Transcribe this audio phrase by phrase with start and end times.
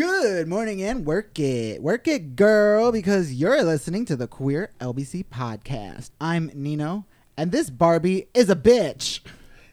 [0.00, 1.82] Good morning and work it.
[1.82, 6.08] Work it, girl, because you're listening to the Queer LBC podcast.
[6.18, 7.04] I'm Nino,
[7.36, 9.20] and this Barbie is a bitch.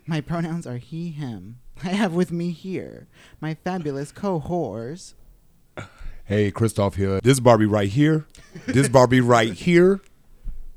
[0.05, 1.59] My pronouns are he, him.
[1.81, 3.07] I have with me here
[3.39, 5.13] my fabulous co-whores.
[6.25, 7.21] Hey, Christoph here.
[7.21, 8.25] This Barbie right here,
[8.65, 10.01] this Barbie right here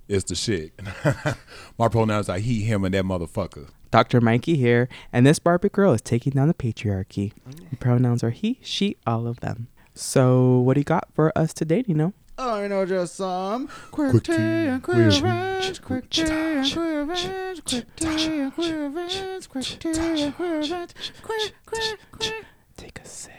[0.07, 0.81] is the shit.
[1.77, 3.71] My pronouns are he, him, and that motherfucker.
[3.91, 4.21] Dr.
[4.21, 7.33] Mikey here, and this Barbie girl is taking down the patriarchy.
[7.47, 9.69] Oh, Pronouns are he, she, all of them.
[9.95, 12.15] So, what do you got for us today, you Nino?
[12.39, 16.73] I know just some quick Quick tea tea, and queer tea, events, quick tea and
[16.73, 22.45] queer events, quick tea and queer events, quick tea and queer events, quick, quick, quick.
[22.79, 23.33] Take a sip.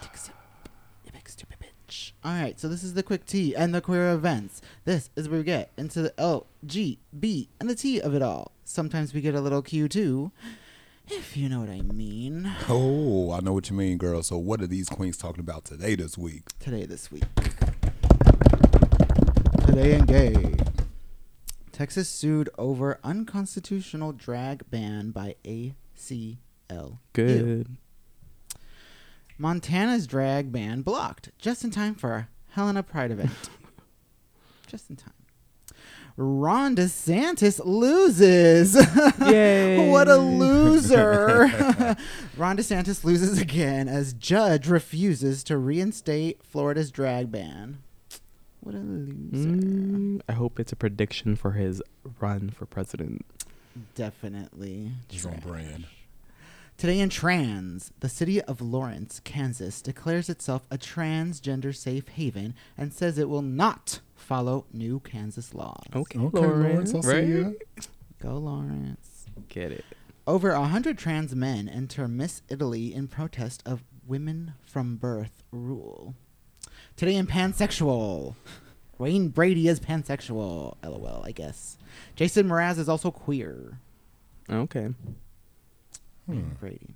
[0.00, 0.34] Take a sip,
[1.04, 2.12] you big stupid bitch.
[2.22, 4.62] All right, so this is the quick T and the queer events.
[4.84, 8.22] This is where we get into the L, G, B, and the T of it
[8.22, 8.52] all.
[8.68, 10.32] Sometimes we get a little Q too,
[11.06, 12.50] if you know what I mean.
[12.68, 14.24] Oh, I know what you mean, girl.
[14.24, 16.42] So, what are these queens talking about today this week?
[16.58, 17.22] Today, this week.
[19.66, 20.56] Today and gay.
[21.70, 26.98] Texas sued over unconstitutional drag ban by ACL.
[27.12, 27.76] Good.
[29.38, 33.30] Montana's drag ban blocked just in time for a Helena Pride event.
[34.66, 35.12] just in time.
[36.16, 38.74] Ron DeSantis loses.
[39.20, 39.90] Yay.
[39.90, 41.40] what a loser.
[42.36, 47.78] Ron DeSantis loses again as judge refuses to reinstate Florida's drag ban.
[48.60, 49.48] What a loser.
[49.48, 51.82] Mm, I hope it's a prediction for his
[52.18, 53.26] run for president.
[53.94, 54.92] Definitely.
[55.08, 55.86] He's on brand.
[56.78, 62.92] Today in trans, the city of Lawrence, Kansas declares itself a transgender safe haven and
[62.92, 65.84] says it will not follow new Kansas laws.
[65.94, 67.54] Okay, Okay, Lawrence, Lawrence, I see right?
[67.76, 67.82] ya.
[68.20, 69.26] Go Lawrence.
[69.48, 69.84] Get it.
[70.26, 76.14] Over a hundred trans men enter Miss Italy in protest of women from birth rule.
[76.96, 78.34] Today in pansexual,
[78.98, 80.76] Wayne Brady is pansexual.
[80.82, 81.76] LOL, I guess.
[82.16, 83.78] Jason Mraz is also queer.
[84.50, 84.86] Okay.
[86.26, 86.32] Hmm.
[86.32, 86.94] Wayne Brady.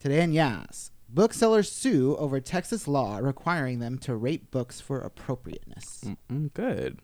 [0.00, 6.04] Today in Yas, booksellers sue over Texas law requiring them to rate books for appropriateness.
[6.04, 6.98] Mm-mm, good.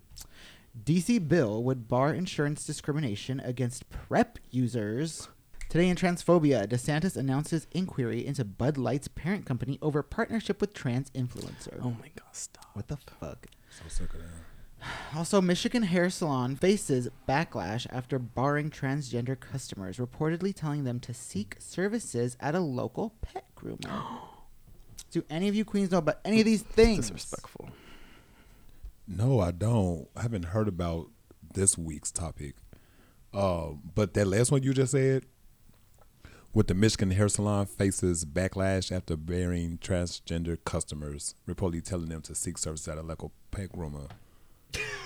[0.85, 5.29] DC bill would bar insurance discrimination against PrEP users.
[5.69, 11.11] Today in Transphobia, DeSantis announces inquiry into Bud Light's parent company over partnership with trans
[11.11, 11.79] influencer.
[11.81, 12.71] Oh my God, stop.
[12.73, 13.47] What the fuck?
[13.71, 14.50] So sick of that.
[15.15, 21.57] Also, Michigan Hair Salon faces backlash after barring transgender customers, reportedly telling them to seek
[21.59, 23.91] services at a local pet groomer.
[25.11, 27.11] Do any of you queens know about any of these things?
[27.11, 27.71] Disrespectful.
[29.09, 30.09] No, I don't.
[30.15, 31.09] I haven't heard about
[31.55, 32.55] this week's topic.
[33.35, 35.27] Um, but that last one you just said,
[36.53, 42.35] with the Michigan hair salon faces backlash after bearing transgender customers, reportedly telling them to
[42.35, 44.11] seek services at a local pet groomer.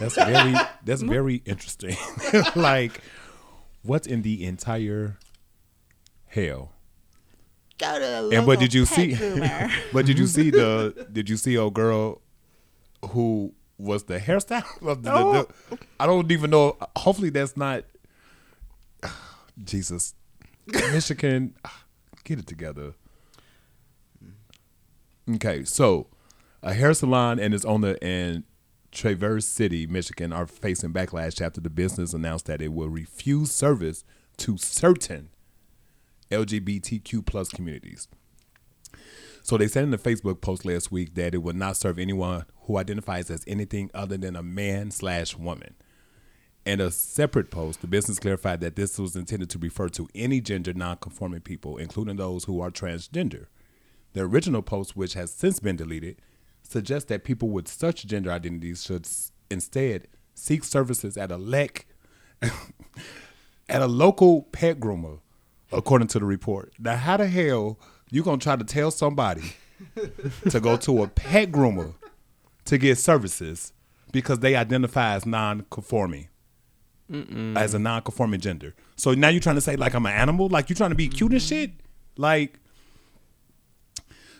[0.01, 0.55] That's very
[0.85, 1.97] that's very interesting.
[2.57, 3.01] like,
[3.83, 5.19] what's in the entire
[6.27, 6.73] hell?
[7.79, 9.15] Go to the And but did you see?
[9.93, 11.09] but did you see the?
[11.13, 12.21] Did you see a girl
[13.11, 14.65] who was the hairstyle?
[14.87, 16.77] of the- the- the- I don't even know.
[16.97, 17.85] Hopefully, that's not.
[19.65, 20.15] Jesus,
[20.67, 21.55] Michigan,
[22.25, 22.95] get it together.
[25.37, 26.07] Okay, so
[26.63, 28.45] a hair salon and its owner in
[28.95, 34.05] Traverse City, Michigan, are facing backlash after the business announced that it will refuse service
[34.39, 35.31] to certain
[36.31, 38.09] LGBTQ plus communities.
[39.43, 42.47] So they said in the Facebook post last week that it would not serve anyone
[42.63, 45.75] who identifies as anything other than a man slash woman.
[46.65, 50.41] In a separate post, the business clarified that this was intended to refer to any
[50.41, 53.47] gender non-conforming people, including those who are transgender.
[54.15, 56.23] The original post, which has since been deleted,
[56.67, 61.85] suggests that people with such gender identities should s- instead seek services at a lec
[63.69, 65.21] at a local pet groomer,
[65.73, 66.73] according to the report.
[66.79, 67.79] Now, how the hell
[68.11, 69.55] you gonna try to tell somebody
[70.51, 71.95] to go to a pet groomer
[72.67, 73.73] to get services
[74.13, 76.29] because they identify as non-conforming,
[77.57, 78.75] as a non-conforming gender?
[78.97, 80.49] So now you're trying to say like I'm an animal?
[80.49, 81.73] Like you're trying to be cute and shit?
[82.17, 82.61] Like,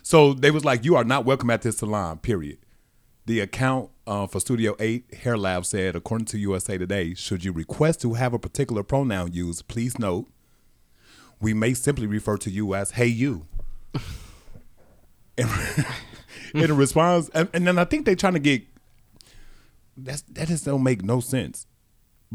[0.05, 2.19] so they was like, you are not welcome at this salon.
[2.19, 2.59] Period.
[3.25, 7.51] The account uh, for Studio 8 Hair Lab said, according to USA Today, should you
[7.51, 10.27] request to have a particular pronoun used, please note,
[11.41, 13.47] we may simply refer to you as hey you.
[15.39, 15.47] in,
[16.53, 18.61] in response, and, and then I think they're trying to get
[19.97, 21.65] that's that just don't make no sense.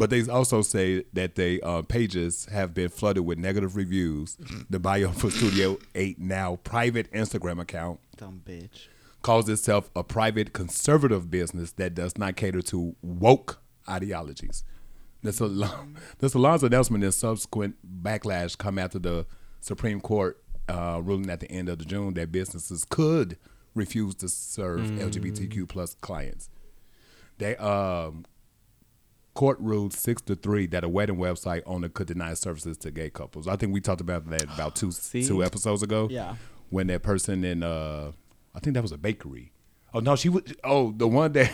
[0.01, 4.39] But they also say that they uh, pages have been flooded with negative reviews.
[4.71, 8.87] The bio for Studio Eight now private Instagram account Dumb bitch.
[9.21, 14.65] calls itself a private conservative business that does not cater to woke ideologies.
[15.23, 19.27] The, salon, the salon's announcement and subsequent backlash come after the
[19.61, 23.37] Supreme Court uh, ruling at the end of the June that businesses could
[23.75, 26.49] refuse to serve LGBTQ plus clients.
[27.37, 28.25] They um,
[29.41, 33.09] court ruled six to three that a wedding website owner could deny services to gay
[33.09, 33.49] couples.
[33.49, 35.27] I think we talked about that about two See?
[35.27, 36.09] two episodes ago.
[36.11, 36.35] Yeah.
[36.69, 38.13] when that person in uh,
[38.55, 39.53] I think that was a bakery.
[39.95, 40.43] Oh no, she was.
[40.63, 41.51] Oh, the one that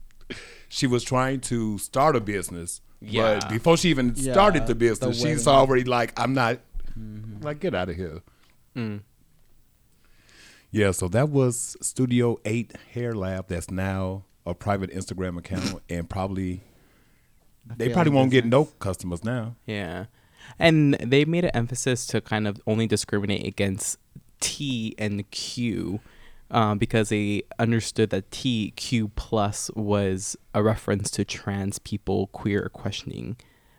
[0.70, 2.80] she was trying to start a business.
[3.02, 3.40] Yeah.
[3.40, 6.60] But before she even Yeah, started the the business, she's already like, I'm not.
[7.42, 8.22] Like, get out of here.
[8.74, 9.02] Mm.
[10.70, 16.08] Yeah, so that was Studio 8 Hair Lab that's now a private Instagram account and
[16.08, 16.62] probably
[17.76, 19.56] they probably won't get no customers now.
[19.66, 20.06] Yeah.
[20.58, 23.98] And they made an emphasis to kind of only discriminate against
[24.40, 26.00] T and Q
[26.50, 32.70] um, because they understood that T, Q plus was a reference to trans people, queer
[32.72, 33.36] questioning.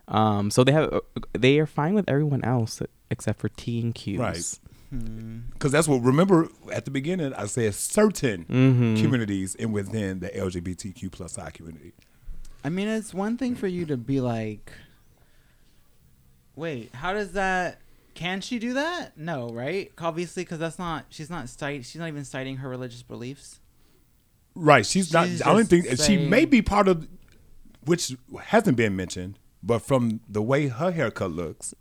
[0.08, 1.00] Um, so they have
[1.38, 2.82] they are fine with everyone else
[3.12, 4.20] except for T and Q.
[4.20, 4.60] Right.
[4.90, 5.40] Hmm.
[5.54, 9.02] Because that's what, remember at the beginning, I said certain Mm-hmm.
[9.04, 11.94] communities and within the LGBTQ plus I community.
[12.64, 14.72] I mean, it's one thing for you to be like,
[16.56, 17.80] wait, how does that?
[18.16, 19.18] Can she do that?
[19.18, 19.92] No, right?
[19.98, 21.06] Obviously, because that's not.
[21.10, 21.84] She's not citing.
[21.84, 23.60] She's not even citing her religious beliefs.
[24.56, 24.86] Right.
[24.86, 27.08] She's, not, I don't just think, she may be part of,
[27.86, 28.14] which
[28.44, 31.74] hasn't been mentioned, but from the way her haircut looks,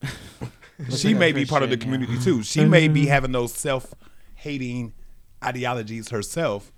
[0.91, 2.07] she may be part of the Christian, yeah.
[2.07, 2.43] community too.
[2.45, 3.11] She may be mm-hmm.
[3.11, 3.95] having those self
[4.37, 4.93] hating
[5.43, 6.73] ideologies herself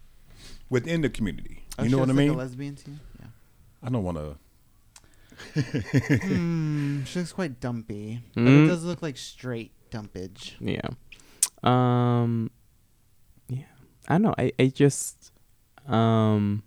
[0.71, 1.65] within the community.
[1.79, 2.35] Oh, you she know what I looks like mean?
[2.35, 2.93] a lesbian too.
[3.83, 3.89] Yeah.
[3.89, 4.37] I don't want to.
[5.55, 7.03] Hmm.
[7.07, 8.65] She looks quite dumpy, but Mm.
[8.65, 10.57] it does look like straight dumpage.
[10.61, 10.89] Yeah.
[11.63, 12.51] Um
[13.49, 13.65] yeah.
[14.09, 14.35] I don't know.
[14.39, 15.33] I, I just
[15.89, 16.63] um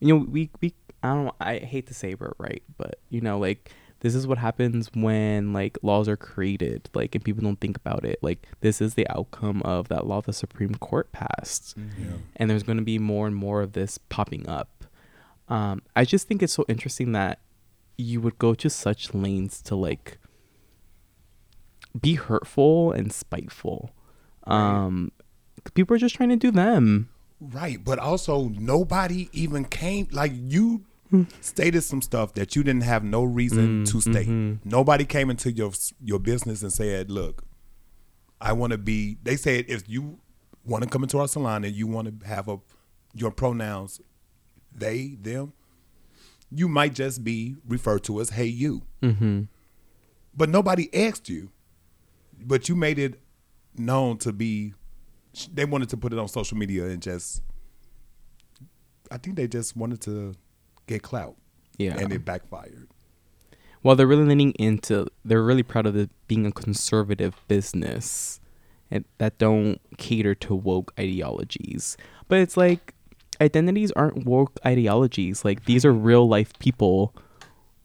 [0.00, 3.38] you know, we we I don't I hate to say it right, but you know,
[3.38, 3.70] like
[4.00, 8.04] this is what happens when like laws are created, like and people don't think about
[8.04, 8.18] it.
[8.22, 11.74] Like this is the outcome of that law the Supreme Court passed.
[11.76, 12.16] Yeah.
[12.36, 14.77] And there's gonna be more and more of this popping up.
[15.48, 17.40] Um, I just think it's so interesting that
[17.96, 20.18] you would go to such lanes to like
[22.00, 23.90] be hurtful and spiteful.
[24.44, 25.12] Um,
[25.74, 27.08] people are just trying to do them.
[27.40, 30.84] Right, but also nobody even came like you
[31.40, 34.28] stated some stuff that you didn't have no reason Mm, to state.
[34.28, 34.58] mhm.
[34.64, 35.72] Nobody came into your
[36.02, 37.44] your business and said, "Look,
[38.40, 40.18] I want to be." They said if you
[40.64, 42.58] want to come into our salon and you want to have a
[43.14, 44.00] your pronouns
[44.74, 45.52] they them,
[46.50, 49.42] you might just be referred to as "Hey you," Mm-hmm.
[50.36, 51.50] but nobody asked you.
[52.40, 53.20] But you made it
[53.76, 54.74] known to be.
[55.52, 57.42] They wanted to put it on social media and just.
[59.10, 60.34] I think they just wanted to
[60.86, 61.36] get clout,
[61.78, 61.96] Yeah.
[61.98, 62.88] and it backfired.
[63.82, 65.06] well, they're really leaning into.
[65.24, 68.38] They're really proud of it being a conservative business,
[68.90, 71.96] and that don't cater to woke ideologies.
[72.28, 72.94] But it's like
[73.40, 75.44] identities aren't woke ideologies.
[75.44, 77.14] Like these are real life people,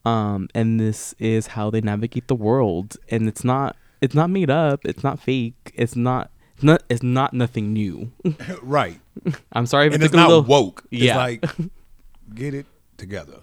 [0.05, 2.97] um, and this is how they navigate the world.
[3.09, 3.75] And it's not.
[4.01, 4.81] It's not made up.
[4.85, 5.71] It's not fake.
[5.75, 6.29] It's not.
[6.61, 6.83] Not.
[6.89, 8.11] It's not nothing new.
[8.61, 8.99] right,
[9.53, 10.43] I'm sorry if and it it's not little.
[10.43, 10.83] woke.
[10.91, 11.17] It's Yeah.
[11.17, 11.45] like
[12.35, 12.65] get it
[12.97, 13.37] together.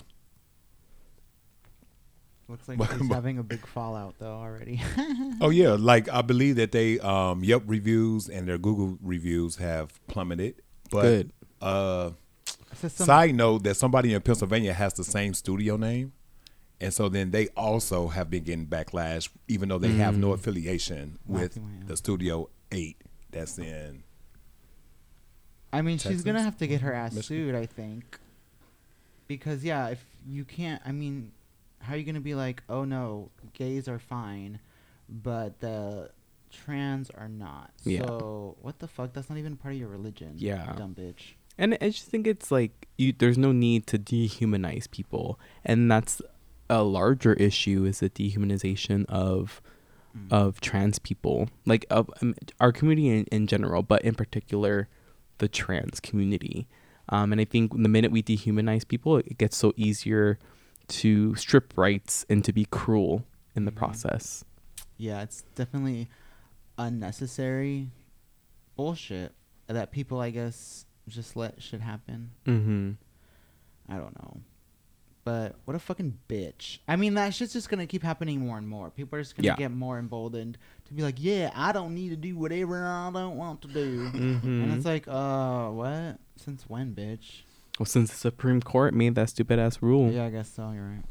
[2.48, 4.80] Looks like But- she's but- having a big fallout though already.
[5.40, 9.92] Oh yeah, like I believe that they um Yelp reviews and their Google reviews have
[10.08, 10.56] plummeted.
[10.90, 11.32] But Good.
[11.60, 12.10] Uh
[12.88, 16.12] side note that somebody in Pennsylvania has the same studio name.
[16.80, 21.18] And so then they also have been getting backlash, even though they have no affiliation
[21.26, 22.96] with the Studio Eight
[23.30, 24.02] that's in.
[25.72, 27.46] I mean, she's gonna have to get her ass Michigan?
[27.48, 28.18] sued, I think.
[29.28, 31.32] Because yeah, if you can't, I mean,
[31.80, 34.58] how are you gonna be like, oh no, gays are fine,
[35.08, 36.10] but the
[36.50, 37.72] trans are not?
[37.84, 38.06] Yeah.
[38.06, 39.12] So what the fuck?
[39.12, 40.32] That's not even part of your religion.
[40.36, 40.72] Yeah.
[40.76, 41.34] Dumb bitch.
[41.60, 45.38] And I just think it's like you there's no need to dehumanize people.
[45.64, 46.20] And that's
[46.68, 49.60] a larger issue is the dehumanization of
[50.16, 50.32] Mm.
[50.32, 51.48] of trans people.
[51.66, 54.88] Like of um, our community in, in general, but in particular
[55.38, 56.66] the trans community.
[57.10, 60.36] Um, and I think the minute we dehumanize people, it gets so easier
[60.88, 63.24] to strip rights and to be cruel
[63.54, 63.76] in the Mhm.
[63.76, 64.44] process.
[64.98, 66.08] Yeah, it's definitely
[66.76, 67.90] unnecessary
[68.76, 69.32] bullshit
[69.68, 72.30] that people, I guess, just let shit happen.
[72.46, 72.92] Mm-hmm.
[73.92, 74.36] I don't know.
[75.22, 76.78] But what a fucking bitch.
[76.88, 78.90] I mean, that shit's just gonna keep happening more and more.
[78.90, 79.56] People are just gonna Yeah.
[79.56, 83.36] get more emboldened to be like, yeah, I don't need to do whatever I don't
[83.36, 84.08] want to do.
[84.10, 84.42] Mhm.
[84.44, 86.18] And it's like, uh, what?
[86.36, 87.42] Since when, bitch?
[87.78, 90.10] Well, since the Supreme Court made that stupid ass rule.
[90.10, 90.70] Yeah, I guess so.
[90.72, 91.04] You're right.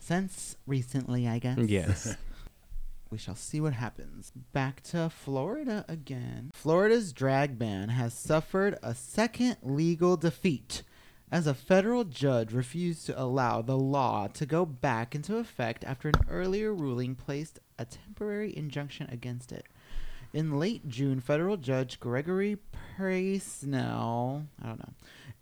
[0.00, 1.58] Since recently, I guess.
[1.58, 2.16] Yes.
[3.10, 4.32] We shall see what happens.
[4.52, 6.50] Back to Florida again.
[6.52, 10.82] Florida's drag ban has suffered a second legal defeat
[11.30, 16.08] as a federal judge refused to allow the law to go back into effect after
[16.08, 19.66] an earlier ruling placed a temporary injunction against it.
[20.32, 22.58] In late June, federal judge Gregory
[22.98, 24.92] Presnell, I don't know,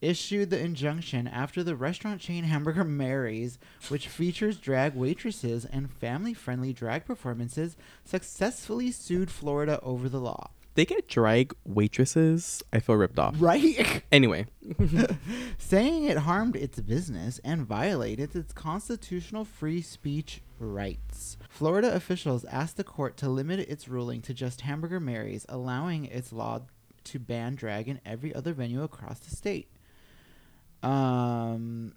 [0.02, 6.73] issued the injunction after the restaurant chain Hamburger Mary's, which features drag waitresses and family-friendly
[6.75, 10.50] drag performances, successfully sued Florida over the law.
[10.75, 12.62] they get drag waitresses.
[12.73, 13.37] I feel ripped off.
[13.38, 14.02] Right?
[14.11, 14.47] Anyway,
[15.59, 21.37] saying it harmed its business and violated its constitutional free speech rights.
[21.49, 26.32] Florida officials asked the court to limit its ruling to just Hamburger Mary's, allowing its
[26.32, 26.61] law
[27.04, 29.68] to ban drag in every other venue across the state.
[30.83, 31.95] Um,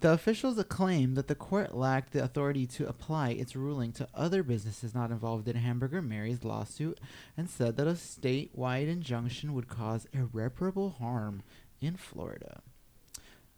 [0.00, 4.42] the officials claimed that the court lacked the authority to apply its ruling to other
[4.42, 6.98] businesses not involved in Hamburger Mary's lawsuit
[7.36, 11.42] and said that a statewide injunction would cause irreparable harm
[11.80, 12.62] in Florida.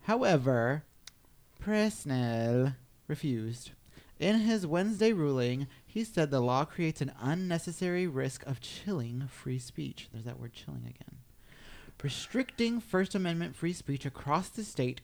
[0.02, 0.85] However,
[1.62, 2.76] Presnell
[3.09, 3.71] refused.
[4.19, 9.59] In his Wednesday ruling, he said the law creates an unnecessary risk of chilling free
[9.59, 10.09] speech.
[10.12, 11.24] There's that word chilling again.
[12.04, 15.00] Restricting First Amendment free speech across the state,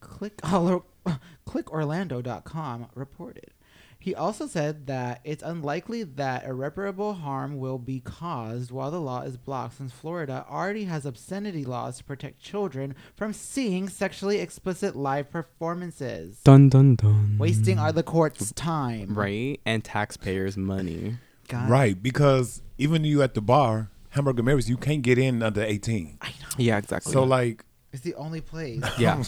[0.00, 0.36] Click,
[1.46, 3.52] clickorlando.com reported.
[4.00, 9.20] He also said that it's unlikely that irreparable harm will be caused while the law
[9.20, 14.96] is blocked, since Florida already has obscenity laws to protect children from seeing sexually explicit
[14.96, 16.40] live performances.
[16.42, 17.36] dun dun dun.
[17.38, 19.14] Wasting are the court's time.
[19.14, 21.18] right and taxpayers' money.
[21.46, 21.70] God.
[21.70, 26.18] Right, because even you at the bar, Hamburger Mary's, you can't get in under 18.
[26.20, 26.32] I know.
[26.58, 27.12] Yeah, exactly.
[27.12, 28.82] So, like, It's the only place.
[28.98, 29.22] yeah,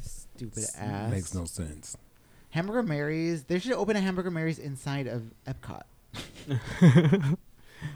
[0.00, 1.10] Stupid ass.
[1.10, 1.96] makes no sense.
[2.50, 3.44] Hamburger Mary's.
[3.44, 5.82] They should open a Hamburger Mary's inside of Epcot.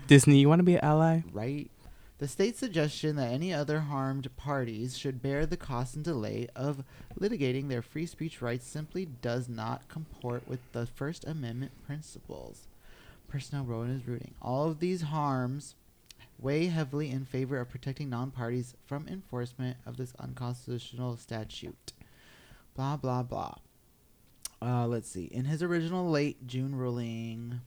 [0.06, 1.20] Disney, you want to be an ally?
[1.32, 1.70] right?
[2.18, 6.82] The state's suggestion that any other harmed parties should bear the cost and delay of
[7.18, 12.66] litigating their free speech rights simply does not comport with the First Amendment principles.
[13.30, 14.34] Presnell wrote in his ruling.
[14.40, 15.74] All of these harms
[16.38, 21.92] weigh heavily in favor of protecting non parties from enforcement of this unconstitutional statute.
[22.74, 23.54] Blah, blah, blah.
[24.60, 25.24] Uh, let's see.
[25.24, 27.60] In his original late June ruling,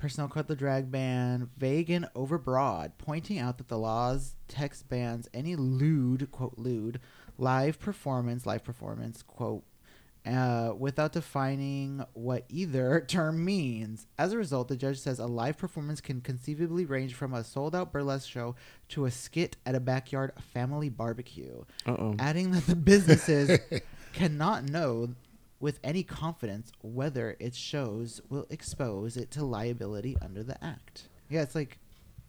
[0.00, 5.28] Presnell cut the drag ban vague and overbroad, pointing out that the law's text bans
[5.32, 7.00] any lewd, quote, lewd,
[7.38, 9.64] live performance, live performance, quote,
[10.26, 14.06] uh, without defining what either term means.
[14.18, 17.74] As a result, the judge says a live performance can conceivably range from a sold
[17.74, 18.54] out burlesque show
[18.90, 22.14] to a skit at a backyard family barbecue Uh oh.
[22.18, 23.58] adding that the businesses
[24.12, 25.08] cannot know
[25.58, 31.08] with any confidence whether its shows will expose it to liability under the act.
[31.28, 31.78] Yeah, it's like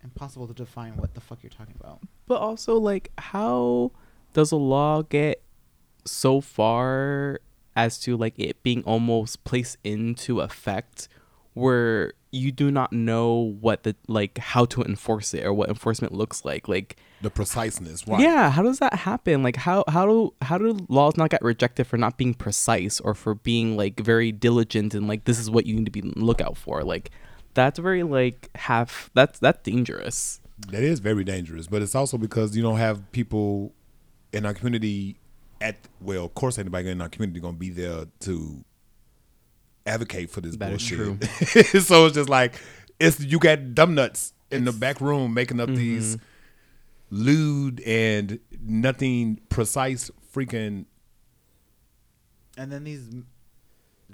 [0.03, 1.99] impossible to define what the fuck you're talking about.
[2.27, 3.91] But also, like, how
[4.33, 5.41] does a law get
[6.05, 7.39] so far
[7.75, 11.07] as to like it being almost placed into effect
[11.53, 16.13] where you do not know what the like how to enforce it or what enforcement
[16.13, 16.67] looks like?
[16.67, 18.07] Like, The preciseness.
[18.07, 18.19] Why?
[18.21, 19.43] yeah, how does that happen?
[19.43, 23.13] Like, how how do how do laws not get rejected for not being precise or
[23.13, 26.41] for being like very diligent and like this is what you need to be look
[26.41, 26.83] out for?
[26.83, 27.11] Like,
[27.53, 29.11] that's very like half.
[29.13, 30.39] That's that's dangerous.
[30.69, 33.73] That is very dangerous, but it's also because you don't have people
[34.31, 35.17] in our community
[35.63, 38.63] at well, of course anybody in our community gonna be there to
[39.85, 41.23] advocate for this That is bullshit.
[41.83, 42.61] so it's just like
[42.99, 45.77] it's you got dumb nuts in the back room making up mm-hmm.
[45.77, 46.17] these
[47.09, 50.85] lewd and nothing precise freaking
[52.57, 53.07] And then these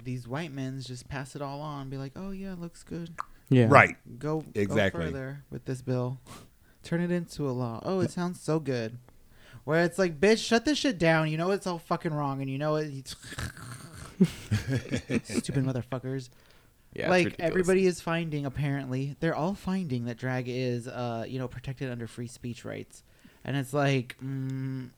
[0.02, 3.14] these white men's just pass it all on, be like, "Oh yeah, looks good.
[3.48, 3.66] Yeah.
[3.68, 3.96] right.
[4.18, 5.06] Go Exactly.
[5.06, 6.20] go further with this bill.
[6.84, 7.80] Turn it into a law.
[7.84, 8.98] Oh, it sounds so good."
[9.64, 11.30] Where it's like, "Bitch, shut this shit down.
[11.30, 13.08] You know it's all fucking wrong, and you know it."
[15.24, 16.28] Stupid motherfuckers.
[16.92, 17.08] Yeah.
[17.08, 21.88] like everybody is finding apparently they're all finding that drag is uh you know protected
[21.88, 23.04] under free speech rights
[23.44, 24.88] and it's like mm,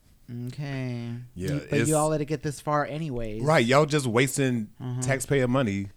[0.48, 3.64] okay Yeah, You- but you all let it get this far anyways Right.
[3.66, 5.02] Y'all just wasting Mhm.
[5.02, 5.88] taxpayer money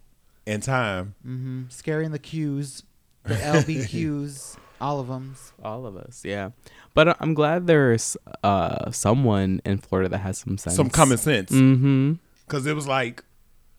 [0.46, 1.16] and time.
[1.26, 1.62] mm-hmm.
[1.70, 2.84] scaring the queues
[3.24, 5.36] the lbqs All of them.
[5.64, 6.50] All of us, yeah.
[6.94, 10.76] But I- I'm glad there's uh someone in Florida that has some sense.
[10.76, 11.52] Some common sense.
[11.52, 12.14] Mm-hmm.
[12.46, 13.24] Because it was like,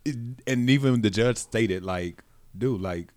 [0.05, 2.23] it, and even the judge stated, like,
[2.57, 3.13] dude, like,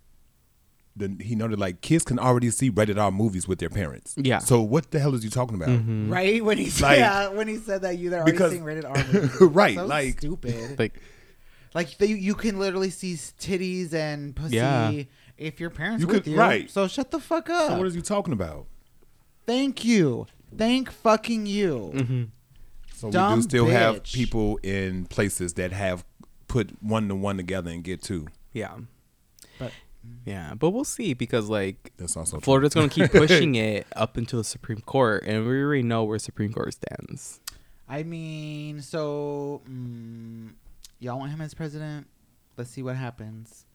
[0.95, 4.13] the, he noted, like, kids can already see rated R movies with their parents.
[4.17, 4.39] Yeah.
[4.39, 5.69] So what the hell is you talking about?
[5.69, 6.11] Mm-hmm.
[6.11, 8.63] Right when he said Like- yeah, when he said that you they're already Because- seeing
[8.63, 8.95] rated R.
[9.13, 9.41] movies.
[9.41, 10.77] Right, So like- stupid.
[10.77, 10.99] Like,
[11.73, 14.91] Like they, you can literally see titties and pussy Yeah.
[15.39, 16.37] If your parents You with could- you.
[16.37, 16.69] right.
[16.69, 17.69] So shut the fuck up.
[17.71, 18.67] So what is you talking about?
[19.45, 20.27] Thank you.
[20.55, 21.91] Thank fucking you.
[21.95, 22.23] mm-hmm.
[22.95, 26.03] So we Dumb do still have people in places that have
[26.47, 28.27] put one to one together and get two.
[28.51, 28.77] yeah,
[29.57, 29.71] But
[30.25, 30.53] yeah.
[30.55, 32.39] But we'll see because like That's also.
[32.41, 36.19] Florida's gonna keep pushing it up into the Supreme Court, and we already know where
[36.19, 37.39] Supreme Court stands.
[37.87, 40.49] I mean, so mm,
[40.99, 42.05] y'all want him as president?
[42.57, 43.65] Let's see what happens.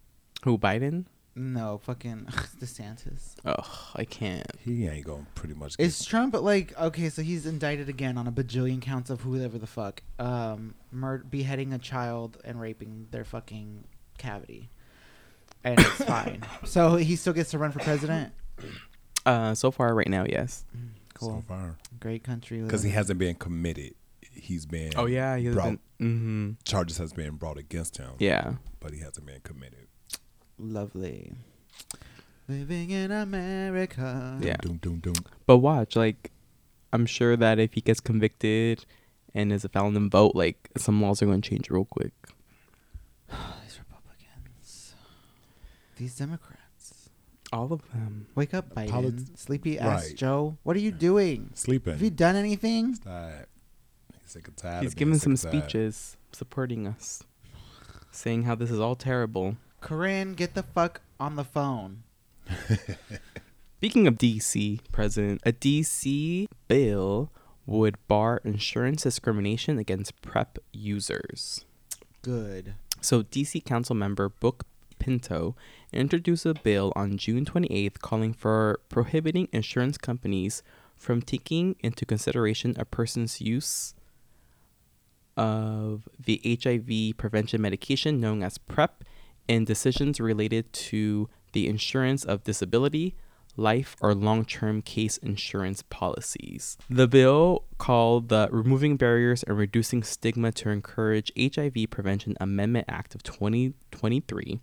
[0.44, 1.06] Who Biden?
[1.36, 2.26] No, fucking
[2.60, 3.34] DeSantis.
[3.44, 4.46] Oh, I can't.
[4.60, 5.76] He ain't gonna pretty much.
[5.76, 7.08] Get, Is Trump like okay?
[7.08, 11.72] So he's indicted again on a bajillion counts of whoever the fuck, um, mur- beheading
[11.72, 13.84] a child and raping their fucking
[14.16, 14.70] cavity,
[15.64, 16.42] and it's fine.
[16.64, 18.32] So he still gets to run for president.
[19.26, 20.66] Uh, so far right now, yes.
[21.14, 22.60] Cool, so far great country.
[22.60, 23.94] because he hasn't been committed.
[24.20, 24.92] He's been.
[24.96, 25.78] Oh yeah, he has brought, been.
[25.98, 26.50] Mm-hmm.
[26.66, 28.10] charges has been brought against him.
[28.18, 28.56] Yeah.
[28.80, 29.86] but he hasn't been committed.
[30.58, 31.32] Lovely.
[32.48, 34.38] Living in America.
[34.42, 34.56] Yeah.
[34.58, 35.14] Doom, doom, doom.
[35.46, 36.30] But watch, like,
[36.92, 38.84] I'm sure that if he gets convicted
[39.34, 42.12] and is a felon and vote, like, some laws are going to change real quick.
[43.30, 44.94] These Republicans.
[45.96, 47.08] These Democrats.
[47.52, 48.26] All of them.
[48.34, 48.90] Wake up, Biden.
[48.90, 50.16] Polit- Sleepy ass Right.
[50.16, 50.58] Joe.
[50.64, 51.50] What are you doing?
[51.54, 51.94] Sleeping.
[51.94, 52.96] Have you done anything?
[52.96, 53.46] Tired.
[54.20, 54.82] He's sick and tired.
[54.82, 57.22] He's of being given sick some speeches supporting us,
[58.10, 59.56] saying how this is all terrible.
[59.84, 62.04] Corinne, get the fuck on the phone.
[63.76, 67.30] Speaking of DC, President, a DC bill
[67.66, 71.66] would bar insurance discrimination against PrEP users.
[72.22, 72.76] Good.
[73.02, 74.64] So, DC Council member Brooke
[74.98, 75.54] Pinto
[75.92, 80.62] introduced a bill on June 28th calling for prohibiting insurance companies
[80.96, 83.94] from taking into consideration a person's use
[85.36, 89.04] of the HIV prevention medication known as PrEP
[89.48, 93.14] in decisions related to the insurance of disability,
[93.56, 96.76] life, or long term case insurance policies.
[96.90, 103.14] The bill, called the Removing Barriers and Reducing Stigma to Encourage HIV Prevention Amendment Act
[103.14, 104.60] of 2023,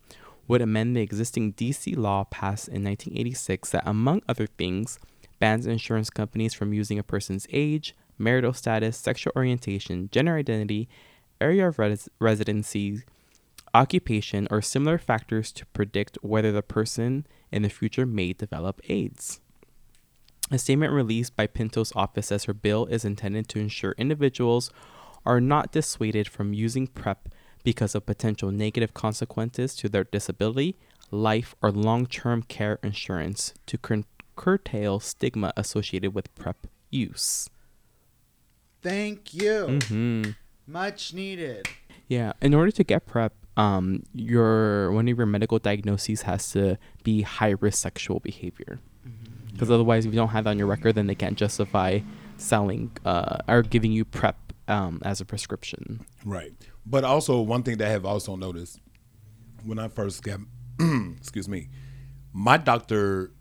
[0.48, 5.00] would amend the existing DC law passed in 1986 that, among other things,
[5.40, 10.90] bans insurance companies from using a person's age, marital status, sexual orientation, gender identity,
[11.40, 13.02] area of res- residency,
[13.74, 19.40] occupation, or similar factors to predict whether the person in the future may develop AIDS.
[20.50, 24.70] A statement released by Pinto's office says her bill is intended to ensure individuals
[25.26, 27.30] are not dissuaded from using PrEP
[27.64, 30.78] because of potential negative consequences to their disability,
[31.10, 34.04] life, or long term care insurance to cur-
[34.36, 37.50] curtail stigma associated with PrEP use.
[38.82, 39.80] Thank you.
[39.88, 40.24] hmm
[40.66, 41.68] Much needed.
[42.08, 46.78] Yeah, in order to get PrEP, um, your one of your medical diagnoses has to
[47.04, 48.80] be high risk sexual behavior.
[49.52, 52.00] Because otherwise, if you don't have that on your record, then they can't justify
[52.38, 56.06] selling uh, or giving you PrEP um, as a prescription.
[56.26, 56.54] Right.
[56.86, 58.80] But also one thing that I have also noticed
[59.64, 60.40] when I first got
[61.18, 61.70] excuse me,
[62.34, 63.32] my doctor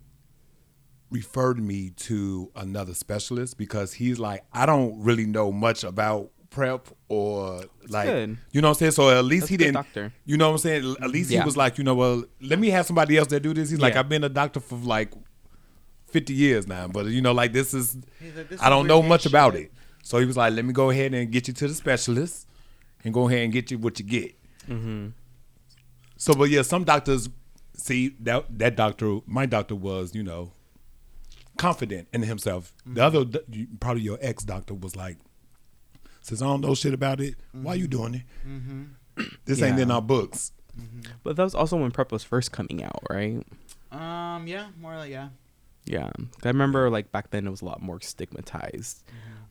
[1.09, 6.87] referred me to another specialist because he's like, I don't really know much about prep
[7.07, 8.37] or like good.
[8.51, 8.91] you know what I'm saying?
[8.91, 10.13] So at least That's he didn't doctor.
[10.25, 10.95] you know what I'm saying?
[11.01, 11.39] At least Yeah.
[11.39, 13.69] he was like, you know, well, let me have somebody else that do this.
[13.71, 15.11] He's like, I've been a doctor for like
[16.07, 17.95] fifty years now, but you know, like this is
[18.35, 19.71] like, "This I don't know much shit." about it.
[20.03, 22.47] So he was like, let me go ahead and get you to the specialist
[23.03, 24.35] and go ahead and get you what you get.
[24.67, 25.07] Mm-hmm.
[26.17, 27.29] So, but yeah, some doctors
[27.77, 30.51] see that that doctor, my doctor was, you know,
[31.57, 32.73] confident in himself.
[32.85, 33.25] The other,
[33.79, 35.17] probably your ex doctor was like,
[36.21, 37.35] says I don't know shit about it.
[37.51, 38.23] Why you doing it?
[39.45, 40.51] This ain't in our books.
[41.23, 43.43] But that was also when PrEP was first coming out, right?
[43.91, 44.47] Um.
[44.47, 44.67] Yeah.
[44.79, 45.29] More like yeah.
[45.85, 46.11] Yeah,
[46.43, 49.03] I remember like back then it was a lot more stigmatized.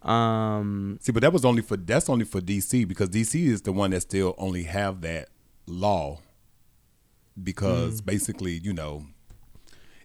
[0.03, 3.73] Um, See, but that was only for that's only for DC because DC is the
[3.73, 5.29] one that still only have that
[5.67, 6.21] law
[7.43, 9.07] because basically, you know,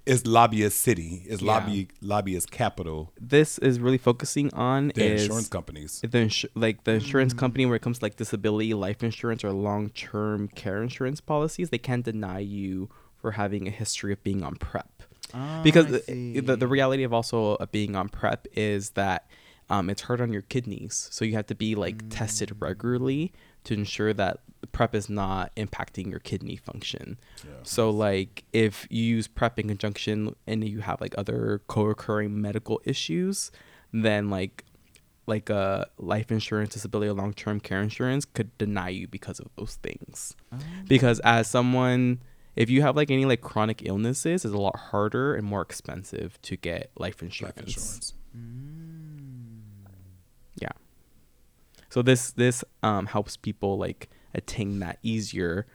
[0.05, 1.53] it's lobbyist city, it's Yeah.
[1.53, 5.99] lobby lobbyist capital, this is really focusing on the is insurance companies.
[6.01, 9.51] the insu- like the insurance company where it comes to like disability, life insurance, or
[9.51, 11.69] long term care insurance policies.
[11.69, 12.89] They can't deny you
[13.19, 15.03] for having a history of being on PrEP.
[15.33, 19.27] Oh, because the, the the reality of also uh, being on prep is that
[19.69, 22.61] um, it's hard on your kidneys, so you have to be like tested Mm.
[22.61, 23.33] regularly
[23.65, 24.39] to ensure that
[24.71, 27.17] prep is not impacting your kidney function.
[27.63, 32.81] So like if you use prep in conjunction and you have like other co-occurring medical
[32.85, 33.51] issues,
[33.93, 34.63] then like
[35.27, 39.75] like a life insurance, disability, or long-term care insurance could deny you because of those
[39.81, 40.35] things.
[40.53, 40.57] Oh.
[40.87, 42.21] Because as someone,
[42.55, 46.39] if you have like any like chronic illnesses, it's a lot harder and more expensive
[46.43, 47.57] to get life insurance.
[47.57, 48.13] Life insurance.
[48.33, 48.74] Yeah.
[51.95, 55.65] So this this um, helps people like attain that easier,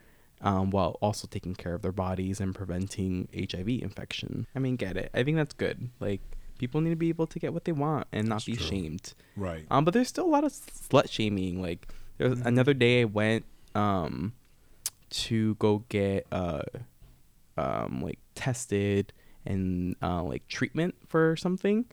[0.43, 4.47] um, while also taking care of their bodies and preventing HIV infection.
[4.55, 5.11] I mean, get it?
[5.15, 5.89] I think that's good.
[5.99, 6.21] Like
[6.59, 8.67] people need to be able to get what they want and not That's be true.
[8.67, 9.15] shamed.
[9.35, 9.65] Right.
[9.71, 11.63] Um, but there's still a lot of slut shaming.
[11.63, 14.35] Like there was another day I went um
[15.09, 16.61] to go get uh
[17.57, 19.15] um like tested
[19.47, 21.87] and uh like treatment for something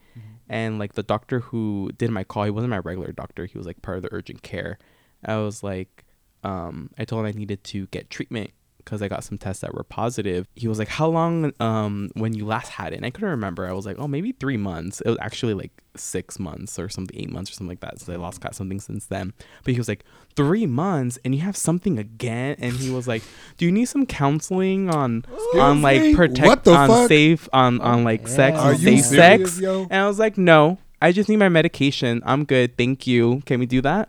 [0.48, 3.46] and like the doctor who did my call he wasn't my regular doctor.
[3.46, 4.78] He was like part of the urgent care.
[5.24, 6.04] I was like
[6.44, 8.50] um i told him i needed to get treatment
[8.88, 12.32] because i got some tests that were positive he was like how long um when
[12.32, 12.96] you last had it?
[12.96, 13.66] And i couldn't remember.
[13.68, 15.00] I was like oh maybe three months.
[15.02, 18.12] It was actually like six months or something eight months or something like that so
[18.12, 19.32] i lost got something since then.
[19.64, 20.04] But he was like
[20.36, 22.56] three months and you have something again?
[22.60, 23.22] And he was like
[23.58, 25.24] do you need some counseling on
[25.54, 26.14] on like me?
[26.14, 27.08] protect on fuck?
[27.08, 29.60] safe on on like sex Are and safe serious, sex?
[29.60, 29.82] yo?
[29.90, 30.78] and i was like no.
[31.00, 32.22] I just need my medication.
[32.26, 32.76] I'm good.
[32.76, 33.40] Thank you.
[33.46, 34.08] Can we do that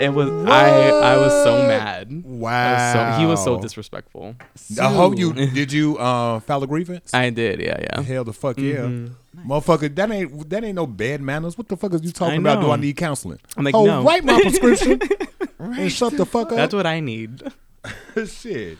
[0.00, 0.68] it was i
[1.12, 2.72] i was so mad Wow.
[2.74, 4.34] was so, he was so disrespectful
[4.80, 7.12] I hope you did you uh, file a grievance?
[7.14, 9.14] i did yeah yeah Hell the fuck yeah, Mhm.
[9.46, 9.94] motherfucker.
[9.94, 11.56] That ain't that ain't no bad manners.
[11.58, 12.60] What the fuck is you talking about?
[12.60, 12.70] Do.
[12.70, 13.38] I need counseling?
[13.56, 14.02] I'm like, oh, no.
[14.02, 14.98] write my prescription
[15.58, 16.56] and shut the fuck up.
[16.56, 17.42] that's what i need
[18.26, 18.78] shit.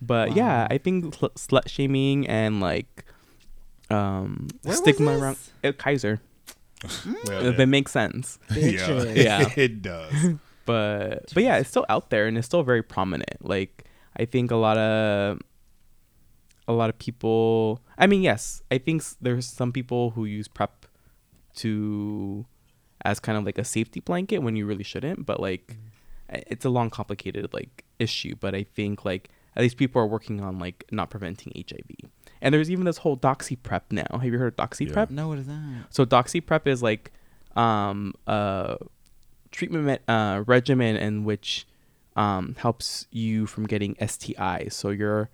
[0.00, 3.04] but yeah i think sl- slut shaming and like
[3.90, 5.20] um Where was stigma this?
[5.22, 6.20] around uh, kaiser
[7.28, 9.16] Well, if it makes sense Bitches.
[9.26, 9.48] Yeah.
[9.56, 10.12] it does.
[10.66, 13.44] But but yeah, it's still out there and it's still very prominent.
[13.44, 13.84] Like
[14.16, 15.38] I think a lot of
[16.68, 17.80] a lot of people.
[17.98, 20.86] I mean, yes, I think there's some people who use prep
[21.56, 22.46] to
[23.04, 25.26] as kind of like a safety blanket when you really shouldn't.
[25.26, 25.76] But like,
[26.32, 28.34] i- it's a long, complicated like issue.
[28.38, 32.10] But I think like at least people are working on like not preventing HIV.
[32.40, 34.06] And there's even this whole doxy prep now.
[34.12, 34.92] Have you heard of doxy Yeah.
[34.92, 35.10] prep?
[35.10, 35.86] No, what is that?
[35.90, 37.12] So doxy prep is like
[37.56, 38.78] um, a
[39.52, 41.66] treatment uh, regimen in which
[42.16, 44.72] um, helps you from getting STIs.
[44.72, 45.30] So you're,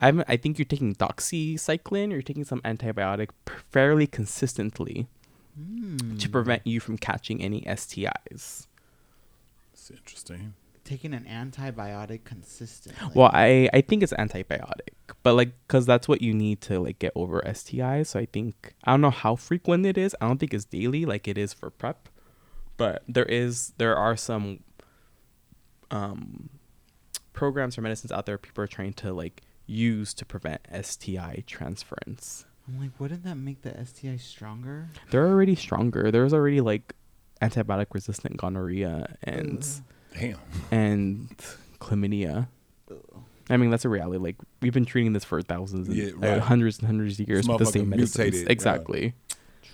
[0.00, 2.08] I'm, I think you're taking doxycycline.
[2.10, 3.30] or You're taking some antibiotic
[3.70, 5.08] fairly consistently
[5.54, 6.16] Hmm.
[6.16, 8.66] to prevent you from catching any STIs.
[9.74, 10.54] It's interesting.
[10.82, 13.10] Taking an antibiotic consistently.
[13.14, 16.98] Well, I, I think it's antibiotic, but like, cause that's what you need to like
[16.98, 18.06] get over STIs.
[18.08, 20.16] So I think I don't know how frequent it is.
[20.22, 22.08] I don't think it's daily like it is for prep,
[22.82, 24.58] but there is there are some
[25.92, 26.48] um
[27.32, 32.44] programs or medicines out there people are trying to like use to prevent STI transference.
[32.68, 34.88] I'm like, wouldn't that make the STI stronger?
[35.10, 36.10] They're already stronger.
[36.10, 36.94] There's already like
[37.40, 39.64] antibiotic resistant gonorrhea and
[40.18, 40.38] Damn.
[40.70, 41.28] and
[41.80, 42.48] chlamydia.
[43.50, 44.18] I mean, that's a reality.
[44.18, 47.48] Like we've been treating this for thousands, and, Yeah, uh, hundreds and hundreds of years
[47.48, 48.18] with the same medicines.
[48.18, 48.52] mutated, yeah.
[48.52, 49.14] Exactly.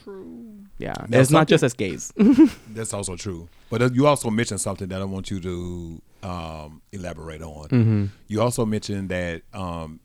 [0.04, 0.57] True.
[0.78, 2.12] Yeah, Now, it's not just as gays.
[2.68, 3.48] That's also true.
[3.68, 7.68] But uh, you also mentioned something that I want you to um, elaborate on.
[7.68, 8.04] mm-hmm.
[8.28, 9.98] You also mentioned that um,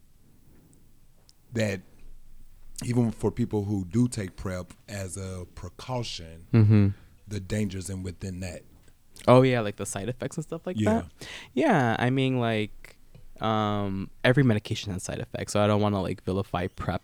[1.53, 1.81] that
[2.83, 6.87] even for people who do take prep as a precaution, Mm-hmm.
[7.27, 8.61] the dangers and within that.
[9.27, 10.93] Oh yeah, like the side effects and stuff like Yeah.
[10.93, 11.05] that.
[11.53, 12.97] Yeah, I mean, like,
[13.39, 17.03] um, every medication has side effects, so I don't want to like vilify prep,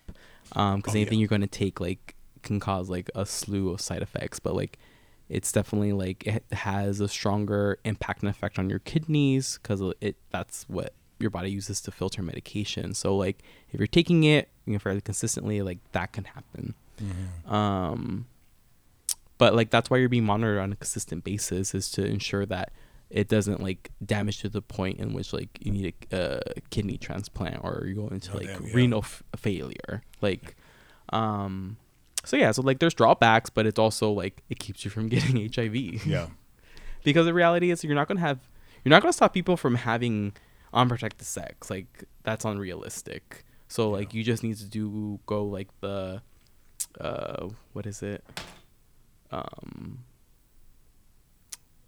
[0.54, 1.22] um, because Oh, anything yeah.
[1.24, 4.78] you're going to take like can cause like a slew of side effects, but like.
[5.32, 10.16] It's definitely like it has a stronger impact and effect on your kidneys because it
[10.32, 12.96] that's what your body uses to filter medication.
[12.96, 16.74] So like if you're taking it you know, fairly consistently, like that can happen.
[17.48, 18.26] Um,
[19.38, 22.72] but like that's why you're being monitored on a consistent basis is to ensure that
[23.12, 26.98] it doesn't like damage to the point in which like you need a, a kidney
[26.98, 28.74] transplant or you go into Oh, like damn, yeah.
[28.74, 30.02] renal f- failure.
[30.22, 30.56] Like,
[31.10, 31.78] um,
[32.26, 35.52] so yeah, so like there's drawbacks, but it's also like it keeps you from getting
[35.52, 36.06] HIV.
[36.06, 36.28] Yeah.
[37.04, 38.40] because the reality is you're not gonna have
[38.84, 40.34] you're not gonna stop people from having
[40.74, 41.70] unprotected sex.
[41.70, 43.46] Like that's unrealistic.
[43.68, 46.22] So like you just need to do go like the
[47.00, 48.24] uh what is it?
[49.32, 50.06] Um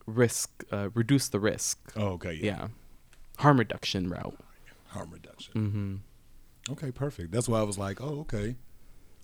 [0.06, 1.80] risk uh reduce the risk.
[1.96, 2.34] Oh, okay.
[2.34, 2.44] Yeah.
[2.44, 2.68] Yeah.
[3.38, 4.38] Harm reduction route.
[4.88, 5.54] Harm reduction.
[5.54, 6.74] Mm-hmm.
[6.74, 7.32] Okay, perfect.
[7.32, 8.56] That's why I was like, oh, okay.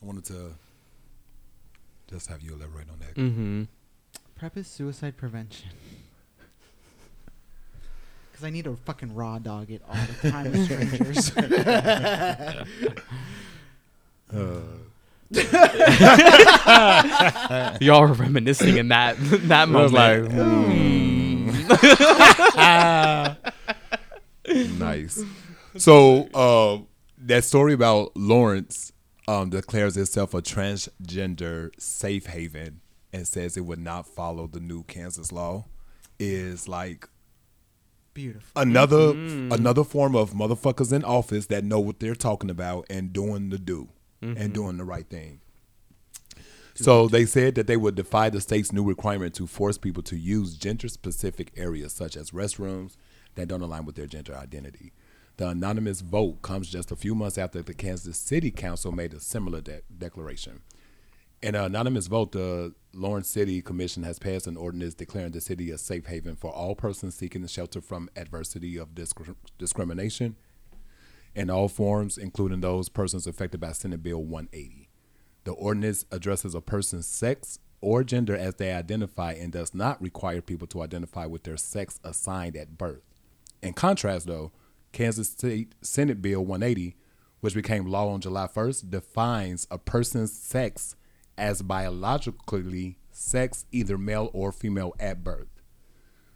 [0.02, 0.56] I wanted to
[2.10, 3.16] just have you elaborate on that.
[3.16, 3.64] Mm-hmm.
[4.36, 5.70] Prep is suicide prevention.
[8.32, 11.32] Because I need to fucking raw dog it all the time with strangers.
[14.30, 14.60] Uh,
[17.80, 19.94] Y'all are reminiscing in that that I was moment.
[19.94, 20.32] like,
[24.48, 24.78] hmm.
[24.78, 25.24] nice.
[25.78, 26.80] So uh,
[27.20, 28.92] that story about Lawrence
[29.28, 34.84] um, declares itself a transgender safe haven and says it would not follow the new
[34.84, 35.66] Kansas law
[36.20, 37.08] is like
[38.14, 38.50] Beautiful.
[38.62, 43.50] another another form of motherfuckers in office that know what they're talking about and doing
[43.50, 43.90] the do
[44.22, 45.42] and doing the right thing.
[46.74, 50.16] So they said that they would defy the state's new requirement to force people to
[50.16, 52.98] use gender specific areas such as restrooms
[53.36, 54.94] that don't align with their gender identity.
[55.38, 59.20] The anonymous vote comes just a few months after the Kansas City Council made a
[59.20, 60.62] similar de- declaration.
[61.44, 65.70] In an anonymous vote, the Lawrence City Commission has passed an ordinance declaring the city
[65.70, 70.36] a safe haven for all persons seeking shelter from adversity of discri- discrimination
[71.36, 74.90] in all forms, including those persons affected by Senate Bill 180.
[75.44, 80.42] The ordinance addresses a person's sex or gender as they identify and does not require
[80.42, 83.04] people to identify with their sex assigned at birth.
[83.62, 84.52] In contrast, though,
[84.98, 86.96] Kansas State Senate Bill 180,
[87.42, 90.96] which became law on July 1st, defines a person's sex
[91.38, 95.62] as biologically sex, either male or female, at birth.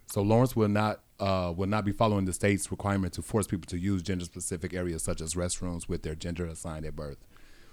[0.06, 3.65] So Lawrence will not uh, will not be following the state's requirement to force people
[3.65, 7.17] to use gender specific areas such as restrooms with their gender assigned at birth,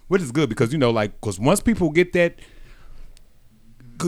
[0.07, 2.38] which is good because you know like because once people get that,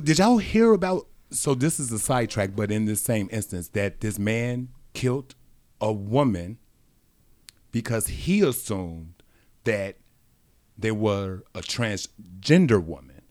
[0.03, 1.09] did y'all hear about?
[1.31, 5.35] So this is a sidetrack, but in this same instance, that this man killed
[5.79, 6.59] a woman
[7.73, 9.15] because he assumed
[9.65, 9.97] that
[10.79, 13.23] they were a transgender woman,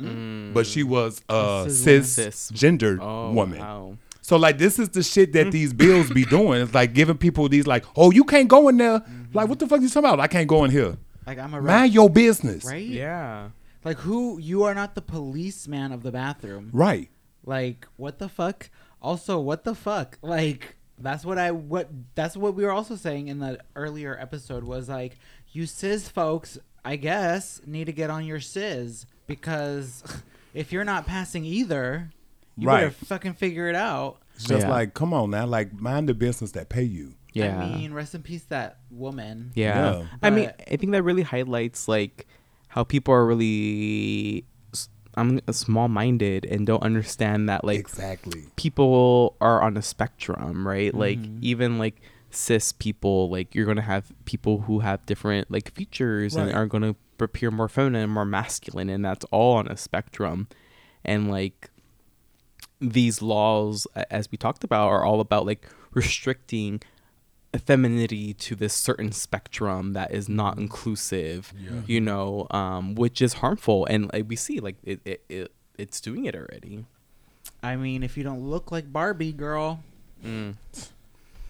[0.00, 0.52] mm.
[0.52, 3.58] but she was a cis cisgendered Oh, woman.
[3.60, 3.96] wow.
[4.22, 6.62] So like this is the shit that these bills be doing.
[6.62, 9.00] It's like giving people these like, oh, you can't go in there.
[9.00, 9.24] Mm-hmm.
[9.36, 10.20] Like what the fuck you talking about?
[10.20, 10.96] I can't go in here.
[11.26, 12.64] Like I'm a Mind your business.
[12.64, 12.84] right?
[12.84, 13.50] Yeah.
[13.84, 14.38] Like who?
[14.38, 16.70] You are not the policeman of the bathroom.
[16.72, 17.10] Right.
[17.44, 18.70] Like what the fuck?
[19.02, 20.18] Also, what the fuck?
[20.22, 24.64] Like that's what I what that's what we were also saying in the earlier episode
[24.64, 25.18] was like
[25.52, 30.02] you cis folks, I guess, need to get on your cis because
[30.54, 32.10] if you're not passing either,
[32.56, 32.94] you better Right.
[32.94, 34.18] fucking figure it out.
[34.34, 34.72] It's just Yeah.
[34.72, 37.14] like, come on now, like mind the business that pay you.
[37.32, 37.60] Yeah.
[37.60, 39.50] I mean, rest in peace that woman.
[39.54, 39.98] Yeah.
[39.98, 40.06] Yeah.
[40.22, 42.26] I mean, I think that really highlights like
[42.68, 44.44] how people are really
[45.16, 48.44] s- I'm small-minded and don't understand that like exactly.
[48.56, 50.94] people are on a spectrum, right?
[50.94, 51.38] Like Mhm.
[51.42, 52.00] even like
[52.30, 56.96] cis people, like you're gonna have people who have different like features and are gonna
[57.20, 60.48] appear more feminine, more masculine, and that's all on a spectrum.
[61.04, 61.70] And like
[62.80, 66.80] these laws, as we talked about, are all about like restricting
[67.58, 71.80] femininity to this certain spectrum that is not inclusive Yeah.
[71.86, 76.00] you know um which is harmful and like we see like it, it, it it's
[76.00, 76.84] doing it already
[77.62, 79.80] I mean, if you don't look like Barbie, girl,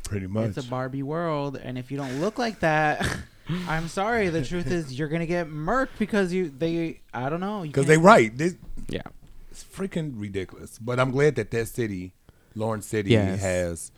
[0.05, 0.49] Pretty much.
[0.51, 3.05] it's a Barbie world, and if you don't look like that,
[3.69, 4.29] I'm sorry.
[4.29, 7.97] The truth is, you're gonna get murked because you they I don't know Because they
[7.97, 8.37] right.
[8.37, 8.51] They,
[8.89, 9.03] yeah
[9.51, 10.79] it's freaking ridiculous.
[10.79, 12.13] But I'm glad that that city,
[12.55, 13.41] Lawrence City, Yes.
[13.41, 13.93] has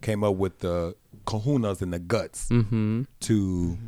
[0.00, 0.94] came up with the
[1.26, 3.78] kahunas and the guts mm-hmm to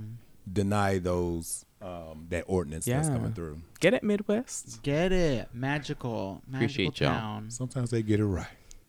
[0.50, 3.60] deny those um, that ordinance that's coming through.
[3.80, 7.42] get it midwest get it magical magical Appreciate y'all.
[7.48, 8.46] Sometimes they get it right.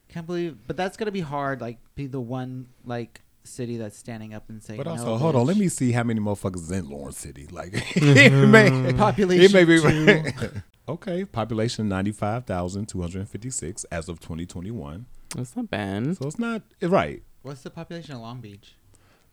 [0.08, 1.62] Can't believe, but that's gonna be hard.
[1.62, 4.78] Like be the one like city that's standing up and saying.
[4.78, 7.48] But also, no, hold on, let me see how many motherfuckers is in Lawrence City.
[7.52, 10.62] Like, it may, Population it may be two.
[10.90, 11.26] okay.
[11.26, 15.08] Population ninety five thousand two hundred fifty six as of twenty twenty one.
[15.36, 17.22] That's not bad So it's not right.
[17.42, 18.76] What's the population of Long Beach?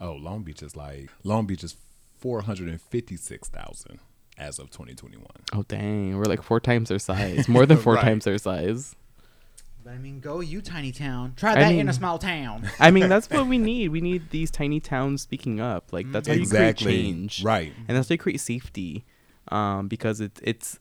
[0.00, 1.76] Oh, Long Beach is like Long Beach is
[2.18, 3.98] four hundred and fifty six thousand
[4.38, 5.26] as of twenty twenty one.
[5.54, 8.04] oh dang we're like four times their size more than four Right.
[8.04, 8.94] times their size
[9.82, 11.32] But I mean, go you tiny town.
[11.36, 12.68] Try I that in a small town.
[12.80, 16.28] i mean that's what we need we need these tiny towns speaking up like that's
[16.28, 17.72] how you create change Right.
[17.88, 19.04] and that's how you create safety
[19.48, 20.78] um, because it, it's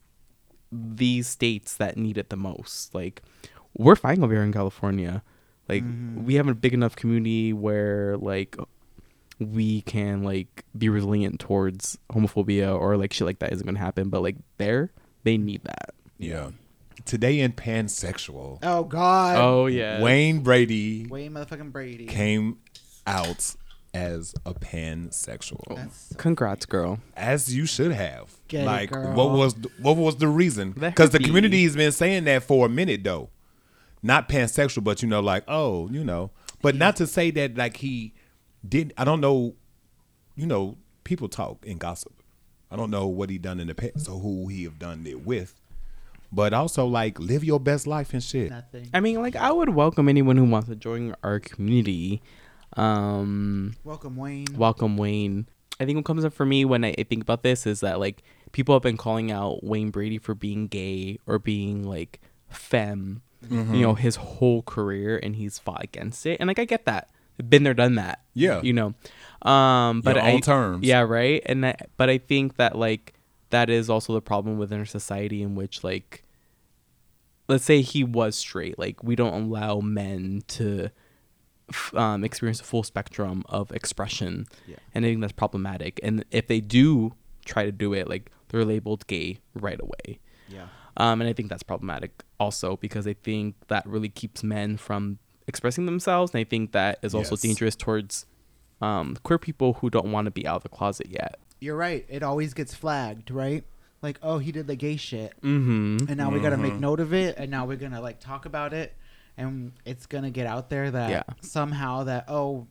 [0.72, 3.22] these states that need it the most like
[3.78, 5.22] we're fine over here in california
[5.70, 6.24] like Mhm.
[6.24, 8.56] we have a big enough community where like
[9.40, 14.10] we can like be resilient towards homophobia or like shit like that isn't gonna happen
[14.10, 14.92] but like there
[15.24, 16.52] they need that Yeah.
[17.04, 19.38] Today in pansexual, Oh God.
[19.38, 22.06] oh yeah Wayne Brady Wayne motherfucking Brady.
[22.06, 22.58] came
[23.06, 23.56] out
[23.94, 27.00] as a pansexual, That's Congrats, girl.
[27.16, 28.34] as you should have.
[28.48, 29.14] Get it, like, girl.
[29.14, 30.72] what was the, what was the reason?
[30.72, 33.30] Because the community has been saying that for a minute, though.
[34.06, 36.30] Not pansexual, but you know, like, oh, you know,
[36.62, 38.14] but not to say that like he
[38.68, 38.94] did.
[39.00, 39.56] I don't know.
[40.36, 42.14] You know, people talk and gossip.
[42.70, 45.26] I don't know what he done in the past or who he have done it
[45.26, 45.60] with.
[46.32, 48.50] But also, like, live your best life and shit.
[48.52, 48.90] nothing.
[48.94, 52.22] I mean, like, I would welcome anyone who wants to join our community.
[52.76, 54.48] Um, Welcome, Wayne.
[54.56, 55.48] welcome Wayne.
[55.80, 58.00] I think what comes up for me when I I think about this is that
[58.00, 63.22] like people have been calling out Wayne Brady for being gay or being like femme,
[63.50, 63.76] Mm-hmm.
[63.76, 66.38] you know, his whole career, and he's fought against it.
[66.40, 67.10] And like I get that,
[67.50, 68.22] been there, done that.
[68.34, 68.62] Yeah.
[68.62, 68.94] you know.
[69.50, 70.86] Um, but Your I, terms.
[70.86, 71.42] Yeah, right.
[71.46, 73.14] And I, but I think that like
[73.52, 76.24] that is also the problem within our society in which like
[77.48, 80.90] let's say he was straight like we don't allow men to
[81.70, 84.78] f- um, experience the full spectrum of expression Yeah.
[84.96, 87.14] and i think that's problematic and if they do
[87.46, 90.68] try to do it like they're labeled gay right away Yeah.
[90.98, 95.18] Um, and i think that's problematic also because i think that really keeps men from
[95.48, 97.42] expressing themselves and i think that is also Yes.
[97.42, 98.26] dangerous towards
[98.82, 102.06] um, queer people who don't want to be out of the closet yet You're right.
[102.10, 103.64] It always gets flagged, right?
[104.02, 105.32] Like, oh, he did the gay shit.
[105.42, 106.06] mm-hmm.
[106.10, 108.46] and now we got to make note of it and now we're gonna like talk
[108.46, 108.94] about it
[109.38, 111.24] and it's gonna get out there that Yeah.
[111.42, 112.68] somehow that oh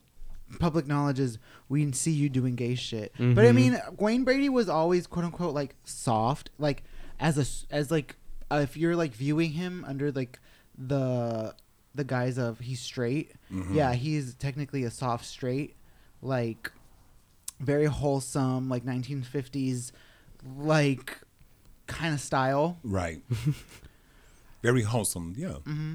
[0.61, 1.39] public knowledge is
[1.71, 3.55] we see you doing gay shit but i Mhm.
[3.55, 6.85] mean wayne brady was always quote unquote like soft like
[7.20, 8.16] as a as like
[8.50, 10.38] uh, if you're like viewing him under like
[10.77, 11.55] the
[11.94, 13.74] the guise of he's straight Mhm.
[13.74, 15.77] yeah he's technically a soft straight
[16.22, 16.72] like
[17.61, 19.92] very wholesome like 1950s
[20.57, 21.18] like
[21.87, 23.22] kind of style Right.
[24.62, 25.35] Very wholesome.
[25.37, 25.59] Yeah.
[25.64, 25.94] hmm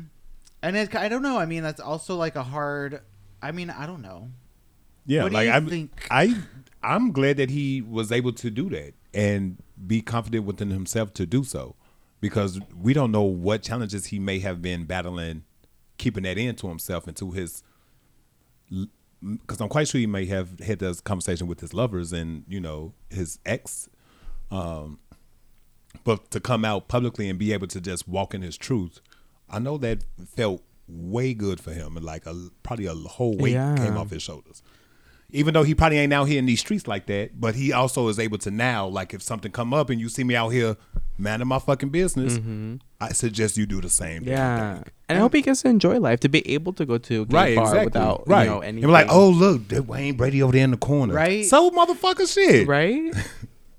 [0.61, 1.39] And it, I don't know.
[1.39, 3.01] I mean, that's also like a hard.
[3.41, 4.29] I mean, I don't know.
[5.07, 5.23] Yeah.
[5.23, 6.07] Do like I'm, think?
[6.11, 6.35] I,
[6.83, 11.25] I'm glad that he was able to do that and be confident within himself to
[11.25, 11.75] do so,
[12.21, 15.43] because we don't know what challenges he may have been battling,
[15.97, 17.63] keeping that into himself and to his.
[19.21, 22.61] Because I'm quite sure he may have had this conversation with his lovers and you
[22.61, 23.89] know his ex,
[24.49, 24.99] um,
[26.05, 29.01] but to come out publicly and be able to just walk in his truth,
[29.49, 33.53] I know that felt way good for him and like a probably a whole weight
[33.53, 33.75] Yeah.
[33.75, 34.63] came off his shoulders.
[35.31, 38.07] Even though he probably ain't out here in these streets like that, but he also
[38.07, 40.75] is able to now, like if something come up and you see me out here,
[41.19, 42.39] man, in my fucking business,
[42.99, 44.23] I suggest you do the same.
[44.23, 44.29] damn Mm-hmm.
[44.31, 44.83] Yeah, thing.
[45.07, 47.25] and I hope he gets to enjoy life to be able to go to a
[47.25, 47.85] gay Right, bar exactly.
[47.85, 48.43] without right.
[48.45, 48.87] you know and anything.
[48.87, 51.45] be like, oh look, that Wayne Brady over there in the corner, Right.
[51.45, 53.13] So motherfucker, shit, right?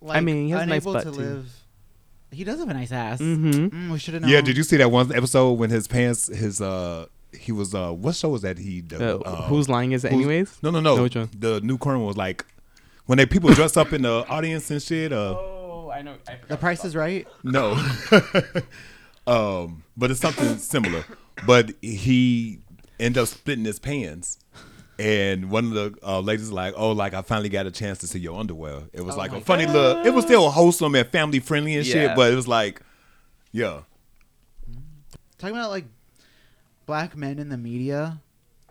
[0.03, 1.19] Like, mean, he has a nice butt, to too.
[1.19, 1.53] live.
[2.31, 3.21] He does have a nice ass.
[3.21, 3.67] mm-hmm.
[3.89, 4.31] Mm, we should have known.
[4.31, 7.05] Yeah, did you see that one episode when his pants, his uh,
[7.39, 8.81] he was uh, what show was that he?
[8.81, 9.01] did?
[9.03, 10.59] Uh, Uh, whose line is it, anyways?
[10.63, 10.97] No, no, no.
[10.97, 11.31] No, which one?
[11.39, 12.45] The new current was like
[13.07, 15.13] when they people dress up in the audience and shit.
[15.13, 16.15] Uh, Oh, I know.
[16.29, 17.27] I The Price is Right.
[17.43, 17.73] no,
[19.27, 21.05] um, but it's something similar.
[21.47, 22.61] But he
[22.99, 24.39] ended up splitting his pants.
[24.99, 27.99] And one of the uh, ladies was like, "Oh, like I finally got a chance
[28.01, 30.05] to see your underwear." It was Oh like my a funny look.
[30.05, 32.83] It was still wholesome and family friendly and shit, but it was like,
[33.51, 33.81] yeah,
[35.39, 35.87] Talking about like
[36.91, 38.21] black men in the media,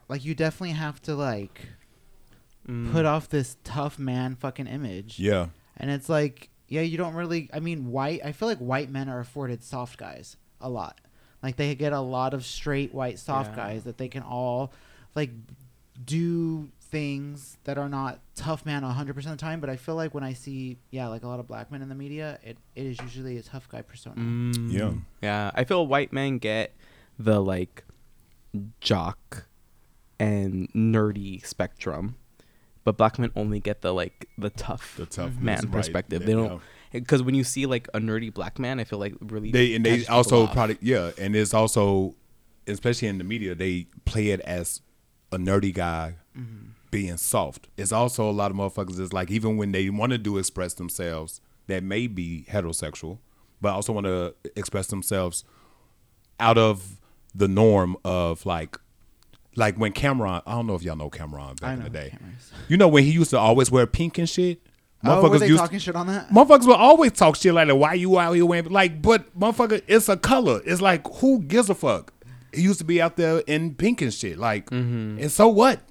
[0.09, 1.61] like you definitely have to like
[2.67, 2.91] Mm.
[2.91, 5.17] put off this tough man fucking image.
[5.19, 7.49] yeah, And it's like, yeah, you don't really.
[7.51, 8.19] I mean, white.
[8.23, 10.99] I feel like white men are afforded soft guys a lot.
[11.41, 13.55] Like they get a lot of straight white soft Yeah.
[13.55, 14.71] guys that they can all
[15.15, 15.31] like
[16.05, 19.59] do things that are not tough man 100% of the time.
[19.61, 21.89] But I feel like when I see, yeah, like a lot of black men in
[21.89, 24.15] the media, it, it is usually a tough guy persona.
[24.17, 24.71] Mm.
[24.71, 24.91] Yeah.
[25.23, 25.51] Yeah.
[25.55, 26.73] I feel white men get
[27.17, 27.83] the like
[28.81, 29.45] jock
[30.19, 32.15] and nerdy spectrum,
[32.83, 35.71] but black men only get the like the tough, the tough man right.
[35.71, 36.21] perspective.
[36.21, 39.15] Yeah, They don't because when you see like a nerdy black man, I feel like
[39.21, 42.15] really they and they also probably yeah, and it's also
[42.67, 44.81] especially in the media they play it as
[45.31, 46.69] a nerdy guy Mm-hmm.
[46.89, 47.67] being soft.
[47.75, 50.73] It's also a lot of motherfuckers is like even when they want to do express
[50.75, 53.17] themselves that may be heterosexual,
[53.59, 55.43] but also want to express themselves
[56.39, 57.01] out of
[57.35, 58.77] the norm of like
[59.55, 62.09] like when Cam'ron I don't know if y'all know Cam'ron back I in the day.
[62.11, 62.51] cameras.
[62.67, 64.61] You know when he used to always wear pink and shit?
[65.03, 66.29] Oh, were they used talking shit on that?
[66.29, 67.75] Motherfuckers will always talk shit like that.
[67.75, 69.01] Why you out here wearing like?
[69.01, 70.61] But motherfucker, it's a color.
[70.65, 72.13] It's like who gives a fuck?
[72.53, 74.37] He used to be out there in pink and shit.
[74.37, 75.19] Like, mm-hmm.
[75.21, 75.81] and so what?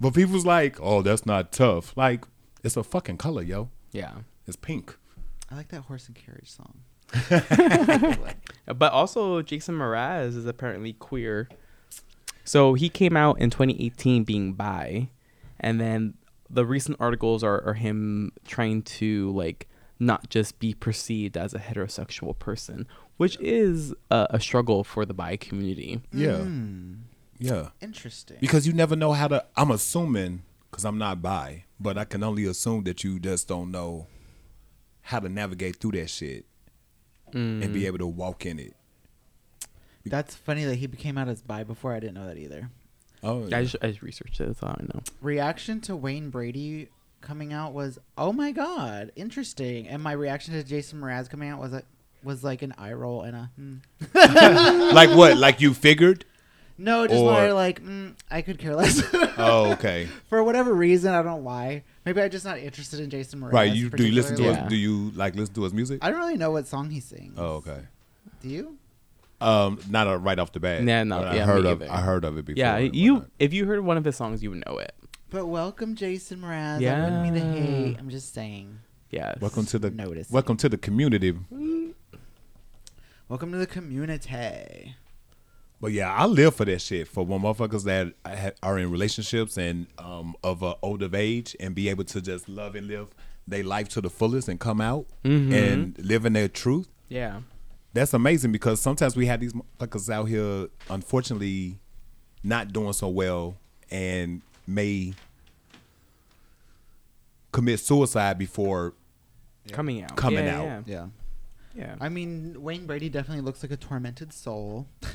[0.00, 1.96] But people's like, oh, that's not tough.
[1.96, 2.24] Like,
[2.64, 3.70] it's a fucking color, yo.
[3.92, 4.12] yeah.
[4.46, 4.96] It's pink.
[5.50, 6.80] I like that horse and carriage song.
[8.66, 11.48] But also, Jason Mraz is apparently queer.
[12.44, 15.10] So he came out in 2018 being bi,
[15.60, 16.14] and then
[16.50, 19.68] the recent articles are, are him trying to like
[20.00, 22.86] not just be perceived as a heterosexual person,
[23.18, 26.00] which is a, a struggle for the bi community.
[26.12, 26.38] Yeah.
[26.38, 26.98] Mm,
[27.38, 27.68] Yeah.
[27.80, 28.38] interesting.
[28.40, 29.44] Because you never know how to.
[29.56, 33.70] I'm assuming because I'm not bi, but I can only assume that you just don't
[33.70, 34.08] know
[35.02, 36.46] how to navigate through that shit
[37.32, 37.72] and Mm.
[37.72, 38.74] be able to walk in it.
[40.04, 41.92] That's funny that he became out as bi before.
[41.92, 42.70] I didn't know that either.
[43.22, 44.46] Oh, I just, I just researched it.
[44.46, 45.02] That's all I know.
[45.20, 50.62] Reaction to Wayne Brady coming out was, "Oh my god, interesting." And my reaction to
[50.62, 51.82] Jason Mraz coming out was a,
[52.22, 53.76] was like an eye roll and a hmm.
[54.94, 55.36] like what?
[55.38, 56.24] Like you figured?
[56.78, 59.02] No, just Or- more like mm, I could care less.
[59.38, 60.08] Oh, okay.
[60.30, 61.84] For whatever reason, I don't know why.
[62.06, 63.52] Maybe I'm just not interested in Jason Mraz.
[63.52, 63.70] right.
[63.74, 64.56] You do you listen to particularly.
[64.56, 64.62] Yeah.
[64.62, 64.70] his?
[64.70, 65.98] Do you like listen to his music?
[66.02, 67.34] I don't really know what song he sings.
[67.36, 67.80] Oh, okay.
[68.40, 68.78] Do you?
[69.42, 70.82] Um, not uh, right off the bat.
[70.82, 71.92] Yeah, no, but yeah, I me heard of either.
[71.92, 72.58] I heard of it before.
[72.58, 73.30] Yeah, and you whatnot.
[73.38, 74.94] if you heard one of his songs, you would know it.
[75.28, 76.76] But welcome, Jason Mraz.
[76.86, 77.66] I wouldn't mean to Yeah.
[77.66, 77.96] hate.
[77.98, 78.78] I'm just saying.
[79.10, 79.38] Yes.
[79.40, 80.30] Welcome to the Notice.
[80.30, 81.36] welcome to the community.
[83.28, 84.94] Welcome to the community.
[85.80, 87.06] But yeah, I live for that shit.
[87.06, 88.14] For when motherfuckers that
[88.62, 92.74] are in relationships and um, of a older age and be able to just love
[92.74, 93.08] and live
[93.46, 95.52] their life to the fullest and come out Mhm.
[95.52, 96.88] and live in their truth.
[97.08, 97.40] Yeah.
[97.92, 101.78] That's amazing because sometimes we have these motherfuckers out here, unfortunately,
[102.42, 103.56] not doing so well
[103.90, 105.14] and may
[107.52, 108.94] commit suicide before
[109.72, 110.14] Coming out.
[110.16, 110.64] Coming Yeah, out.
[110.64, 110.80] Yeah.
[110.86, 111.06] Yeah.
[111.74, 111.94] yeah.
[112.00, 114.86] I mean, Wayne Brady definitely looks like a tormented soul.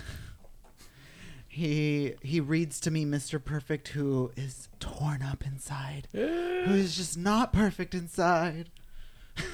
[1.52, 3.44] he he reads to me Mr.
[3.44, 6.08] Perfect who is torn up inside.
[6.14, 6.20] who
[6.74, 8.70] is just not perfect inside.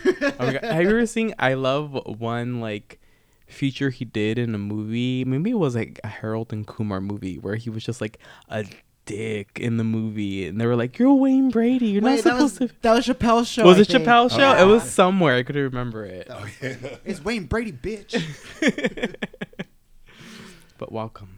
[0.06, 0.64] oh my God.
[0.64, 3.00] Have you ever seen I love one like
[3.48, 5.26] feature he did in a movie?
[5.26, 8.20] Maybe it was like a Harold and Kumar movie where he was just like
[8.50, 8.66] a
[9.06, 12.42] dick in the movie and they were like, You're Wayne Brady, you're Wait, not that
[12.44, 13.66] was, supposed to that was Chappelle's show.
[13.66, 14.04] Was I it think.
[14.06, 14.40] Chappelle's show?
[14.40, 14.62] Yeah.
[14.62, 15.36] It was somewhere.
[15.36, 16.28] I couldn't remember it.
[16.30, 16.46] Oh,
[17.06, 18.14] It's Wayne Brady, bitch.
[20.80, 21.37] But welcome.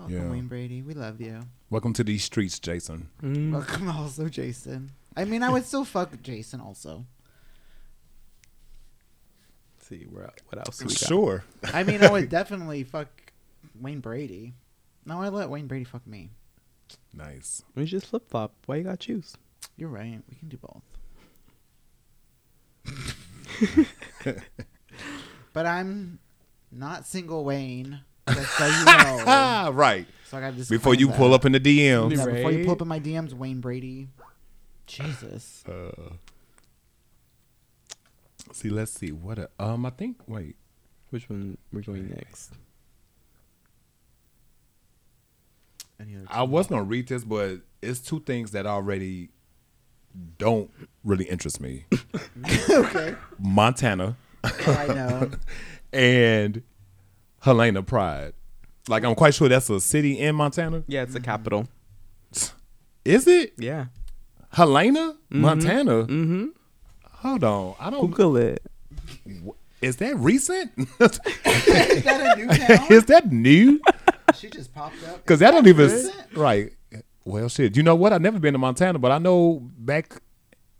[0.00, 0.30] Welcome, Yeah.
[0.30, 0.80] Wayne Brady.
[0.82, 1.40] We love you.
[1.68, 3.10] welcome to these streets, Jason.
[3.22, 3.52] Mm.
[3.52, 4.92] Welcome, also Jason.
[5.14, 7.04] I mean, I would still fuck Jason also.
[9.76, 10.96] Let's see where what else we got.
[10.98, 11.44] Sure.
[11.74, 13.08] I mean, I would definitely fuck
[13.78, 14.54] Wayne Brady.
[15.04, 16.30] No, I let Wayne Brady fuck me.
[17.12, 17.62] Nice.
[17.74, 18.54] We just flip flop.
[18.66, 19.36] Why you gotta choose?
[19.76, 20.20] You're right.
[20.30, 20.82] We can do both.
[25.52, 26.18] but I'm
[26.72, 28.00] not single Wayne.
[28.28, 29.24] Just so you know.
[29.26, 30.06] Ah, right.
[30.26, 32.16] So I gotta just Before you pull up in the DMs.
[32.16, 34.08] Yeah, before you pull up in my DMs, Wayne Brady.
[34.86, 35.64] Jesus.
[35.66, 36.14] Uh,
[38.52, 39.12] see, let's see.
[39.12, 39.38] What?
[39.38, 40.18] A, um, I think.
[40.26, 40.56] Wait.
[41.10, 42.52] Which one we're going next?
[46.00, 49.30] Any other I was gonna read this, but it's two things that already
[50.38, 50.70] don't
[51.04, 51.86] really interest me:
[52.70, 53.16] okay.
[53.38, 55.30] Montana Oh, I know.
[55.92, 56.62] and
[57.40, 58.32] Helena Pride.
[58.88, 60.82] Like, I'm quite sure that's a city in Montana.
[60.86, 61.68] Yeah, it's the capital.
[63.04, 63.86] Is it Yeah.
[64.52, 66.04] Helena, Montana?
[66.04, 66.46] Mm-hmm.
[67.18, 68.00] Hold on, I don't.
[68.10, 68.62] Google it.
[69.80, 70.72] Is that recent?
[70.76, 71.18] Is
[72.04, 72.86] that a new town?
[72.90, 73.80] Is that new?
[74.34, 75.18] she just popped up.
[75.18, 76.14] Because Is that don't even recent?
[76.36, 76.72] right.
[77.24, 77.76] Well, shit.
[77.76, 78.12] You know what?
[78.12, 80.20] I've never been to Montana, but I know back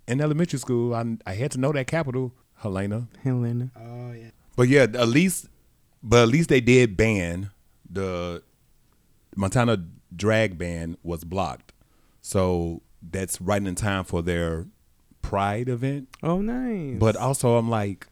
[0.08, 3.06] in elementary school, I I had to know that capital, Helena.
[3.22, 3.70] Helena.
[3.78, 4.30] Oh yeah.
[4.56, 5.46] But yeah, at least,
[6.02, 7.50] but at least they did ban
[7.88, 8.42] the
[9.36, 9.84] Montana
[10.14, 11.72] drag ban was blocked,
[12.20, 14.66] so that's right in time for their
[15.22, 16.08] Pride event.
[16.22, 16.96] Oh, nice.
[16.98, 18.06] But also, I'm like,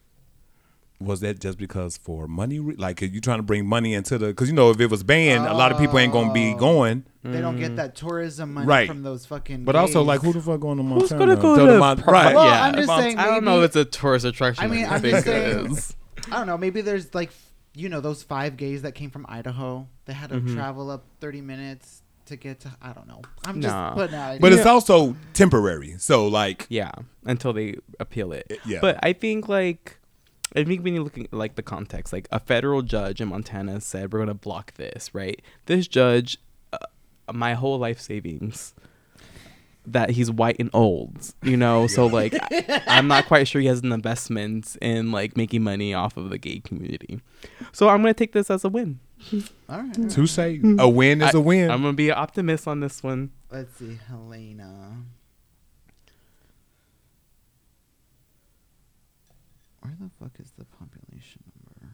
[1.01, 2.59] was that just because for money?
[2.59, 4.27] re- Like, are you trying to bring money into the?
[4.27, 6.57] Because you know, if it was banned, a lot of people ain't gonna be Oh.
[6.57, 7.05] going.
[7.23, 8.87] They don't get that tourism money Right.
[8.87, 9.65] from those fucking.
[9.65, 11.01] But also, like, who the fuck going to Montana?
[11.01, 12.07] Who's gonna go To to, the Pride?
[12.07, 12.35] right?
[12.35, 14.63] Well, yeah, I'm just Mont- saying I don't know if it's a tourist attraction.
[14.63, 15.77] I mean, like I'm big just saying-
[16.31, 16.57] I don't know.
[16.57, 17.31] Maybe there's like,
[17.79, 19.87] you know, those five gays that came from Idaho.
[20.05, 20.53] They had to Mhm.
[20.55, 22.71] travel up 30 minutes to get to.
[22.81, 23.21] I don't know.
[23.45, 23.93] I'm just Nah.
[23.93, 24.39] putting out.
[24.41, 25.95] But it's also temporary.
[25.97, 26.91] So like, Yeah,
[27.25, 28.45] until they appeal it.
[28.49, 28.79] It- yeah.
[28.81, 29.95] But I think like
[30.55, 33.79] I think when you look at like the context, like a federal judge in Montana
[33.81, 35.39] said we're gonna block this, right?
[35.67, 36.39] This judge,
[36.73, 36.77] uh,
[37.31, 38.73] my whole life savings,
[39.93, 41.87] that he's white and old, you know.
[41.87, 45.93] So like, I, I'm not quite sure he has an investment in like making money
[45.93, 47.19] off of the gay community.
[47.71, 48.99] So I'm gonna take this as a win.
[49.69, 50.09] all right.
[50.09, 50.37] touche.
[50.37, 51.69] A win is I- a win.
[51.71, 53.31] I'm gonna be an optimist on this one.
[53.51, 55.03] Let's see, Helena.
[59.81, 61.93] Where the fuck is the population number?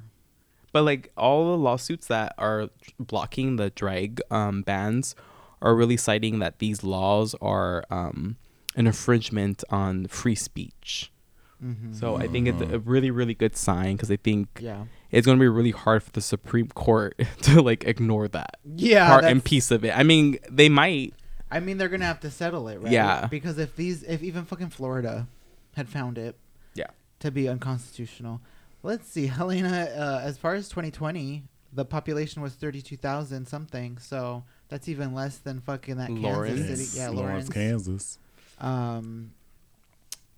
[0.71, 2.69] But like all the lawsuits that are
[2.99, 5.15] blocking the drag um, bans
[5.65, 8.37] are really citing that these laws are um,
[8.75, 11.11] an infringement on free speech.
[11.63, 11.93] Mm-hmm.
[11.93, 15.37] So I think it's a really, really good sign because I think yeah, it's going
[15.37, 19.43] to be really hard for the Supreme Court to like ignore that yeah, part and
[19.43, 19.97] piece of it.
[19.97, 21.13] I mean, they might.
[21.49, 22.91] I mean, they're gonna have to settle it, right?
[22.91, 23.27] Yeah.
[23.27, 25.27] Because if these, if even fucking Florida
[25.75, 26.37] had found it,
[26.73, 26.87] Yeah.
[27.19, 28.41] to be unconstitutional,
[28.83, 29.89] let's see, Helena.
[29.95, 33.97] Uh, as far as 2020, the population was 32,000 something.
[33.97, 36.59] So that's even less than fucking that Lawrence.
[36.59, 37.01] Kansas City.
[37.01, 37.49] Yeah, Lawrence.
[37.49, 38.19] Kansas.
[38.59, 39.31] Um.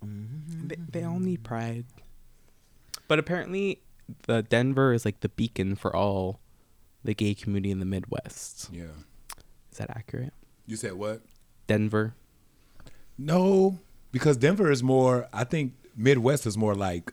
[0.00, 1.84] They, they all need pride.
[3.08, 3.80] But apparently,
[4.26, 6.38] the Denver is like the beacon for all
[7.02, 8.70] the gay community in the Midwest.
[8.72, 8.84] Yeah.
[9.72, 10.32] Is that accurate?
[10.66, 11.22] You said what?
[11.66, 12.14] Denver.
[13.16, 13.78] No,
[14.12, 15.28] because Denver is more.
[15.32, 17.12] I think Midwest is more like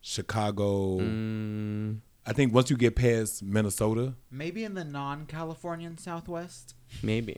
[0.00, 0.98] Chicago.
[0.98, 6.74] Mm, I think once you get past Minnesota, Maybe in the non-Californian Southwest.
[7.02, 7.36] maybe.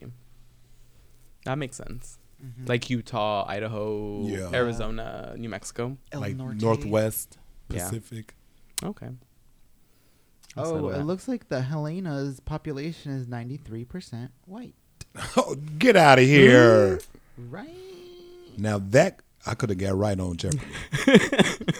[1.44, 2.18] That makes sense.
[2.44, 2.68] Mhm.
[2.68, 4.50] Like Utah, Idaho, Yeah.
[4.52, 5.96] Arizona, New Mexico.
[6.10, 6.60] El like Norte.
[6.60, 7.38] Northwest
[7.70, 7.84] Yeah.
[7.88, 8.34] Pacific.
[8.82, 9.08] Okay.
[10.56, 14.74] Oh, it looks like the Helena's population is 93% white.
[15.36, 17.00] Oh, get out of here!
[17.38, 17.70] Right.
[18.58, 20.62] now that I could have got right on Jeopardy.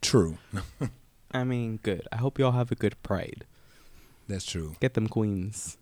[0.00, 0.38] true,
[1.32, 2.06] I mean, good.
[2.12, 3.44] I hope y'all have a good pride.
[4.28, 4.76] that's true.
[4.80, 5.76] Get them queens.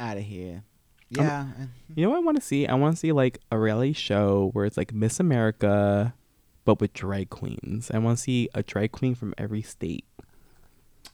[0.00, 0.62] Out of here.
[1.10, 1.46] Yeah.
[1.58, 2.66] and- You know what I want to see?
[2.66, 6.14] I want to see like a reality show where it's like Miss America,
[6.64, 7.90] but with drag queens.
[7.92, 10.04] I want to see a drag queen from every state.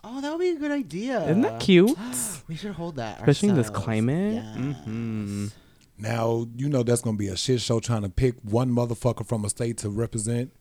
[0.02, 1.22] Oh, that would be a good idea.
[1.24, 1.96] Isn't that cute?
[2.48, 3.20] we should hold that.
[3.20, 4.34] Especially in this climate.
[4.34, 4.56] Yes.
[4.58, 5.52] Mhm.
[5.96, 9.44] Now you know that's gonna be a shit show trying to pick one motherfucker from
[9.44, 10.52] a state to represent.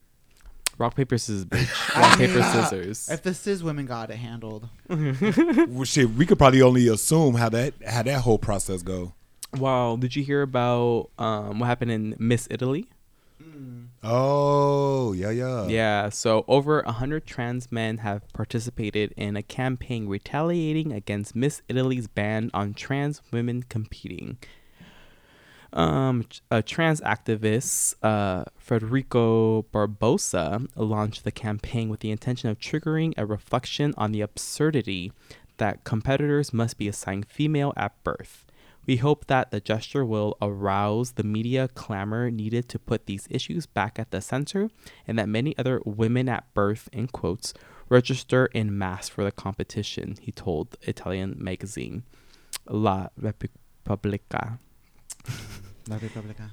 [0.77, 1.95] Rock paper scissors, bitch.
[1.95, 3.09] Rock paper scissors.
[3.09, 4.69] If the cis women got it handled.
[4.89, 9.13] Well, shit, we could probably only assume how that how that whole process go.
[9.57, 12.87] Wow, did you hear about um what happened in Miss Italy?
[14.05, 20.07] Oh yeah yeah Yeah, so over a hundred trans men have participated in a campaign
[20.07, 24.37] retaliating against Miss Italy's ban on trans women competing.
[25.73, 33.13] Um, a trans activist, uh, Federico Barbosa, launched the campaign with the intention of triggering
[33.17, 35.11] a reflection on the absurdity
[35.57, 38.45] that competitors must be assigned female at birth.
[38.85, 43.65] We hope that the gesture will arouse the media clamor needed to put these issues
[43.65, 44.69] back at the center
[45.07, 47.53] and that many other women at birth, in quotes,
[47.89, 52.03] register in mass for the competition, he told Italian magazine
[52.69, 54.59] La Repubblica.
[55.87, 56.51] La Repubblica.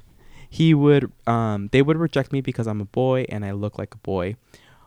[0.49, 3.95] He would um they would reject me because I'm a boy and I look like
[3.95, 4.37] a boy.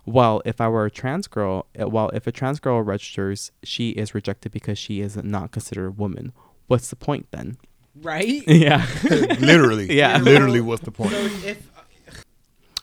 [0.05, 3.91] While if I were a trans girl, uh, while if a trans girl registers, she
[3.91, 6.33] is rejected because she is not considered a woman.
[6.67, 7.57] What's the point then?
[8.01, 8.43] Right?
[8.47, 8.85] yeah.
[9.39, 10.17] literally Yeah.
[10.17, 11.11] literally what's the point?
[11.11, 11.17] So
[11.47, 11.69] if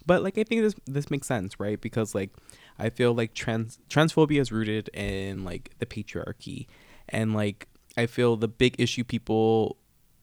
[0.07, 1.79] But like I think this this makes sense, right?
[1.81, 2.31] Because like
[2.79, 6.67] I feel like trans transphobia is rooted in like the patriarchy,
[7.09, 9.77] and like I feel the big issue people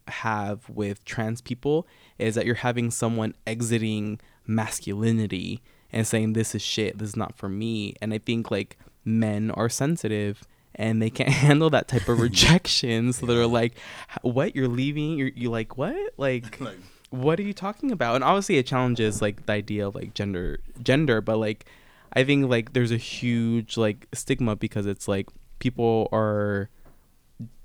[0.10, 1.88] have with trans people
[2.18, 7.38] is that you're having someone exiting masculinity and saying this is shit, this is not
[7.38, 10.44] for me, and I think like men are sensitive
[10.76, 13.78] and they can't handle that type of rejection, so they're like,
[14.22, 14.56] "What?
[14.56, 15.18] You're leaving?
[15.18, 15.96] You're you like what?
[16.18, 16.78] Like." Like,
[17.10, 20.60] what are you talking about and obviously it challenges like the idea of like gender
[20.84, 21.66] gender but like
[22.14, 25.30] i think like there's a huge like stigma because it's like
[25.60, 26.70] people are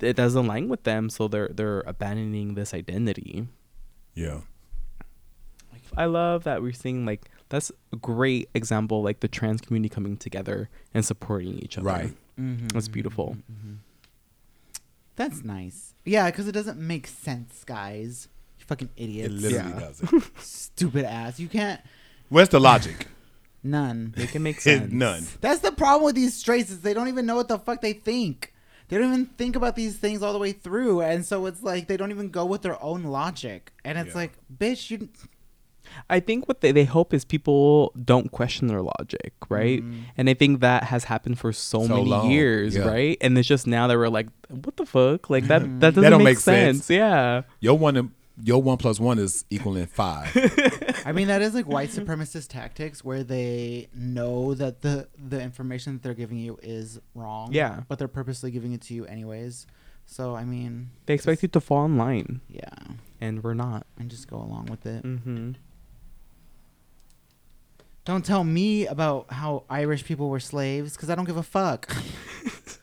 [0.00, 3.46] it doesn't align with them so they're they're abandoning this identity
[4.14, 4.40] yeah.
[5.96, 10.16] i love that we're seeing like that's a great example like the trans community coming
[10.16, 12.12] together and supporting each other Right.
[12.38, 13.36] Mhm, That's beautiful.
[13.36, 13.76] mhm, mhm.
[15.16, 15.92] That's nice.
[16.06, 18.28] Yeah, because it doesn't make sense, guys.
[18.58, 19.28] You fucking idiots.
[19.28, 19.80] It literally Yeah.
[19.80, 20.38] doesn't.
[20.40, 21.38] Stupid ass.
[21.38, 21.80] You can't.
[22.30, 23.08] Where's the logic?
[23.62, 24.14] None.
[24.16, 25.26] they can make sense None.
[25.42, 27.92] That's the problem with these straights is they don't even know what the fuck they
[27.92, 28.54] think.
[28.92, 31.88] They don't even think about these things all the way through, and so it's like
[31.88, 33.72] they don't even go with their own logic.
[33.86, 34.14] And it's Yeah.
[34.14, 35.08] like, bitch, you.
[36.10, 39.82] I think what they, they hope is people don't question their logic, right?
[39.82, 39.94] Mm.
[40.18, 42.86] And I think that has happened for so, So many long, years, yeah.
[42.86, 43.16] right?
[43.22, 45.30] And it's just now that we're like, what the fuck?
[45.30, 45.80] Like that Mhm.
[45.80, 46.84] that doesn't don't make, make sense.
[46.84, 46.90] sense.
[46.90, 47.42] Yeah.
[47.60, 48.12] Your one
[48.42, 50.30] your one plus one is equaling five.
[51.04, 55.94] I mean, that is like white supremacist tactics where they know that the the information
[55.94, 57.52] that they're giving you is wrong.
[57.52, 57.82] Yeah.
[57.88, 59.66] But they're purposely giving it to you anyways.
[60.06, 62.68] So I mean, They expect you to fall in line, yeah,
[63.20, 63.86] and we're not.
[63.98, 65.04] and just go along with it.
[65.04, 65.52] Mm-hmm.
[68.04, 71.88] Don't tell me about how Irish people were slaves because I don't give a fuck.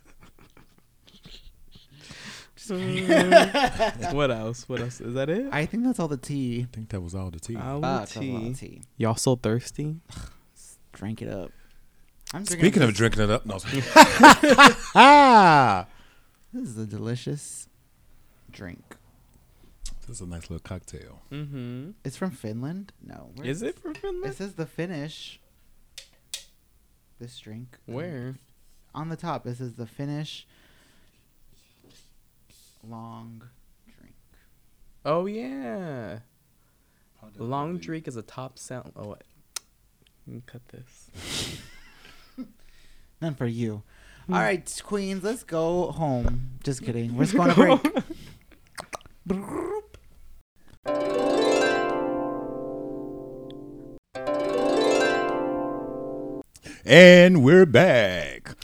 [2.77, 4.67] just what else?
[4.69, 5.01] What else?
[5.01, 5.47] Is that it?
[5.51, 6.67] I think that's all the tea.
[6.71, 7.55] I think that was all the tea.
[7.55, 8.49] All Ah, the it's a lot tea.
[8.49, 8.81] of tea.
[8.97, 9.97] Y'all so thirsty?
[10.93, 11.51] Drank it up.
[12.33, 13.57] I'm drinking Speaking of drinking it up, no.
[14.95, 15.87] ah,
[16.53, 17.67] this is a delicious
[18.51, 18.97] drink.
[20.07, 21.21] this is a nice little cocktail.
[21.31, 21.91] Mm-hmm.
[22.03, 22.93] It's from Finland.
[23.03, 24.35] No, where- Is it from It Finland?
[24.35, 25.39] says the Finnish.
[27.19, 28.35] This drink Where?
[28.95, 29.45] on the top.
[29.45, 30.47] It says the Finnish
[32.87, 33.43] long
[33.85, 34.15] drink.
[35.05, 36.19] Oh yeah.
[37.37, 38.93] Long drink is a top sound.
[38.95, 39.23] Oh what?
[40.27, 41.57] Let me cut this.
[43.21, 43.83] None for you.
[44.27, 44.33] Hmm.
[44.33, 46.59] All right, queens, let's go home.
[46.63, 47.15] Just kidding.
[47.15, 48.03] We're just going to break.
[56.85, 58.55] And we're back.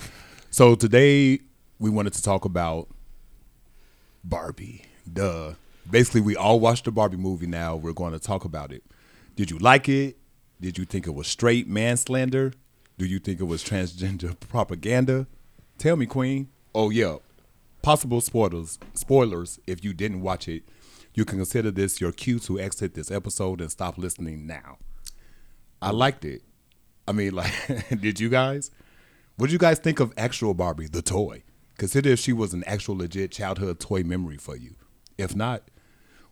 [0.50, 1.42] So today
[1.78, 2.88] we wanted to talk about
[4.26, 4.84] Barbie.
[5.12, 5.54] Duh.
[5.90, 7.76] Basically, we all watched the Barbie movie now.
[7.76, 8.84] We're going to talk about it.
[9.36, 10.18] Did you like it?
[10.60, 12.54] Did you think it was straight manslander?
[12.98, 15.28] Do you think it was transgender propaganda?
[15.78, 16.50] Tell me, Queen.
[16.74, 17.18] Oh, yeah.
[17.82, 18.80] Possible spoilers.
[18.96, 20.64] Spoilers if you didn't watch it.
[21.14, 24.80] You can consider this your cue to exit this episode and stop listening now.
[25.82, 26.42] I liked it.
[27.08, 27.54] I mean, like,
[28.02, 28.72] did you guys?
[29.38, 31.44] What did you guys think of actual Barbie, the toy?
[31.78, 34.76] Consider if she was an actual legit childhood toy memory for you.
[35.18, 35.64] If not,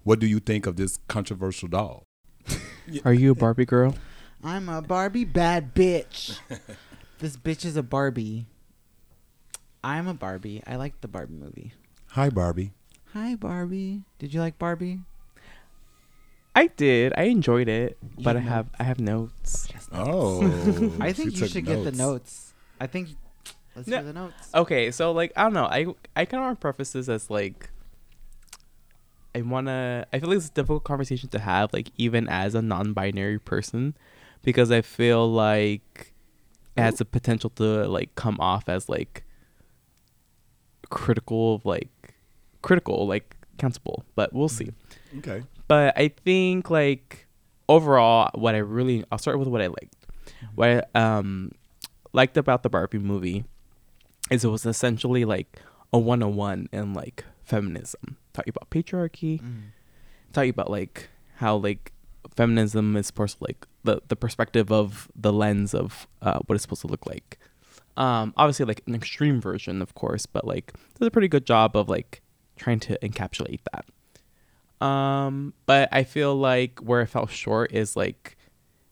[0.03, 2.05] what do you think of this controversial doll?
[3.05, 3.95] Are you a Barbie girl?
[4.43, 6.37] I'm a Barbie bad bitch.
[7.19, 8.45] this bitch is a Barbie.
[9.83, 10.61] I'm a Barbie.
[10.65, 11.73] I like the Barbie movie.
[12.11, 12.71] Hi, Barbie.
[13.13, 14.03] Hi, Barbie.
[14.19, 14.99] Did you like Barbie?
[16.55, 17.13] I did.
[17.17, 19.67] I enjoyed it, You but I have have I have notes.
[19.91, 20.43] Oh,
[20.99, 22.53] I think she you took should get the notes.
[22.79, 23.09] I think.
[23.75, 23.97] Let's No.
[23.97, 24.49] hear the notes.
[24.53, 25.65] Okay, so like I don't know.
[25.65, 27.69] I I kind of want to preface this as like
[29.35, 30.05] I wanna.
[30.13, 33.95] I feel like it's a difficult conversation to have, like even as a non-binary person,
[34.43, 36.13] because I feel like
[36.77, 39.23] it has the potential to like come off as like
[40.89, 42.13] critical of like
[42.61, 44.05] critical, like accountable.
[44.15, 44.69] But we'll see.
[45.17, 45.43] Okay.
[45.67, 47.27] But I think like
[47.67, 49.95] overall, what I really I'll start with what I liked.
[50.55, 51.51] What I um
[52.11, 53.45] liked about the Barbie movie
[54.33, 55.59] is it was essentially like
[55.91, 58.17] a 101 in like feminism.
[58.33, 59.61] Talking about patriarchy, Mm.
[60.33, 61.91] talking about like how like
[62.35, 66.63] feminism is supposed to like the the perspective of the lens of uh, what it's
[66.63, 67.37] supposed to look like.
[67.95, 71.75] Um, obviously like an extreme version, of course, but like does a pretty good job
[71.77, 72.21] of like
[72.57, 73.85] trying to encapsulate that.
[74.85, 78.35] Um, but I feel like where it fell short is like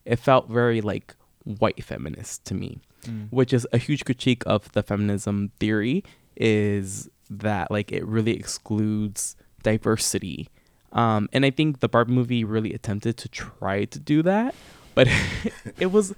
[0.05, 3.29] it felt very like white feminist to me, Mm.
[3.31, 6.03] which is a huge critique of the feminism theory
[6.37, 10.49] is that like it really excludes diversity.
[10.91, 14.53] Um, and I think the Barbie movie really attempted to try to do that,
[14.93, 15.07] but
[15.79, 16.13] it was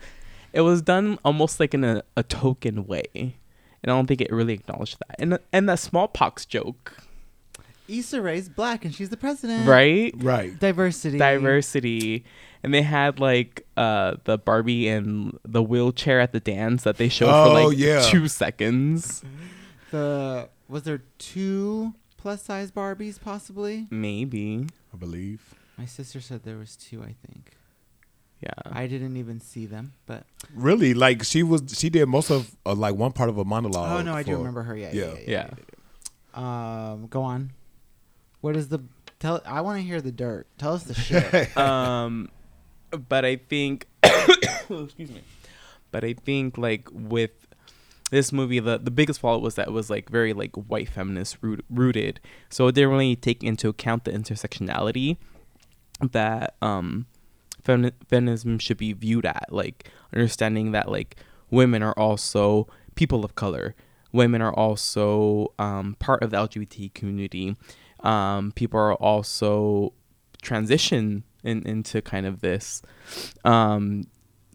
[0.52, 3.38] it was done almost like in a, a token way.
[3.84, 5.16] And I don't think it really acknowledged that.
[5.20, 6.98] And and that smallpox joke,
[7.88, 9.68] Issa Rae's black and she's the president.
[9.68, 10.14] right?
[10.18, 10.58] Right.
[10.60, 11.18] Diversity.
[11.18, 12.24] diversity
[12.64, 17.10] and they had like uh the barbie and the wheelchair at the dance that they
[17.10, 18.02] showed Oh, for like yeah.
[18.10, 19.24] two seconds
[19.92, 23.88] The was there two plus size Barbies possibly?
[23.90, 25.54] maybe I believe.
[25.78, 27.02] My sister said there was two.
[27.02, 27.52] I think.
[28.42, 30.24] yeah I didn't even see them, but
[30.54, 31.64] Really, like she was.
[31.76, 33.92] She did most of uh, like one part of a monologue.
[34.00, 34.78] oh no, I do remember her.
[34.78, 35.10] Yeah, yeah, yeah.
[35.14, 35.16] yeah.
[35.28, 35.50] yeah,
[36.36, 36.92] yeah.
[36.92, 37.52] Um, go on.
[38.44, 38.80] What is the
[39.20, 39.42] tell?
[39.46, 40.48] I want to hear the dirt.
[40.58, 41.56] Tell us the shit.
[41.58, 42.30] um
[43.10, 45.22] but i think excuse me
[45.92, 47.32] but i think like with
[48.12, 51.38] this movie the, the biggest fault was that it was like very like white feminist
[51.42, 52.20] root, rooted
[52.50, 55.18] so it didn't really take into account the intersectionality
[56.12, 57.08] that um
[57.64, 61.16] femi- feminism should be viewed at like understanding that like
[61.50, 63.74] women are also people of color
[64.12, 67.56] women are also um, part of the lgbt community
[68.04, 69.94] um, people are also
[70.42, 72.82] transition in, into kind of this
[73.46, 74.06] um,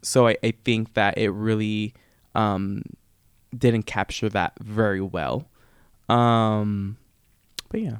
[0.01, 1.93] so I, I think that it really
[2.35, 2.83] um,
[3.57, 5.49] didn't capture that very well
[6.07, 6.97] um,
[7.69, 7.97] but yeah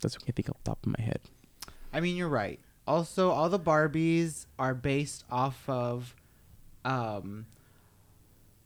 [0.00, 1.20] that's what i think off the top of my head
[1.96, 2.60] I mean, you're right.
[2.86, 6.14] Also, all the Barbies are based off of
[6.84, 7.46] um,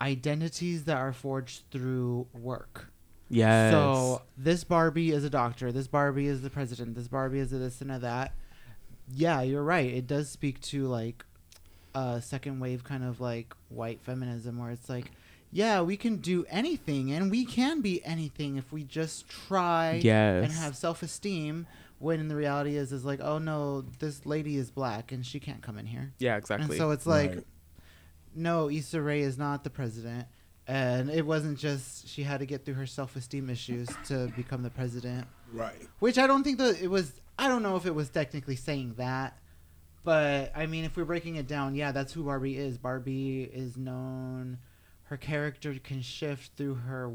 [0.00, 2.92] identities that are forged through work.
[3.30, 5.72] Yes So this Barbie is a doctor.
[5.72, 6.94] This Barbie is the president.
[6.96, 8.34] This Barbie is a this and a that.
[9.12, 9.90] Yeah, you're right.
[9.92, 11.24] It does speak to like
[11.94, 15.10] a second wave kind of like white feminism where it's like,
[15.52, 20.00] yeah, we can do anything and we can be anything if we just try
[20.44, 21.66] and have self-esteem
[21.98, 25.60] when the reality is is like, "Oh no, this lady is black and she can't
[25.60, 26.66] come in here." Yeah, exactly.
[26.66, 27.44] And so it's like, Right.
[28.34, 30.26] no, Issa Rae is not the president.
[30.70, 34.62] And it wasn't just she had to get through her self esteem issues to become
[34.62, 35.26] the president.
[35.52, 35.88] Right.
[35.98, 37.12] Which I don't think that it was.
[37.36, 39.36] I don't know if it was technically saying that.
[40.04, 42.78] But I mean, if we're breaking it down, yeah, that's who Barbie is.
[42.78, 44.58] Barbie is known.
[45.04, 47.10] Her character can shift through her,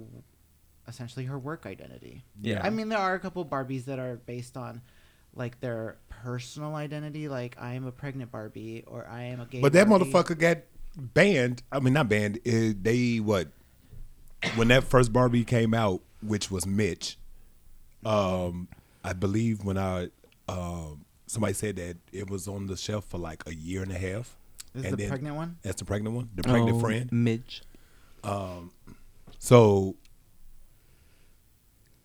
[0.86, 2.26] essentially her work identity.
[2.42, 2.60] Yeah.
[2.62, 4.82] I mean, there are a couple Barbies that are based on,
[5.34, 7.30] like their personal identity.
[7.30, 9.62] Like I am a pregnant Barbie, or I am a gay.
[9.62, 10.12] But that Barbie.
[10.12, 10.58] motherfucker got
[10.96, 11.62] banned.
[11.72, 12.40] I mean, not banned.
[12.46, 13.48] eh, they what?
[14.56, 17.18] When that first Barbie came out, which was Midge,
[18.06, 18.68] um,
[19.04, 20.10] I believe when I
[20.48, 23.98] um, somebody said that it was on the shelf for like a year and a
[23.98, 24.38] half.
[24.76, 25.58] Is and the then- pregnant one.
[25.64, 27.10] That's the pregnant one, the pregnant Oh, friend.
[27.12, 27.64] Midge.
[29.40, 29.96] So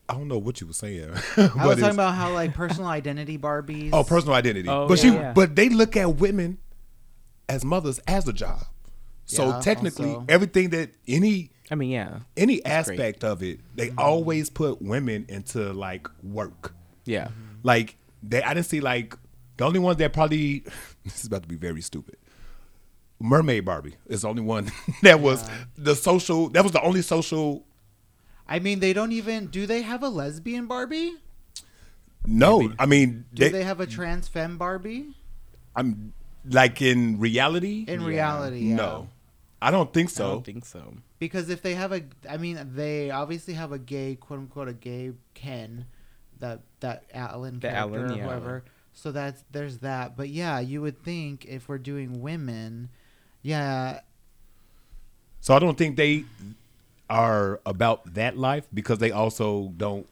[0.08, 1.10] I don't know what you were saying.
[1.36, 3.90] I was talking about how like personal identity Barbies.
[3.92, 4.68] Oh, personal identity.
[4.68, 5.32] Oh, but yeah, she, yeah.
[5.32, 6.58] but they look at women
[7.48, 8.64] as mothers as a job.
[9.30, 10.26] So Yeah, technically, also.
[10.28, 12.18] everything that any I mean, yeah.
[12.36, 12.98] any That's great.
[12.98, 13.98] aspect of it, they mm-hmm.
[14.00, 16.74] always put women into like work.
[17.04, 17.26] Yeah.
[17.26, 17.44] Mm-hmm.
[17.62, 19.16] Like they, I didn't see like
[19.56, 20.64] the only ones that probably
[21.04, 22.16] this is about to be very stupid.
[23.20, 24.72] Mermaid Barbie is the only one
[25.02, 26.48] that was the social.
[26.48, 27.64] That was the only social.
[28.48, 29.46] I mean, they don't even.
[29.46, 31.14] Do they have a lesbian Barbie?
[32.26, 35.14] No, I mean, Do they, they, have a trans femme Barbie?
[35.76, 36.12] I'm
[36.44, 37.84] like in reality.
[37.86, 38.06] In Yeah.
[38.06, 38.74] reality, yeah.
[38.76, 39.08] no,
[39.62, 40.24] I don't think so.
[40.24, 40.94] I don't think so.
[41.18, 44.72] Because if they have a, I mean, they obviously have a gay, quote unquote, a
[44.72, 45.86] gay Ken,
[46.38, 48.24] that that Alan The character Alan, or yeah.
[48.24, 48.64] whoever.
[48.92, 50.16] So that's there's that.
[50.16, 52.90] But yeah, you would think if we're doing women,
[53.42, 54.00] yeah,
[55.40, 56.24] So I don't think they
[57.08, 60.06] are about that life because they also don't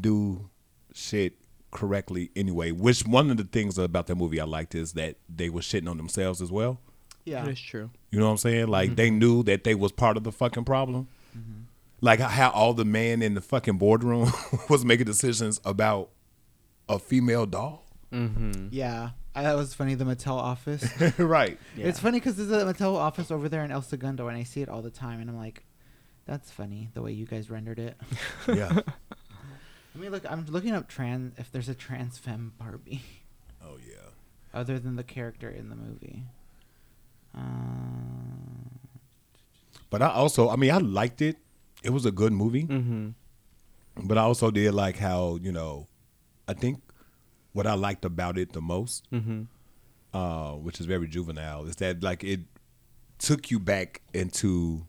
[0.00, 0.48] do
[0.92, 1.34] shit
[1.70, 2.72] correctly anyway.
[2.72, 5.88] Which one of the things about that movie I liked is that they were shitting
[5.88, 6.80] on themselves as well.
[7.24, 7.90] Yeah, That is true.
[8.10, 8.68] You know what I'm saying?
[8.68, 11.08] Like they knew that they was part of the fucking problem.
[12.02, 14.32] Like how all the man in the fucking boardroom
[14.70, 16.10] was making decisions about
[16.88, 17.84] a female doll.
[18.12, 18.68] Mm-hmm.
[18.70, 19.10] yeah.
[19.34, 19.94] I, that was funny.
[19.94, 20.84] The Mattel office.
[21.18, 21.58] right.
[21.76, 24.62] It's funny because there's a Mattel office over there in El Segundo, and I see
[24.62, 25.62] it all the time, and I'm like,
[26.26, 27.96] that's funny the way you guys rendered it.
[28.48, 28.80] Yeah.
[29.94, 30.24] I mean, look.
[30.30, 33.02] I'm looking up trans if there's a trans femme Barbie
[33.62, 34.10] oh yeah.
[34.54, 36.24] other than the character in the movie.
[39.90, 41.36] But I also, I mean, I liked it.
[41.82, 42.64] It was a good movie.
[42.64, 43.08] Mm-hmm.
[44.06, 45.88] But I also did like how, you know,
[46.48, 46.80] I think
[47.52, 49.42] what I liked about it the most, Mm-hmm.
[50.14, 52.40] uh, which is very juvenile, is that like it
[53.18, 54.86] took you back into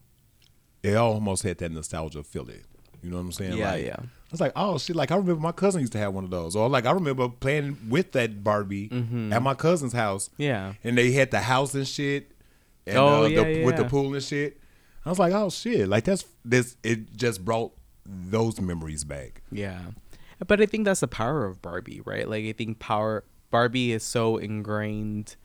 [0.84, 2.62] it almost had that nostalgia feeling.
[3.04, 3.58] You know what I'm saying?
[3.58, 3.95] Yeah, like, yeah.
[3.99, 6.30] I was like, oh shit, like I remember my cousin used to have one of
[6.30, 6.56] those.
[6.56, 9.34] Or like I remember playing with that Barbie Mhm.
[9.34, 10.30] at my cousin's house.
[10.38, 10.74] Yeah.
[10.84, 12.32] And they had the house and shit.
[12.88, 14.60] And Oh, uh, yeah, the, with the pool and shit.
[15.06, 15.88] I was like, oh shit.
[15.88, 17.72] Like that's this it just brought
[18.06, 19.41] those memories back.
[19.52, 19.82] Yeah.
[20.45, 22.28] But I think that's the power of Barbie, right?
[22.28, 25.36] Like I think power Barbie is so ingrained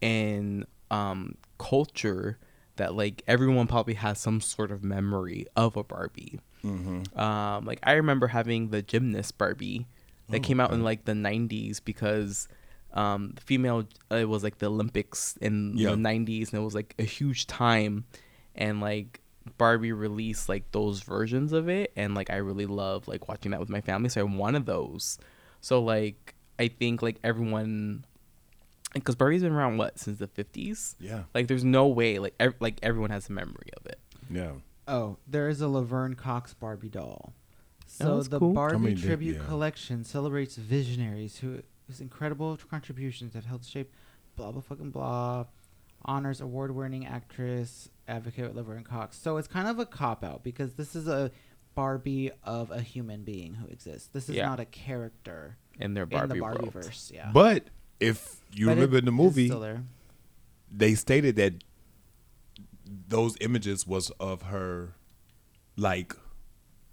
[0.00, 2.38] in um culture
[2.76, 6.40] that like everyone probably has some sort of memory of a Barbie.
[6.64, 9.86] Um like I remember having the gymnast Barbie
[10.28, 12.48] that Oh, came out in like the 90s because
[12.92, 15.90] um the female it was like the Olympics in Yeah.
[15.90, 18.04] the 90s and it was like a huge time
[18.60, 19.20] and like
[19.58, 23.58] Barbie released like those versions of it and like I really love like watching that
[23.60, 25.18] with my family so I wanted those
[25.60, 28.04] so like I think like everyone
[28.94, 31.24] because Barbie's been around what since the 50s Yeah.
[31.34, 33.98] like there's no way like ev- like everyone has a memory of it
[34.30, 34.52] Yeah.
[34.86, 37.32] oh, there is a Laverne Cox Barbie doll.
[37.32, 37.34] Oh,
[37.86, 38.52] So that's the cool.
[38.52, 39.44] Barbie I mean, tribute yeah.
[39.46, 43.92] collection celebrates visionaries who whose incredible contributions have helped shape
[44.36, 45.46] blah blah fucking blah.
[46.04, 49.16] Honors award-winning actress advocate with Laverne Cox.
[49.16, 51.30] So it's kind of a cop out because this is a
[51.74, 54.08] Barbie of a human being who exists.
[54.12, 54.46] This is Yeah.
[54.46, 56.74] not a character in their Barbie, in Barbie the world.
[56.86, 57.12] Barbieverse.
[57.12, 57.68] Yeah, But
[58.00, 59.84] if you But remember in the movie, still there.
[60.70, 61.54] they stated that
[63.08, 64.94] those images was of her
[65.76, 66.14] like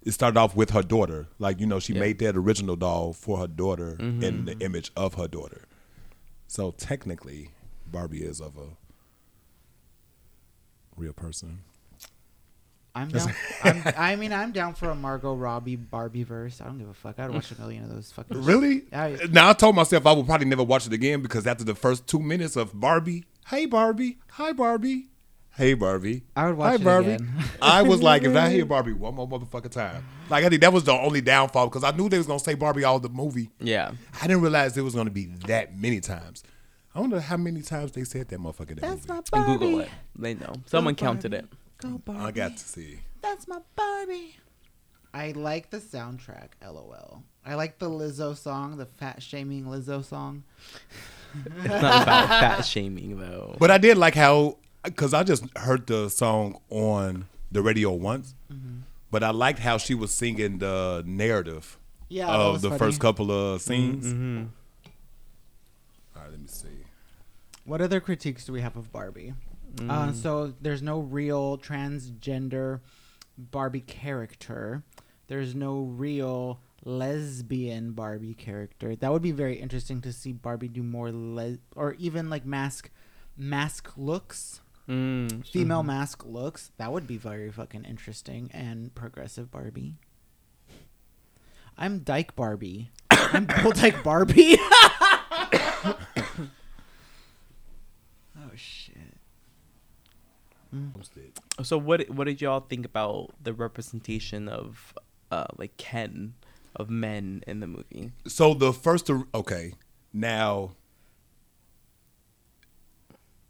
[0.02, 1.26] it started off with her daughter.
[1.38, 2.00] Like, you know, she Yeah.
[2.00, 4.22] made that original doll for her daughter Mhm.
[4.22, 5.66] in the image of her daughter.
[6.46, 7.50] So technically
[7.90, 8.76] Barbie is of a
[10.98, 11.60] real person.
[12.94, 13.32] I'm down.
[13.64, 16.60] I'm, I mean, I'm down for a Margot Robbie Barbie verse.
[16.60, 17.18] I don't give a fuck.
[17.18, 18.42] I'd watch a million of those fucking.
[18.42, 18.82] Really?
[18.92, 21.74] I- now I told myself I would probably never watch it again because after the
[21.74, 25.06] first two minutes of Barbie, hey Barbie, hi Barbie,
[25.56, 26.22] Hey Barbie.
[26.36, 27.12] I would watch Hi it Barbie.
[27.12, 27.32] again.
[27.62, 30.72] I was like, if I hear Barbie one more motherfucking time, like I think that
[30.72, 33.50] was the only downfall because I knew they was gonna say Barbie all the movie.
[33.60, 33.90] Yeah.
[34.22, 36.42] I didn't realize it was gonna be that many times.
[36.94, 38.80] I wonder how many times they said that motherfucker.
[38.80, 39.08] that That's movie.
[39.08, 39.52] my Barbie.
[39.58, 39.88] Google it.
[40.18, 40.54] They know.
[40.66, 41.46] Someone counted it.
[41.78, 42.20] Go Barbie.
[42.24, 43.00] I got to see.
[43.22, 44.36] That's my Barbie.
[45.14, 46.48] I like the soundtrack.
[46.62, 47.22] LOL.
[47.46, 50.42] I like the Lizzo song, the fat shaming Lizzo song.
[51.56, 53.56] It's not about fat shaming though.
[53.58, 58.34] But I did like how, because I just heard the song on the radio once,
[58.52, 58.78] Mm-hmm.
[59.10, 61.78] but I liked how she was singing the narrative
[62.08, 62.78] Yeah, of the funny.
[62.78, 64.06] first couple of scenes.
[64.06, 64.44] Mm-hmm.
[66.16, 66.68] All right, let me see.
[67.68, 69.34] What other critiques do we have of Barbie?
[69.74, 69.90] Mm.
[69.90, 72.80] Uh, so there's no real transgender
[73.36, 74.82] Barbie character.
[75.26, 78.96] There's no real lesbian Barbie character.
[78.96, 82.90] That would be very interesting to see Barbie do more les or even like masc
[83.36, 85.44] masc looks, Mm.
[85.46, 86.70] female masc looks.
[86.78, 89.96] That would be very fucking interesting and progressive Barbie.
[91.76, 92.88] I'm Dyke Barbie.
[93.10, 94.56] I'm Bill Dyke Barbie.
[98.58, 99.14] shit.
[101.62, 104.92] So what what did y'all think about the representation of
[105.30, 106.34] uh like Ken
[106.76, 108.12] of men in the movie?
[108.26, 109.72] So the first, okay,
[110.12, 110.72] now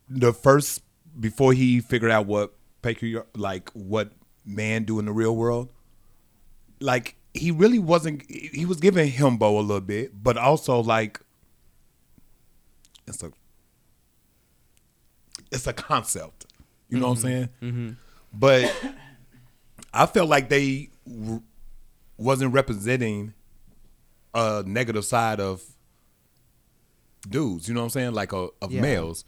[0.09, 0.82] the first
[1.18, 4.12] before he figured out what patri like what
[4.44, 5.70] man do in the real world,
[6.80, 8.28] like he really wasn't.
[8.30, 11.20] He was giving himbo a little bit, but also like
[13.06, 13.32] it's a
[15.51, 16.46] it's a concept.
[16.88, 17.49] You know what I'm saying?
[17.62, 17.90] Mm-hmm.
[18.32, 18.74] But
[19.92, 21.42] I felt like they w-
[22.16, 23.34] wasn't representing
[24.34, 25.62] a negative side of
[27.28, 27.68] dudes.
[27.68, 28.12] You know what I'm saying?
[28.12, 28.80] Like a, of Yeah.
[28.80, 29.24] males.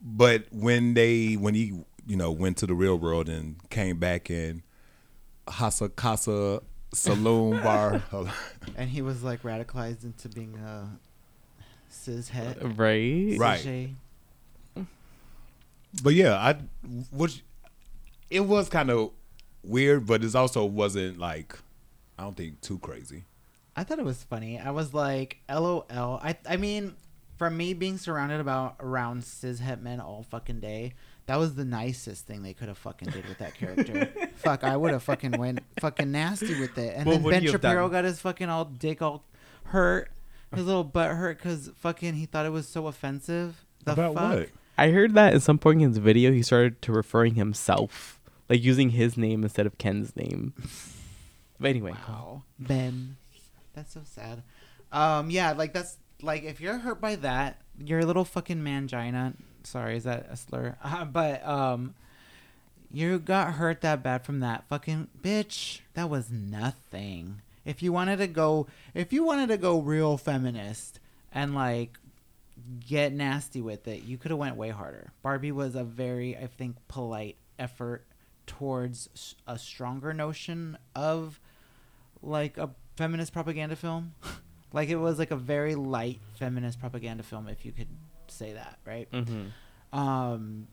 [0.00, 4.28] But when they when he you know went to the real world and came back
[4.30, 4.62] in
[5.46, 6.60] Hasa Casa
[6.92, 8.02] Saloon Bar,
[8.76, 10.98] And he was like radicalized into being a
[11.88, 12.58] cis het.
[12.76, 13.36] Right?
[13.38, 13.94] Right.
[16.02, 16.56] But yeah, I
[17.10, 17.42] which
[18.30, 19.10] it was kind of
[19.62, 21.58] weird, but it also wasn't like
[22.18, 23.24] I don't think too crazy.
[23.74, 24.58] I thought it was funny.
[24.58, 26.20] I was like, LOL.
[26.22, 26.94] I I mean,
[27.38, 30.92] from me being surrounded about around cis het men all fucking day,
[31.26, 34.12] that was the nicest thing they could have fucking did with that character.
[34.36, 36.94] Fuck, I would have fucking went fucking nasty with it.
[36.96, 39.24] And What then Ben Shapiro got his fucking all dick all
[39.64, 40.10] hurt,
[40.54, 43.64] his little butt hurt because fucking he thought it was so offensive.
[43.84, 44.38] The About fuck?
[44.38, 44.48] what?
[44.78, 48.62] I heard that at some point in his video he started to referring himself like
[48.62, 50.52] using his name instead of Ken's name.
[51.60, 53.16] But anyway, Wow, Ben,
[53.74, 54.42] that's so sad.
[54.90, 59.34] Um, yeah, like that's like if you're hurt by that, you're a little fucking mangina.
[59.64, 60.76] Sorry, is that a slur?
[60.84, 61.94] Uh, but um,
[62.92, 65.80] you got hurt that bad from that fucking bitch.
[65.94, 67.40] That was nothing.
[67.64, 70.98] If you wanted to go, if you wanted to go real feminist
[71.32, 71.96] and like
[72.86, 75.12] get nasty with it, you could have went way harder.
[75.22, 78.06] Barbie was a very, I think, polite effort
[78.46, 81.40] towards a stronger notion of
[82.22, 84.14] like a feminist propaganda film.
[84.72, 87.88] like it was like a very light feminist propaganda film, if you could
[88.28, 89.10] say that, right?
[89.10, 89.98] mm-hmm.
[89.98, 90.68] Um,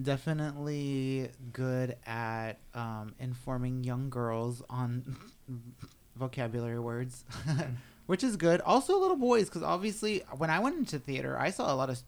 [0.00, 5.16] definitely good at um, informing young girls on
[6.16, 7.24] vocabulary words,
[8.10, 8.60] which is good.
[8.62, 12.00] Also, little boys, because obviously, when I went into theater, I saw a lot of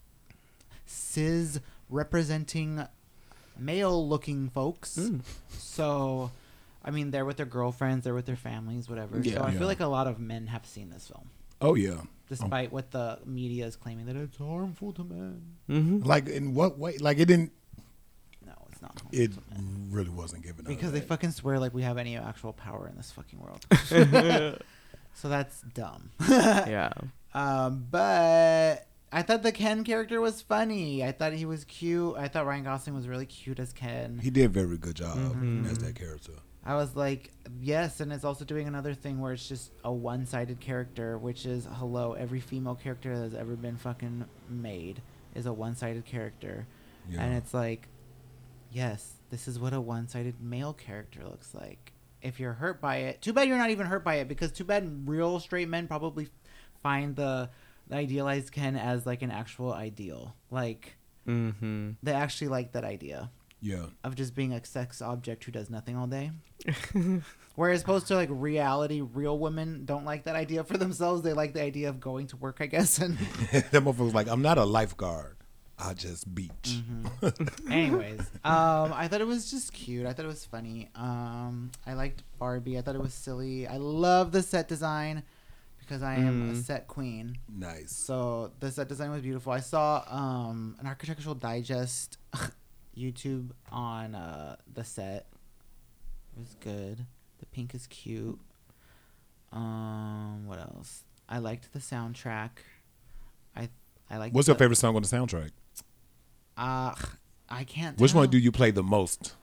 [0.85, 2.85] cis representing
[3.57, 4.99] male looking folks.
[4.99, 5.21] Mm.
[5.57, 6.33] So,
[6.85, 9.21] I mean, they're with their girlfriends, they're with their families, whatever.
[9.21, 9.35] Yeah.
[9.35, 9.59] so I Yeah.
[9.61, 11.31] feel like a lot of men have seen this film,
[11.61, 12.01] Oh yeah.
[12.29, 15.43] despite what the media is claiming that it's harmful to men.
[15.71, 15.99] Mm-hmm.
[16.01, 16.99] Like in what way?
[16.99, 17.53] Like it didn't.
[18.45, 19.01] No, it's not.
[19.13, 19.31] It
[19.89, 20.65] really wasn't given.
[20.65, 23.65] Because they fucking swear like we have any actual power in this fucking world.
[25.15, 26.11] so that's dumb.
[26.29, 26.93] yeah.
[27.35, 31.05] um, but I thought the Ken character was funny.
[31.05, 32.17] I thought he was cute.
[32.17, 34.19] I thought Ryan Gosling was really cute as Ken.
[34.23, 35.71] He did a very good job Mhm.
[35.71, 36.33] as that character.
[36.65, 40.61] I was like, yes, and it's also doing another thing where it's just a one-sided
[40.61, 45.03] character, which is hello, every female character that has ever been fucking made
[45.35, 46.67] is a one-sided character,
[47.11, 47.23] Yeah.
[47.23, 47.89] and it's like,
[48.71, 51.93] yes, this is what a one-sided male character looks like.
[52.23, 54.65] If you're hurt by it, too bad you're not even hurt by it, because too
[54.65, 56.29] bad real straight men probably
[56.83, 57.51] find the,
[57.89, 60.97] the idealized Ken as like an actual ideal, like
[61.27, 61.91] Mm-hmm.
[62.03, 63.87] they actually like that idea yeah.
[64.03, 66.33] of just being a sex object who does nothing all day.
[67.55, 71.23] Whereas opposed to like reality, real women don't like that idea for themselves.
[71.23, 72.99] They like the idea of going to work, I guess.
[72.99, 73.17] And
[73.53, 75.37] that motherfucker was like, I'm not a lifeguard.
[75.85, 76.51] I just beach.
[76.65, 77.73] Mm-hmm.
[77.73, 80.07] Anyways, um, I thought it was just cute.
[80.07, 80.89] I thought it was funny.
[80.95, 82.79] Um, I liked Barbie.
[82.79, 83.67] I thought it was silly.
[83.67, 85.23] I love the set design
[85.81, 86.63] because I am a Mm.
[86.63, 87.37] set queen.
[87.49, 87.91] Nice.
[87.93, 89.53] So the set design was beautiful.
[89.53, 92.19] I saw um, an architectural digest
[92.97, 95.27] YouTube on uh, the set.
[96.37, 97.05] It was good.
[97.41, 98.39] The pink is cute.
[99.51, 101.05] Um, what else?
[101.29, 102.51] I liked the soundtrack.
[103.57, 103.69] I
[104.11, 104.33] I like.
[104.33, 105.51] What's your favorite song on the soundtrack?
[106.63, 106.95] Uh,
[107.51, 107.99] I can't.
[107.99, 109.35] Which one do you play the most?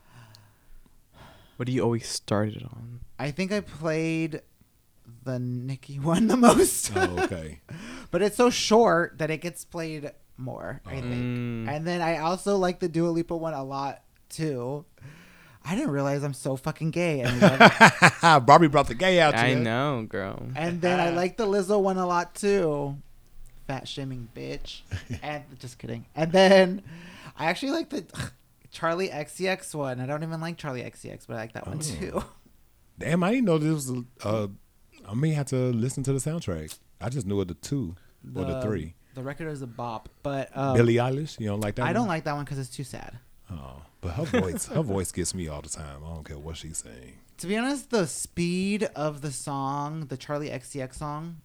[1.56, 3.00] What do you always start it on?
[3.18, 4.40] I think I played
[5.24, 6.92] the Nicki one the most.
[6.96, 7.60] Oh, okay.
[8.10, 11.14] but it's so short that it gets played more, I think.
[11.14, 11.68] Mm.
[11.68, 14.86] And then I also like the Dua Lipa one a lot too.
[15.62, 17.20] I didn't realize I'm so fucking gay.
[17.20, 19.34] And, then- Barbie brought the gay out.
[19.34, 19.56] I you.
[19.56, 20.48] know, girl.
[20.56, 22.96] and then I like the Lizzo one a lot too.
[23.70, 24.80] Fat shaming bitch.
[25.22, 26.06] and just kidding.
[26.16, 26.82] And then
[27.36, 28.02] I actually like the
[28.74, 30.00] Charli XCX one.
[30.00, 31.82] I don't even like Charli XCX, but I like that one Oh.
[31.82, 32.24] too.
[32.98, 34.04] Damn, I didn't know this was.
[34.24, 34.48] Uh,
[35.08, 36.76] I may have to listen to the soundtrack.
[37.00, 37.94] I just knew of the two
[38.34, 38.94] or the three.
[39.14, 41.86] The record is a bop, but um, Billie Eilish, you don't like that?
[41.86, 43.18] I don't like that one because it's too sad.
[43.50, 46.02] Oh, but her voice, her voice gets me all the time.
[46.04, 47.14] I don't care what she's saying.
[47.38, 51.38] To be honest, the speed of the song, the Charli XCX song,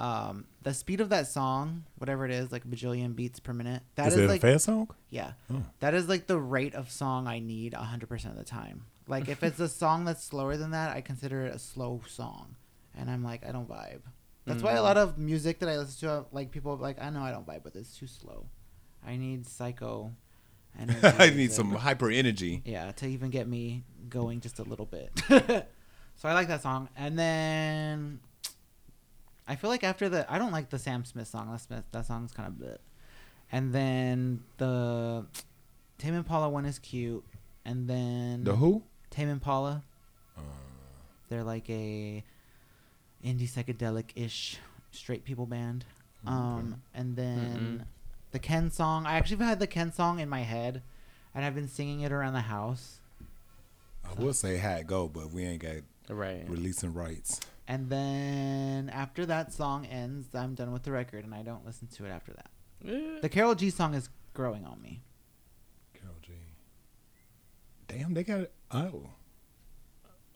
[0.00, 3.82] um, the speed of that song, whatever it is, like a bajillion beats per minute,
[3.96, 4.88] that is is, it like a fast song?
[5.10, 5.62] yeah, Oh.
[5.80, 8.84] that is like the rate of song I need hundred percent of the time.
[9.06, 12.56] Like if it's a song that's slower than that, I consider it a slow song,
[12.96, 14.00] and I'm like I don't vibe.
[14.46, 14.82] That's why a Mm.
[14.82, 17.46] lot of music that I listen to, like people are like I know I don't
[17.46, 17.80] vibe with it.
[17.80, 18.46] It's too slow.
[19.06, 20.12] I need psycho.
[20.78, 22.62] energy I need some hyper energy.
[22.64, 25.10] Yeah, to even get me going just a little bit.
[25.28, 26.88] so I like that song.
[26.96, 28.20] And then
[29.50, 31.50] I feel like after the I don't like the Sam Smith song.
[31.50, 32.80] That Smith that song's kind of bit.
[33.52, 35.26] And then the
[35.98, 37.24] Tame Impala one is cute.
[37.64, 38.82] And then The who?
[39.10, 39.82] Tame Impala.
[41.28, 42.24] They're like a
[43.24, 44.58] indie psychedelic ish
[44.92, 45.84] straight people band.
[46.26, 47.84] Um and then Mm-mm.
[48.32, 49.06] the Ken song.
[49.06, 50.82] I actually had the Ken song in my head
[51.34, 52.98] and I've been singing it around the house.
[54.04, 55.76] I will say how it go, but we ain't got
[56.08, 56.44] Right.
[56.48, 57.40] releasing rights.
[57.70, 61.86] And then after that song ends, I'm done with the record and I don't listen
[61.98, 62.50] to it after that.
[62.84, 63.20] Eh.
[63.22, 65.02] The Karol G song is growing on me.
[65.94, 66.32] Karol G.
[67.86, 68.52] Damn, they got it.
[68.72, 69.10] Oh.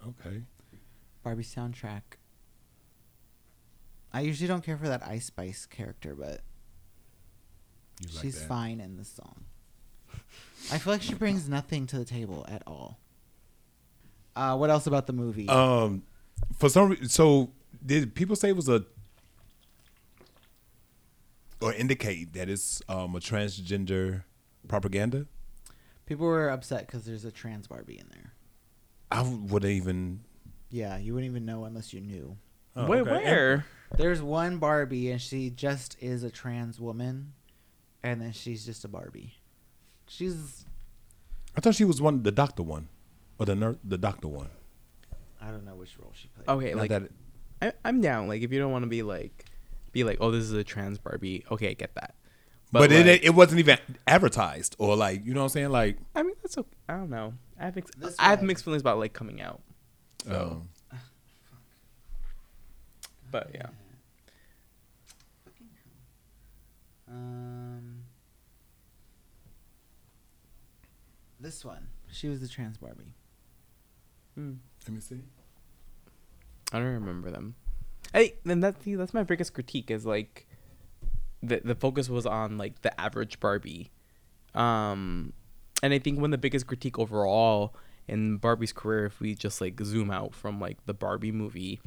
[0.06, 0.42] Okay.
[1.24, 2.02] Barbie soundtrack.
[4.12, 6.42] I usually don't care for that Ice Spice character, but
[8.00, 8.46] You like she's that.
[8.48, 9.46] fine in this song.
[10.72, 13.00] I feel like she brings nothing to the table at all.
[14.36, 15.48] Uh, what else about the movie?
[15.48, 16.04] Um,
[16.56, 17.52] for some reason, so
[17.84, 18.84] did people say it was a
[21.60, 24.24] or indicate that it's um a transgender
[24.68, 25.26] propaganda?
[26.06, 28.32] People were upset because there's a trans Barbie in there.
[29.10, 30.20] I would they even.
[30.70, 32.36] Yeah, you wouldn't even know unless you knew.
[32.76, 33.10] Oh, Wait, okay.
[33.10, 33.66] where?
[33.96, 37.32] There's one Barbie, and she just is a trans woman,
[38.02, 39.34] and then she's just a Barbie.
[40.08, 40.66] She's
[41.56, 42.88] I thought she was one, the doctor one,
[43.38, 44.50] or the nurse, the doctor one.
[45.46, 46.48] I don't know which role she played.
[46.48, 47.12] Okay, Not like that it-
[47.62, 48.28] I, I'm down.
[48.28, 49.44] Like if you don't want to be like,
[49.92, 51.44] be like, oh, this is a trans Barbie.
[51.50, 52.14] Okay, I get that.
[52.72, 55.98] but, like, it it wasn't even advertised or like you know what I'm saying like.
[56.14, 56.68] I mean, that's okay.
[56.88, 57.34] I don't know.
[57.60, 58.46] I have mixed, This I have one.
[58.48, 59.60] mixed feelings about like coming out.
[60.26, 60.98] So, um,
[63.30, 63.66] but yeah.
[67.08, 68.02] Um,
[71.40, 71.88] this one.
[72.10, 73.12] She was the trans Barbie.
[74.34, 74.54] Hmm.
[74.86, 75.20] let me see.
[76.72, 77.54] I don't remember them.
[78.12, 80.46] Hey, then that's see, that's my biggest critique is like
[81.42, 83.90] the the focus was on like the average Barbie.
[84.54, 85.32] Um
[85.82, 87.74] and I think one of the biggest critique overall
[88.06, 91.80] in Barbie's career if we just like zoom out from like the Barbie movie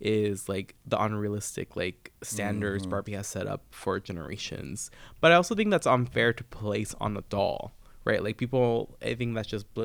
[0.00, 4.90] is like the unrealistic like standards Barbie has set up for generations.
[5.20, 7.72] But I also think that's unfair to place on the doll,
[8.04, 8.22] right?
[8.22, 9.84] Like people I think that's just bl-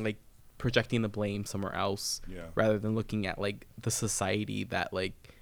[0.00, 0.16] like
[0.60, 2.46] projecting the blame somewhere else Yeah.
[2.54, 5.34] rather than looking at like the society that like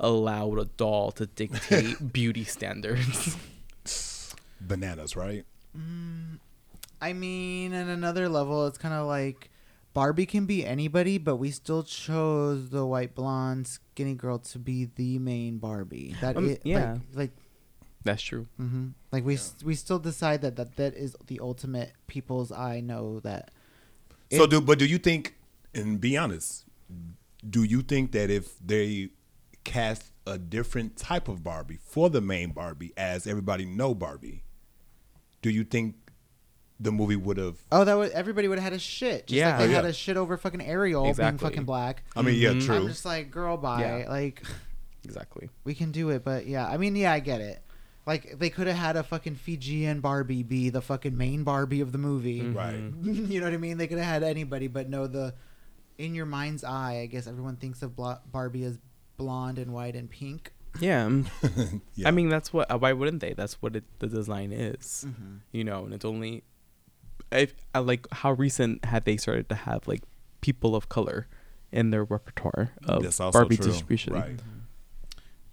[0.00, 3.36] allowed a doll to dictate beauty standards.
[4.60, 5.44] Bananas, right?
[7.00, 9.50] I mean, at another level, it's kind of like
[9.92, 14.86] Barbie can be anybody, but we still chose the white blonde skinny girl to be
[14.96, 16.16] the main Barbie.
[16.20, 16.92] That Um, it, yeah.
[16.92, 17.30] like, like
[18.04, 18.46] That's true.
[18.56, 22.80] hmm Like we s we still decide that, that that is the ultimate people's eye
[22.80, 23.50] know that.
[24.32, 25.34] So It- do but do you think
[25.74, 26.64] and be honest,
[27.48, 29.10] do you think that if they
[29.64, 34.44] cast a different type of Barbie for the main Barbie as everybody know Barbie,
[35.42, 35.96] do you think
[36.80, 37.56] the movie would have?
[37.70, 39.26] Oh, that would everybody would have had a shit.
[39.26, 39.58] Just Yeah.
[39.58, 41.30] like they Oh, had a shit over fucking Ariel Exactly.
[41.38, 42.04] being fucking black.
[42.16, 42.76] I mean, yeah, true.
[42.76, 43.80] I'm just like, girl, bye.
[43.80, 44.08] Yeah.
[44.10, 44.42] Like,
[45.04, 45.50] Exactly.
[45.64, 47.62] we can do it, but yeah, I mean, yeah, I get it.
[48.06, 51.92] Like, they could have had a fucking Fijian Barbie be the fucking main Barbie of
[51.92, 52.42] the movie.
[52.42, 52.54] Mhm.
[52.54, 52.92] Right.
[53.30, 53.78] you know what I mean?
[53.78, 55.34] They could have had anybody, but no, the
[55.96, 58.78] in your mind's eye, I guess everyone thinks of Barbie as
[59.16, 60.52] blonde and white and pink.
[60.80, 61.08] Yeah.
[61.94, 62.08] Yeah.
[62.08, 62.70] I mean, that's what.
[62.70, 63.32] uh, Why wouldn't they?
[63.32, 65.04] That's what it, the design is.
[65.08, 65.36] Mm-hmm.
[65.52, 66.42] You know, and it's only.
[67.30, 70.02] I, I like how recent had they started to have like
[70.40, 71.26] people of color
[71.72, 73.66] in their repertoire of Barbie true.
[73.66, 74.12] distribution.
[74.12, 74.40] Right.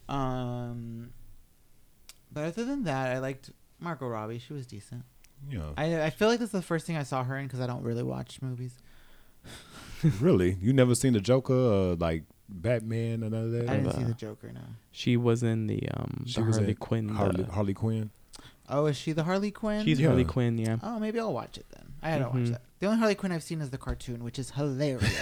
[0.09, 1.13] Um,
[2.31, 4.39] but other than that, I liked Margot Robbie.
[4.39, 5.03] She was decent.
[5.49, 5.71] Yeah.
[5.77, 7.67] I I feel like this is the first thing I saw her in because I
[7.67, 8.77] don't really watch movies.
[10.19, 10.57] really?
[10.61, 13.69] You never seen the Joker or like Batman or none of that?
[13.69, 14.51] I didn't Uh, see the Joker.
[14.53, 14.61] No.
[14.91, 17.09] She was in the um She the was Harley in Quinn.
[17.09, 18.11] Harley, the- Harley Quinn.
[18.69, 19.83] Oh, is she the Harley Quinn?
[19.83, 20.07] she's Yeah.
[20.07, 20.57] Harley Quinn.
[20.57, 20.77] Yeah.
[20.81, 21.93] Oh, maybe I'll watch it then.
[22.01, 22.33] I haven't Mhm.
[22.39, 22.61] watched that.
[22.79, 25.21] The only Harley Quinn I've seen is the cartoon, which is hilarious.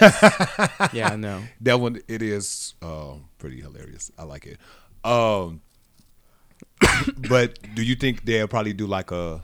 [0.92, 1.10] yeah.
[1.12, 4.10] I know That one it is uh, pretty hilarious.
[4.18, 4.58] I like it.
[5.04, 5.60] Um,
[7.28, 9.42] but do you think they'll probably do like a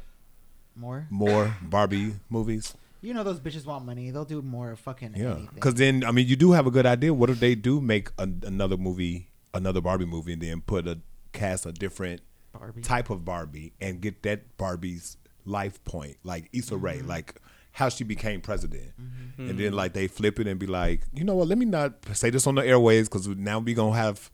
[0.74, 1.06] more?
[1.10, 2.74] more Barbie movies?
[3.02, 4.10] You know those bitches want money.
[4.10, 7.14] They'll do more fucking Yeah, because then I mean you do have a good idea.
[7.14, 10.98] What if they do make a, another movie, another Barbie movie, and then put a
[11.32, 12.80] cast a different Barbie.
[12.82, 17.08] type of Barbie and get that Barbie's life point, like Issa Rae, Mm-hmm.
[17.08, 17.36] like
[17.72, 18.92] how she became president,
[19.36, 21.46] and then like they flip it and be like, you know what?
[21.46, 24.30] Let me not say this on the airways because now we gonna have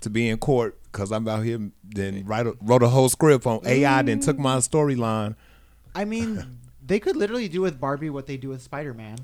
[0.00, 1.70] to be in court because I'm out here.
[1.84, 5.36] Then write a, wrote a whole script on AI, then took my storyline.
[5.94, 9.18] I mean, they could literally do with Barbie what they do with Spider Man.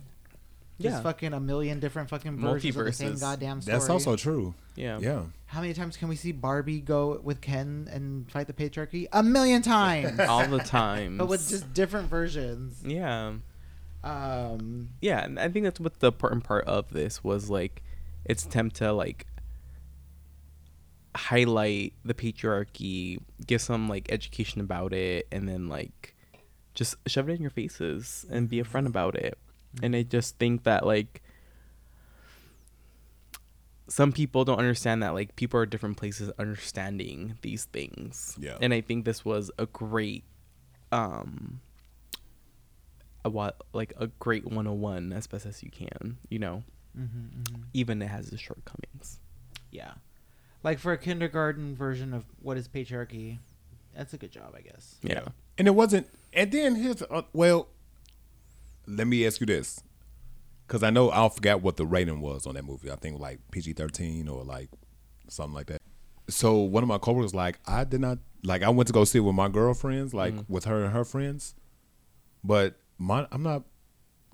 [0.79, 1.01] Just Yeah.
[1.03, 3.73] fucking a million different fucking versions of the same goddamn story.
[3.79, 4.55] That's also true.
[4.75, 4.99] Yeah.
[5.01, 5.23] Yeah.
[5.47, 9.07] How many times can we see Barbie go with Ken and fight the patriarchy?
[9.13, 10.21] A million times.
[10.29, 11.17] All the time.
[11.17, 12.83] but with just different versions.
[12.85, 13.35] Yeah.
[14.05, 17.83] Um, Yeah, and I think that's what the important part of this was like
[18.25, 19.27] its attempt to like
[21.17, 26.15] highlight the patriarchy, give some like education about it, and then like
[26.75, 29.39] just shove it in your faces and be upfront about it.
[29.83, 31.23] And I just think that like
[33.89, 38.37] some people don't understand that like people are different places understanding these things.
[38.39, 38.59] Yeah.
[38.61, 40.25] And I think this was a great
[40.93, 41.61] um
[43.25, 46.63] a what like a great 101 as best as you can, you know.
[46.97, 47.63] mhm, mhm.
[47.75, 49.21] Even it has its shortcomings.
[49.71, 49.95] Yeah.
[50.67, 53.39] Like for a kindergarten version of what is patriarchy,
[53.97, 54.97] that's a good job, I guess.
[55.01, 55.29] Yeah.
[55.59, 56.09] And it wasn't.
[56.33, 57.69] And then here's uh, well.
[58.89, 59.81] Let me ask you this,
[60.67, 62.91] because I know I forgot what the rating was on that movie.
[62.91, 64.69] I think like PG thirteen or like
[65.29, 65.81] something like that.
[66.29, 69.19] So one of my coworkers like I did not like I went to go see
[69.19, 71.55] it with my girlfriends, like with her and her friends,
[72.43, 73.63] but my I'm not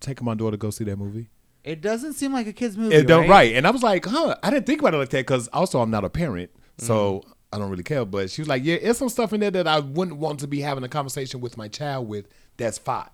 [0.01, 1.29] taking my daughter to go see that movie.
[1.65, 2.95] It doesn't seem like a kid's movie.
[2.97, 3.31] It don't right?
[3.31, 3.55] right.
[3.55, 5.91] And I was like, huh, I didn't think about it like that because also I'm
[5.91, 6.51] not a parent.
[6.79, 7.29] So Mm-hmm.
[7.55, 8.07] I don't really care.
[8.07, 10.47] But she was like, yeah, there's some stuff in there that I wouldn't want to
[10.47, 13.11] be having a conversation with my child with that's five.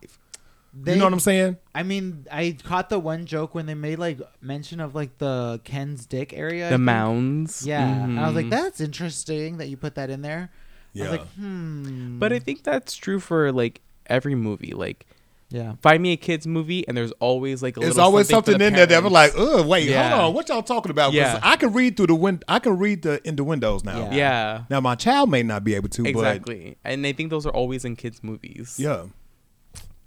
[0.72, 1.56] They- you know what I'm saying?
[1.74, 5.60] I mean, I caught the one joke when they made like mention of like the
[5.64, 6.70] Ken's dick area.
[6.70, 7.66] The mounds.
[7.66, 8.50] Yeah, and I was like, Mhm.
[8.50, 10.50] that's interesting that you put that in there.
[10.52, 10.58] I
[10.98, 11.02] Yeah.
[11.04, 12.18] was like, hmm.
[12.20, 14.72] But I think that's true for like every movie.
[14.72, 15.04] Like
[15.50, 18.58] yeah, find me a kids movie and there's always like a There's always for something
[18.58, 20.10] the in there that was like, oh wait, Yeah.
[20.10, 21.06] hold on, what y'all talking about?
[21.06, 21.40] 'Cause Yeah.
[21.42, 22.42] I can read through the win.
[22.48, 23.98] I can read the in the windows now.
[24.10, 24.14] Yeah.
[24.14, 24.64] yeah.
[24.68, 26.76] Now my child may not be able to, Exactly.
[26.84, 28.76] And I think those are always in kids movies.
[28.78, 29.06] yeah.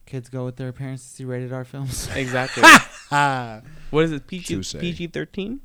[0.05, 2.09] kids go with their parents to see rated R films.
[2.15, 2.63] Exactly.
[3.91, 4.27] What is it?
[4.27, 5.61] PG PG thirteen.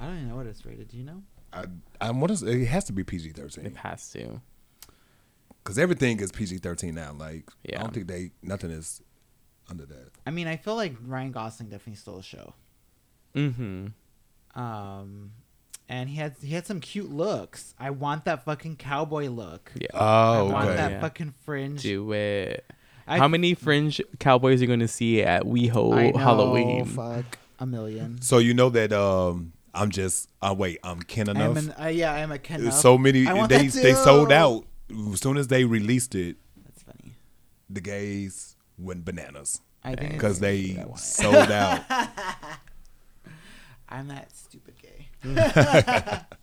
[0.00, 0.88] I don't even know what it's rated.
[0.88, 1.22] Do you know?
[1.52, 1.64] I,
[2.00, 2.20] I'm.
[2.20, 3.66] what is it has to be PG thirteen.
[3.66, 4.40] It has to.
[5.62, 7.12] because everything is PG thirteen now.
[7.18, 9.00] Like I don't think they nothing is
[9.70, 10.10] under that.
[10.26, 12.54] I mean, I feel like Ryan Gosling definitely stole the show.
[13.34, 13.86] Mm-hmm.
[14.60, 15.32] Um,
[15.88, 17.74] and he had he had some cute looks.
[17.78, 19.72] I want that fucking cowboy look.
[19.74, 19.88] Yeah.
[19.94, 20.76] Oh, I want okay.
[20.76, 21.00] that Yeah.
[21.00, 21.82] fucking fringe.
[21.82, 22.64] Do it.
[23.06, 26.84] I- How many fringe cowboys are you going to see at WeHo I know, Halloween?
[26.86, 28.22] Fuck a million.
[28.22, 31.56] So you know that um I'm just uh, wait I'm Ken I'm enough.
[31.58, 32.64] an, uh, yeah, I'm a Ken.
[32.64, 32.74] Nuff.
[32.74, 34.64] so many I want they that they sold out
[35.12, 36.36] as soon as they released it.
[36.64, 37.12] That's funny.
[37.68, 41.02] The gays went bananas because they I want it.
[41.02, 41.82] sold out.
[43.88, 45.08] I'm that stupid gay.
[45.24, 46.24] Oh, man.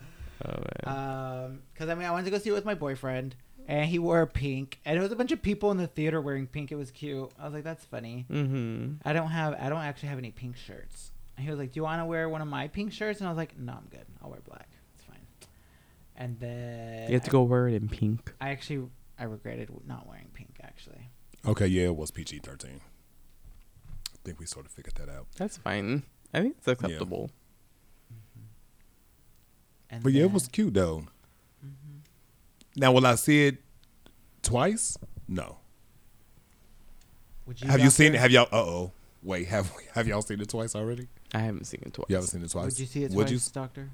[0.83, 3.35] Um, because I mean, I wanted to go see it with my boyfriend,
[3.67, 6.47] and he wore pink, and it was a bunch of people in the theater wearing
[6.47, 6.71] pink.
[6.71, 7.29] It was cute.
[7.39, 8.25] I was like, that's funny.
[8.27, 8.93] mm-hmm.
[9.05, 11.11] I don't have, I don't actually have any pink shirts.
[11.37, 13.19] And he was like, do you want to wear one of my pink shirts?
[13.19, 14.05] And I was like, no, I'm good.
[14.23, 14.67] I'll wear black.
[14.95, 15.19] It's fine.
[16.17, 18.33] And then You have to go wear it in pink.
[18.41, 18.87] I actually,
[19.19, 20.55] I regretted not wearing pink.
[20.63, 21.10] Actually,
[21.45, 22.81] Okay, yeah, it was PG thirteen.
[24.13, 25.27] I think we sort of figured that out.
[25.37, 26.03] That's fine.
[26.33, 27.31] I think it's acceptable.
[29.89, 31.05] and But yeah, it was cute though.
[32.75, 33.57] Now, will I see it
[34.41, 34.97] twice?
[35.27, 35.57] No.
[37.45, 38.13] Would have you seen?
[38.13, 38.21] Doctor?
[38.21, 38.47] Have y'all?
[38.51, 38.91] Uh oh.
[39.23, 41.07] Wait, have have y'all seen it twice already?
[41.33, 42.05] I haven't seen it twice.
[42.09, 42.65] You haven't seen it twice.
[42.65, 43.53] Would you see it Would twice, you?
[43.53, 43.89] Doctor?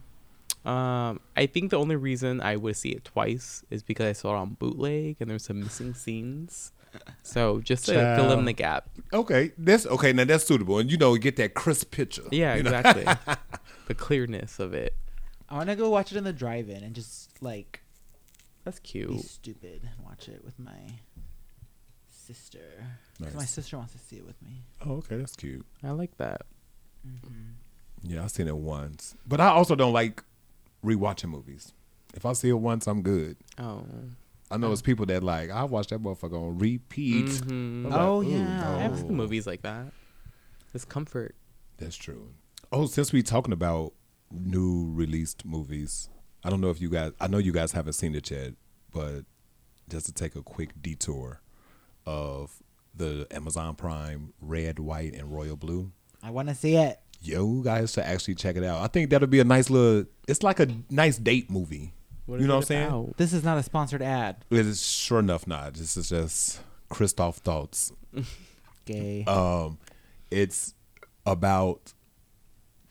[0.65, 4.35] Um, I think the only reason I would see it twice is because I saw
[4.35, 6.73] it on bootleg and there's some missing scenes.
[7.23, 8.89] So just to fill in the gap.
[9.13, 10.13] Okay, that's okay.
[10.13, 12.23] Now that's suitable, and you know, get that crisp picture.
[12.31, 12.71] Yeah, you know?
[12.77, 13.35] exactly.
[13.87, 14.95] the clearness of it.
[15.49, 17.81] I want to go watch it in the drive-in and just like
[18.65, 19.07] That's cute.
[19.07, 19.25] be cute.
[19.25, 20.99] stupid and watch it with my
[22.09, 22.85] sister.
[23.21, 24.63] 'Cause My sister wants to see it with me.
[24.85, 25.65] Oh, okay, that's cute.
[25.83, 26.41] I like that.
[27.07, 27.51] Mm-hmm.
[28.03, 30.23] Yeah, I've seen it once, but I also don't like
[30.85, 31.73] rewatching movies.
[32.13, 33.37] If I see it once, I'm good.
[33.57, 33.83] Oh.
[34.49, 37.25] I know it's people that like I watch that motherfucker on repeat.
[37.25, 37.49] Mhm.
[37.49, 38.75] I'm like, Oh, ooh, yeah.
[38.75, 39.91] I have seen movies like that.
[40.73, 41.35] It's comfort.
[41.77, 42.29] That's true.
[42.71, 43.93] Oh, since we talking about
[44.31, 46.09] new released movies,
[46.43, 47.11] I don't know if you guys.
[47.19, 48.53] I know you guys haven't seen it yet,
[48.93, 49.21] but
[49.89, 51.41] just to take a quick detour
[52.05, 52.61] of
[52.95, 55.91] the Amazon Prime Red, White, and Royal Blue.
[56.23, 56.99] I want to see it.
[57.21, 58.81] Yo, guys should actually check it out.
[58.81, 60.05] I think that'll be a nice little.
[60.27, 61.93] It's like a nice date movie.
[62.27, 62.87] What you know what I'm saying?
[62.87, 63.17] about?
[63.17, 64.43] This is not a sponsored ad.
[64.49, 65.73] It is sure enough not.
[65.75, 66.59] This is just
[66.89, 67.93] Christoph thoughts.
[68.85, 69.23] Gay.
[69.25, 69.79] Um,
[70.29, 70.73] it's
[71.25, 71.93] about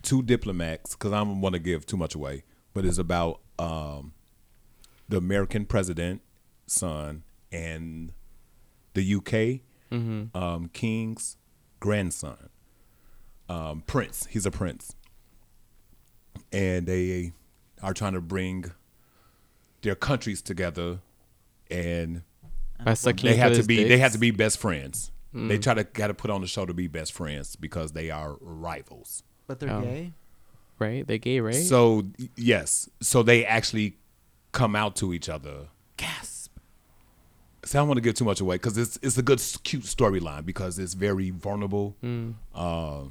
[0.03, 4.15] two diplomats because I don't want to give too much away, but it's about um,
[5.09, 6.23] the American president
[6.67, 7.23] son
[7.53, 8.13] and
[8.95, 9.61] the UK
[10.35, 11.37] um, king's
[11.79, 12.49] grandson,
[13.49, 14.27] um, prince.
[14.31, 14.97] He's a prince,
[16.53, 17.33] and they
[17.83, 18.73] are trying to bring
[19.87, 20.99] their countries together
[21.71, 22.23] and
[22.85, 24.01] By sucking they each have to other's be they dicks?
[24.03, 25.11] have to be best friends.
[25.35, 25.49] Mm.
[25.49, 28.11] They try to got to put on the show to be best friends because they
[28.11, 29.23] are rivals.
[29.47, 29.81] but they're Oh.
[29.83, 30.13] gay.
[30.79, 31.07] right.
[31.07, 31.55] They're gay, right?
[31.55, 32.07] So
[32.37, 33.97] yes, so they actually
[34.53, 35.69] come out to each other.
[35.97, 36.53] Gasp.
[37.65, 39.83] So I don't want to give too much away because it's it's a good cute
[39.85, 41.97] storyline because it's very vulnerable.
[42.03, 42.35] Mm.
[42.55, 43.05] Uh,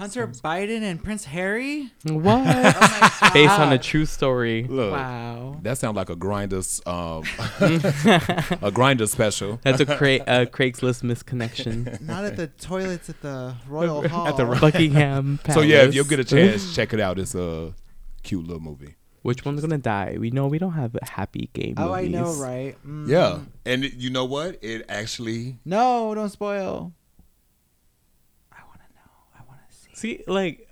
[0.00, 1.90] Hunter Biden and Prince Harry.
[2.04, 2.46] what?
[3.22, 4.64] Oh Based on a true story.
[4.64, 5.58] look, Wow.
[5.62, 7.22] that sounds like a Grindr's um,
[8.66, 9.60] a Grindr special.
[9.62, 12.00] That's a Cra- uh, Craigslist misconnection.
[12.00, 14.26] Not at the toilets at the Royal Hall.
[14.26, 15.54] At the Buckingham Palace.
[15.54, 17.18] So yeah, if you'll get a chance, check it out.
[17.18, 17.74] It's a
[18.22, 18.96] cute little movie.
[19.22, 20.16] Which one's gonna die?
[20.18, 22.14] We know we don't have a happy game oh, I movies.
[22.16, 22.76] know, right?
[22.86, 23.06] Mm.
[23.06, 24.58] Yeah, and it, you know what?
[24.64, 26.94] It actually No, don't spoil.
[28.50, 29.10] I want to know.
[29.38, 30.18] I want to see.
[30.18, 30.68] See, like,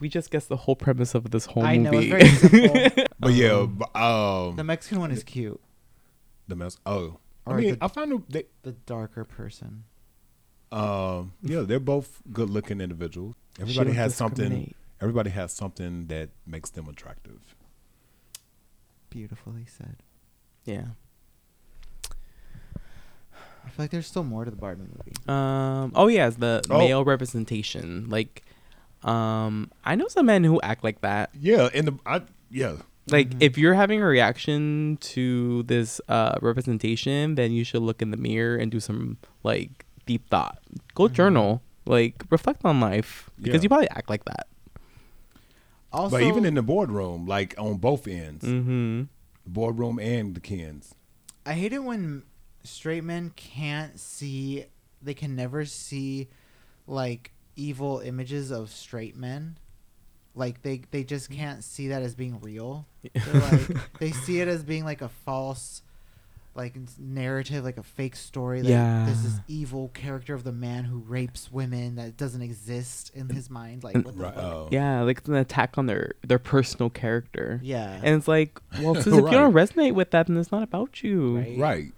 [0.00, 2.10] we just guessed the whole premise of this whole I know movie.
[2.12, 3.04] it's very simple.
[3.20, 5.60] But yeah, b- um, the Mexican one is cute.
[6.48, 6.76] the mess.
[6.84, 8.24] Oh, I Or mean, the- I found them.
[8.28, 9.84] They, The darker person.
[10.72, 13.34] um, yeah, they're both good-looking individuals.
[13.60, 14.48] Everybody don't has something.
[14.48, 14.76] discriminate.
[15.00, 17.54] Everybody has something that makes them attractive.
[19.10, 19.96] Beautifully said.
[20.64, 20.86] Yeah.
[23.64, 25.12] I feel like there's still more to the Barbie movie.
[25.28, 25.92] Um.
[25.94, 26.78] Oh yeah, it's the Oh.
[26.78, 28.08] male representation.
[28.08, 28.42] Like,
[29.04, 31.30] um, I know some men who act like that.
[31.38, 32.76] Yeah, and the I yeah.
[33.10, 33.42] Like, Mm-hmm.
[33.42, 38.16] if you're having a reaction to this uh representation, then you should look in the
[38.16, 40.58] mirror and do some like deep thought.
[40.94, 41.14] Go Mm-hmm.
[41.14, 41.62] journal.
[41.84, 43.62] Like, reflect on life because Yeah.
[43.64, 44.46] you probably act like that.
[45.92, 49.02] Also, but even in the boardroom, like on both ends, Mm-hmm.
[49.44, 50.94] the boardroom and the Kens.
[51.44, 52.22] I hate it when
[52.62, 54.66] straight men can't see.
[55.02, 56.28] They can never see,
[56.86, 59.58] like evil images of straight men.
[60.34, 61.36] Like they they just mm.
[61.36, 62.86] can't see that as being real.
[63.12, 65.82] They're like they see it as being like a false,
[66.54, 68.62] like narrative, like a fake story.
[68.62, 69.04] That Yeah.
[69.06, 73.50] This is evil character of the man who rapes women that doesn't exist in his
[73.50, 73.84] mind.
[73.84, 74.34] Like what the Right.
[74.34, 74.42] fuck?
[74.42, 74.68] Oh.
[74.70, 77.60] Yeah, like it's an attack on their their personal character.
[77.62, 78.00] Yeah.
[78.02, 79.32] And it's like, well, since if Right.
[79.32, 81.36] you don't resonate with that, then it's not about you.
[81.36, 81.58] Right.
[81.58, 81.92] Right.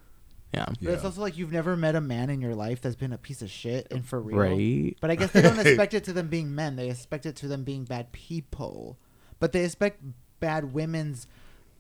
[0.54, 0.66] Yeah.
[0.66, 0.90] But Yeah.
[0.92, 3.42] it's also like you've never met a man in your life that's been a piece
[3.42, 4.38] of shit and for real.
[4.38, 4.96] Right.
[5.00, 6.76] But I guess they don't expect it to them being men.
[6.76, 8.98] They expect it to them being bad people.
[9.40, 10.00] But they expect
[10.40, 11.26] bad women's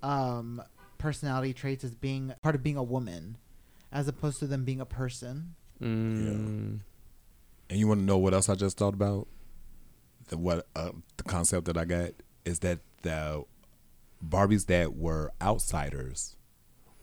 [0.02, 0.62] um,
[0.98, 3.36] personality traits as being part of being a woman,
[3.92, 5.54] as opposed to them being a person.
[5.80, 6.80] Mm.
[7.70, 9.28] And you want to know what else I just thought about?
[10.28, 12.10] The what uh, the concept that I got
[12.44, 13.44] is that the
[14.26, 16.36] Barbies that were outsiders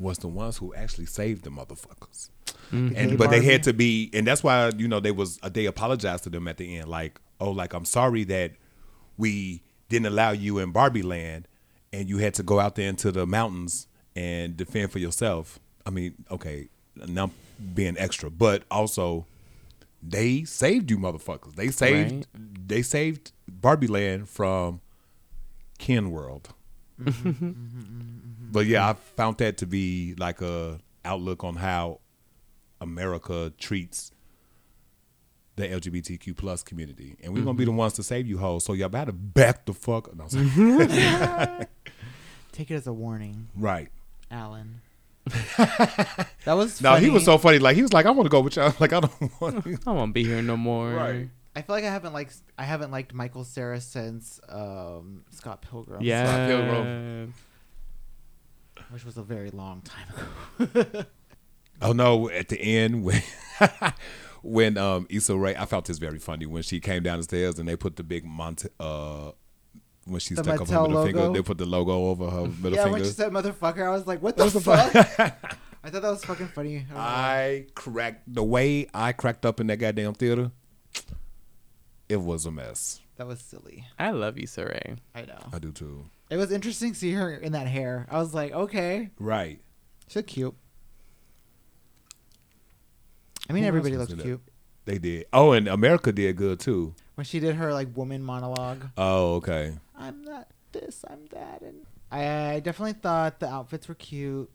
[0.02, 2.30] was the ones who actually saved the motherfuckers.
[2.72, 2.94] Mhm.
[2.96, 5.66] And but they had to be, and that's why you know they was uh, they
[5.66, 8.52] apologized to them at the end, like oh, like I'm sorry that
[9.18, 11.48] we didn't allow you in Barbie Land,
[11.92, 15.60] and you had to go out there into the mountains and defend for yourself.
[15.86, 17.32] I mean, okay, now
[17.74, 19.26] being extra, but also
[20.02, 21.56] they saved you motherfuckers.
[21.56, 22.68] They saved Right.
[22.68, 24.80] they saved Barbie Land from
[25.78, 26.54] Ken World.
[28.52, 32.02] But yeah, I found that to be like a outlook on how
[32.80, 34.12] America treats
[35.56, 38.66] the LGBTQ plus community, and we're gonna be the ones to save you hoes.
[38.66, 40.14] So y'all better back the fuck.
[40.16, 40.28] No,
[42.52, 43.90] Take it as a warning, right.
[44.30, 44.82] Alan.
[45.26, 46.96] that was funny.
[46.96, 47.60] No, he was so funny.
[47.60, 48.74] Like he was like, I want to go with y'all.
[48.80, 49.66] Like I don't want.
[49.66, 50.92] I won't want to be here no more.
[50.92, 51.30] Right.
[51.56, 56.02] I feel like I haven't liked I haven't liked Michael Cera since um, Scott Pilgrim.
[56.02, 56.48] Yeah.
[56.48, 57.34] Pilgrim.
[58.90, 60.08] Which was a very long time
[60.60, 61.04] ago.
[61.84, 62.30] Oh no!
[62.30, 63.24] At the end when
[64.44, 67.58] when um Issa Rae, I felt this very funny when she came down the stairs
[67.58, 69.32] and they put the big Monte uh
[70.06, 72.42] when she The stuck up her Mattel middle finger, they put the logo over her
[72.62, 72.86] middle yeah, finger.
[72.86, 75.58] Yeah, when she said "motherfucker," I was like, "What the What the fuck?" fuck?
[75.84, 76.86] I thought that was fucking funny.
[76.94, 76.98] I.
[76.98, 80.52] I cracked the way I cracked up in that goddamn theater.
[82.10, 83.00] It was a mess.
[83.16, 83.86] that was silly.
[83.98, 84.98] I love you, Saray.
[85.16, 85.50] I know.
[85.52, 86.06] I do too.
[86.32, 88.08] It was interesting to see her in that hair.
[88.10, 89.60] I was like, okay, Right.
[90.08, 90.56] she's cute.
[93.50, 94.24] I mean, Who else everybody was looks in that?
[94.24, 94.42] cute.
[94.86, 95.26] They did.
[95.34, 96.96] Oh, and America did good too.
[97.16, 99.78] When she did her like woman monologue, Oh, okay.
[99.96, 104.50] I'm not this, I'm that, and I definitely thought the outfits were cute.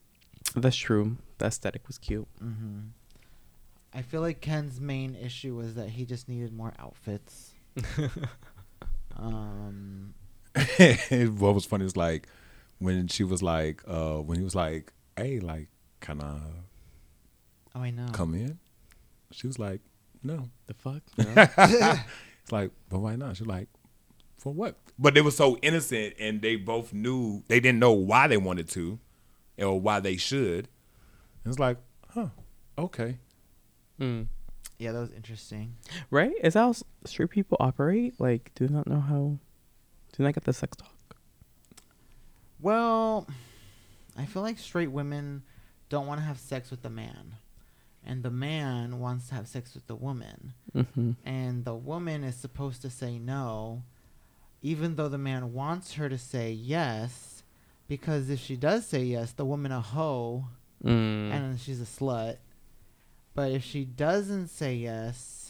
[0.54, 1.18] That's true.
[1.38, 2.26] The aesthetic was cute.
[2.38, 2.80] hmm
[3.94, 7.52] I feel like Ken's main issue was that he just needed more outfits.
[9.16, 10.14] um,
[11.38, 12.28] what was funny is like
[12.78, 15.68] when she was like, uh, when he was like, "Hey, like,
[16.00, 16.38] can I
[17.74, 18.08] oh, I know.
[18.12, 18.58] come in?"
[19.32, 19.80] She was like,
[20.22, 21.02] "No." The fuck?
[22.46, 23.36] It's like, but why not?
[23.36, 23.66] She's like,
[24.38, 24.76] for what?
[25.00, 28.68] But they were so innocent, and they both knew they didn't know why they wanted
[28.68, 29.00] to,
[29.58, 30.68] or why they should.
[31.42, 31.78] And it's like,
[32.10, 32.28] huh,
[32.78, 33.18] okay.
[34.00, 34.28] Mm.
[34.78, 35.74] Yeah, that was interesting.
[36.08, 36.34] Right?
[36.40, 36.74] Is that how
[37.04, 38.14] street people operate?
[38.20, 39.38] Like, do they not know how?
[40.16, 41.16] They not get the sex talk?
[42.60, 43.26] Well,
[44.16, 45.42] I feel like straight women
[45.88, 47.34] don't want to have sex with the man,
[48.04, 51.12] and the man wants to have sex with the woman, Mm-hmm.
[51.24, 53.82] and the woman is supposed to say no,
[54.62, 57.42] even though the man wants her to say yes,
[57.88, 60.46] because if she does say yes, the woman a hoe
[60.84, 61.30] Mm.
[61.32, 62.36] and she's a slut.
[63.34, 65.45] But if she doesn't say yes,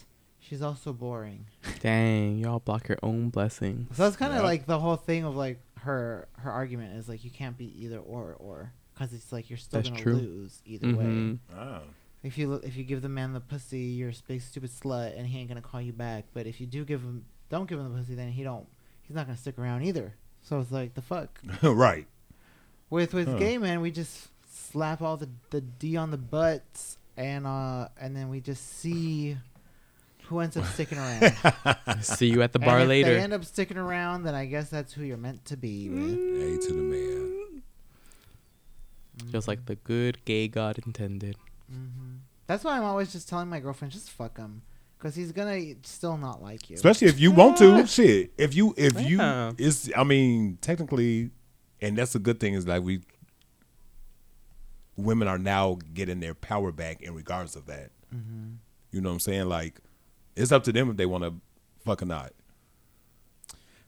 [0.48, 1.46] she's also boring.
[1.80, 3.86] Dang, y'all block your own blessing.
[3.94, 4.44] So that's kind of Yep.
[4.44, 7.98] like the whole thing of like her her argument is like you can't be either
[7.98, 10.14] or or because it's like you're still That's gonna true.
[10.16, 11.04] lose either way.
[11.04, 11.38] Mhm.
[11.56, 11.82] Oh.
[12.22, 15.26] If you if you give the man the pussy, you're a big stupid slut, and
[15.26, 16.24] he ain't gonna call you back.
[16.34, 18.66] But if you do give him don't give him the pussy, then he don't
[19.02, 20.14] he's not gonna stick around either.
[20.42, 21.40] So it's like the fuck.
[21.62, 22.06] right.
[22.90, 23.36] With with Huh.
[23.38, 28.16] gay men, we just slap all the the D on the butts, and uh and
[28.16, 29.36] then we just see
[30.28, 31.32] who ends up sticking around.
[32.02, 33.14] See you at the And bar if later.
[33.14, 36.18] They end up sticking around, then I guess that's who you're meant to be with.
[36.42, 37.62] A to the man.
[39.30, 41.36] Just like the good gay God intended.
[41.70, 42.16] hmm
[42.46, 44.62] That's why I'm always just telling my girlfriend, just fuck him,
[44.98, 46.74] because he's gonna still not like you.
[46.76, 47.86] Especially if you want to.
[47.88, 48.32] Shit.
[48.36, 49.48] If you if Yeah.
[49.50, 51.30] you it's I mean, technically
[51.80, 53.00] and that's a good thing is like we
[54.96, 57.90] women are now getting their power back in regards of that.
[58.10, 58.54] hmm
[58.90, 59.48] You know what I'm saying?
[59.48, 59.80] Like
[60.36, 61.34] it's up to them if they want to
[61.84, 62.32] fuck or not.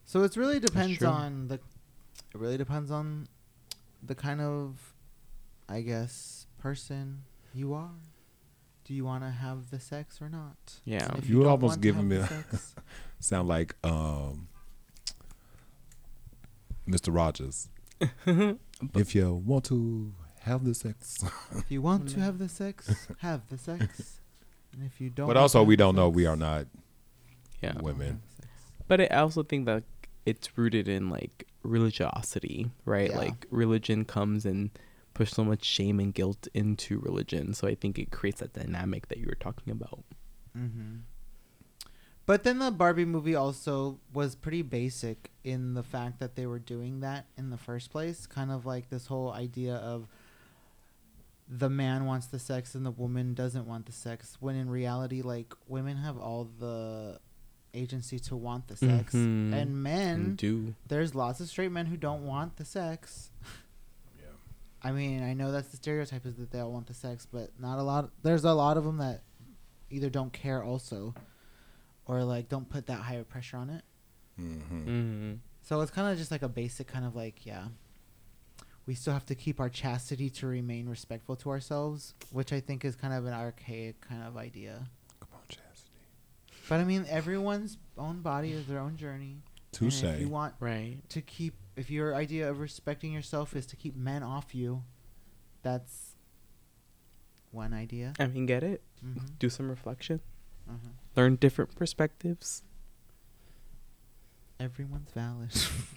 [0.04, 1.54] So it really depends on the.
[1.54, 1.60] It
[2.34, 3.28] really depends on
[4.02, 4.94] the kind of,
[5.68, 7.22] I guess, person
[7.54, 7.90] you are.
[8.84, 10.56] Do you want to have the sex or not?
[10.84, 11.08] Yeah.
[11.18, 12.28] If You don't almost want to giving me a-
[13.20, 14.48] Sound like um
[16.88, 17.14] Mr.
[17.14, 17.68] Rogers.
[18.26, 21.22] if you want to have the sex.
[21.54, 24.17] if you want to have the sex, have the sex.
[24.78, 26.66] And if you don't, but also we don't know we are not
[27.60, 27.80] Yeah.
[27.80, 28.22] women.
[28.86, 29.82] But I also think that
[30.24, 33.10] it's rooted in like religiosity, right?
[33.10, 33.18] Yeah.
[33.18, 34.70] Like religion comes and
[35.14, 37.54] push so much shame and guilt into religion.
[37.54, 40.04] So I think it creates that dynamic that you were talking about.
[40.56, 40.98] Mm-hmm.
[42.24, 46.58] But then the Barbie movie also was pretty basic in the fact that they were
[46.58, 48.26] doing that in the first place.
[48.26, 50.06] Kind of like this whole idea of
[51.50, 54.36] the man wants the sex and the woman doesn't want the sex.
[54.40, 57.20] When in reality, like women have all the
[57.74, 59.52] agency to want the sex, Mhm.
[59.54, 63.30] and men And do there's lots of straight men who don't want the sex.
[64.18, 64.24] Yeah.
[64.82, 67.50] I mean, I know that's the stereotype is that they all want the sex, but
[67.58, 68.10] not a lot.
[68.22, 69.22] There's a lot of them that
[69.90, 71.14] either don't care also,
[72.06, 73.84] or like don't put that higher pressure on it.
[74.36, 77.68] hmm mm So it's kind of just like a basic kind of like yeah,
[78.88, 82.86] we still have to keep our chastity to remain respectful to ourselves, which I think
[82.86, 84.88] is kind of an archaic kind of idea.
[85.20, 85.92] Come on, Chastity.
[86.70, 89.32] But I mean, everyone's own body is their own journey.
[89.32, 90.02] and Touche.
[90.04, 91.06] If you want Right.
[91.10, 94.82] to keep, if your idea of respecting yourself is to keep men off you,
[95.62, 96.14] that's
[97.50, 98.14] one idea.
[98.18, 98.82] I mean, get it.
[99.02, 100.20] hmm Do some reflection.
[100.66, 100.76] hmm
[101.14, 102.62] Learn different perspectives.
[104.58, 105.50] Everyone's valid.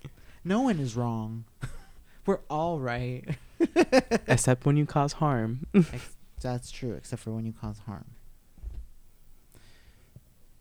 [0.44, 1.46] no one is wrong.
[2.26, 3.24] We're all right.
[4.28, 5.66] Except when you cause harm.
[5.74, 8.06] Ex- that's true, except for when you cause harm.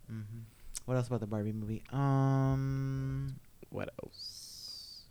[0.09, 0.20] hmm
[0.87, 1.82] What else about the Barbie movie?
[1.93, 3.37] Um,
[3.70, 5.03] what else?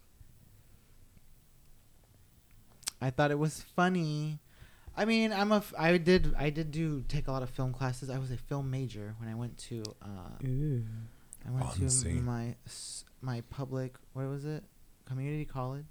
[3.01, 4.39] I thought it was funny.
[4.97, 5.57] I mean, I'm a.
[5.57, 6.33] F- I did.
[6.37, 8.09] I did do take a lot of film classes.
[8.09, 9.83] I was a film major when I went to.
[10.01, 10.83] Uh, Ooh.
[11.47, 12.15] I went Fancy.
[12.15, 12.55] to my
[13.21, 13.95] my public.
[14.13, 14.63] What was it?
[15.05, 15.85] Community college.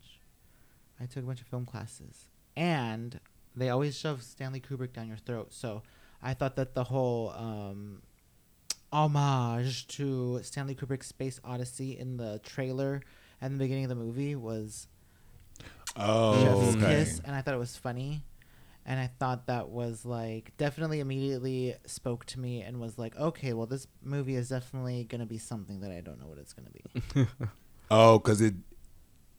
[1.01, 2.27] I took a bunch of film classes,
[2.57, 3.20] and
[3.57, 5.53] they always shove Stanley Kubrick down your throat.
[5.53, 5.83] So
[6.23, 8.03] I thought that the whole um,
[8.93, 13.03] homage to Stanley Kubrick's Space Odyssey in the trailer
[13.41, 14.89] and the beginning of the movie was
[15.97, 16.87] Oh, Chef's okay.
[17.01, 18.23] kiss, and I thought it was funny.
[18.87, 23.53] And I thought that was like definitely immediately spoke to me and was like, okay,
[23.53, 26.70] well, this movie is definitely gonna be something that I don't know what it's gonna
[26.70, 27.27] be.
[27.91, 28.55] Oh, because it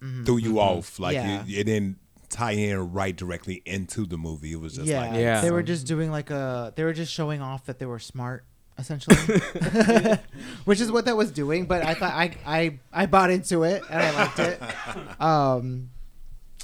[0.03, 0.25] Mhm.
[0.25, 0.99] threw you off.
[0.99, 1.43] Like Yeah.
[1.43, 1.97] it, it didn't
[2.29, 4.51] tie in right directly into the movie.
[4.53, 5.41] It was just yeah, like Yeah.
[5.41, 6.71] They were just doing like a.
[6.75, 8.45] They were just showing off that they were smart,
[8.77, 9.15] essentially,
[10.65, 11.65] which is what that was doing.
[11.65, 14.61] But I thought I I I bought into it and I liked it.
[15.21, 15.89] Um,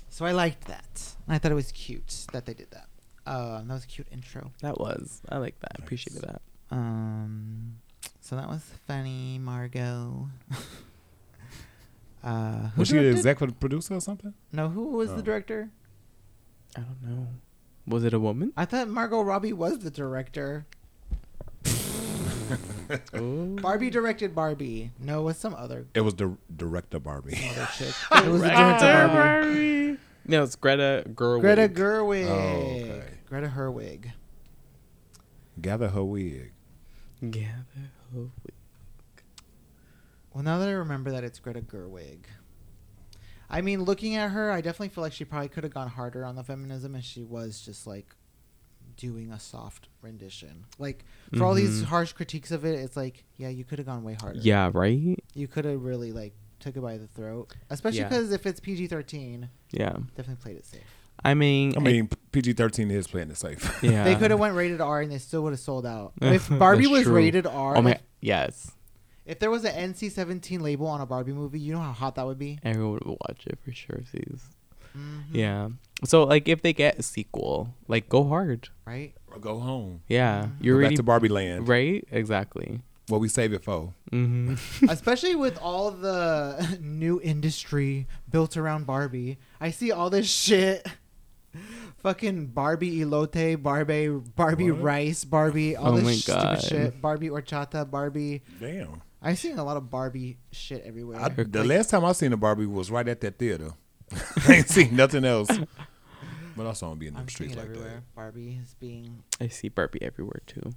[0.10, 1.16] so I liked that.
[1.28, 2.88] And I thought it was cute that they did that.
[3.28, 4.52] Um, that was a cute intro.
[4.62, 5.22] That was.
[5.28, 5.72] I like that.
[5.74, 5.86] I Nice.
[5.88, 6.42] appreciated that.
[6.72, 7.78] Um,
[8.22, 10.30] so that was funny, Margot.
[12.26, 14.34] Uh, was she the executive producer or something?
[14.52, 15.16] No, who was Oh.
[15.18, 15.70] the director?
[16.76, 17.28] I don't know.
[17.88, 18.52] Was it a woman?
[18.58, 20.66] I thought Margot Robbie was the director.
[23.14, 23.46] oh.
[23.62, 24.92] Barbie directed Barbie.
[25.00, 27.36] No, it was some other It was the director Barbie.
[27.36, 27.94] some other chick.
[28.26, 29.98] It was the director Barbie.
[30.28, 31.42] No, it's Greta Gerwig.
[31.42, 32.28] Greta Gerwig.
[32.28, 33.04] Oh, okay.
[33.30, 34.12] Greta Herwig.
[35.62, 36.52] Gather her wig.
[37.30, 37.66] Gather
[38.14, 38.30] Gerwig.
[40.36, 42.26] Well, now that I remember that it's Greta Gerwig.
[43.50, 46.26] I mean, looking at her, I definitely feel like she probably could have gone harder
[46.26, 48.14] on the feminism, and she was just like
[48.98, 50.66] doing a soft rendition.
[50.78, 51.06] Like
[51.38, 51.86] for all these Mhm.
[51.86, 54.40] harsh critiques of it, it's like, yeah, you could have gone way harder.
[54.40, 55.18] Yeah, right?
[55.34, 58.10] you could have really like took it by the throat, especially Yeah.
[58.10, 59.94] because if it's PG thirteen, Yeah.
[60.18, 60.82] definitely played it safe.
[61.24, 63.80] I mean, I mean, PG thirteen is playing it safe.
[63.82, 64.04] yeah.
[64.04, 66.12] They could have went rated R and they still would have sold out.
[66.22, 67.14] If Barbie was true.
[67.16, 68.72] rated R, Oh my, like, yes.
[69.26, 72.16] If there was an NC seventeen label on a Barbie movie, you know how hot
[72.16, 72.60] that would be.
[72.64, 74.00] Everyone would watch it for sure.
[74.12, 74.44] Sees.
[74.98, 75.24] Mhm.
[75.32, 75.70] Yeah.
[76.06, 78.70] So like, if they get a sequel, like, go hard.
[78.86, 79.14] Right.
[79.32, 80.02] Or go home.
[80.08, 80.52] Yeah, Mhm.
[80.62, 81.68] you're Go back to Barbie Land.
[81.68, 82.06] right.
[82.12, 82.82] Exactly.
[83.08, 83.94] What we save it for.
[84.10, 84.56] hmm
[84.90, 89.38] Especially with all the new industry built around Barbie.
[89.62, 90.86] I see all this shit.
[92.00, 94.82] Fucking Barbie elote, Barbie Barbie What?
[94.82, 96.62] rice, Barbie, all Oh this my stupid God.
[96.64, 97.02] shit.
[97.02, 98.44] Barbie horchata, Barbie.
[98.60, 99.02] Damn.
[99.26, 101.20] I've seen a lot of Barbie shit everywhere.
[101.20, 103.72] I, the Like, last time I seen a Barbie was right at that theater.
[104.48, 105.50] I ain't seen nothing else.
[106.58, 108.04] But I saw him be in them streets like everywhere.
[108.16, 110.72] Barbie is being I see Barbie everywhere too.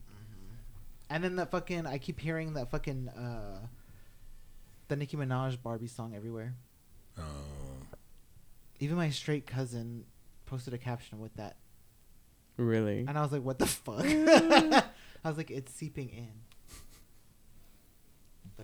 [1.09, 3.61] And then that fucking I keep hearing that fucking uh
[4.89, 6.57] the Nicki Minaj Barbie song everywhere.
[7.15, 7.23] that.
[7.23, 7.87] Um,
[8.81, 10.05] Even my straight cousin
[10.47, 11.59] posted a caption with that.
[12.57, 13.05] Really?
[13.07, 14.01] And I was like, what the fuck?
[14.05, 16.33] I was like, it's seeping in.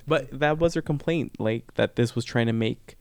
[0.07, 2.97] But that was her complaint, like that this was trying to make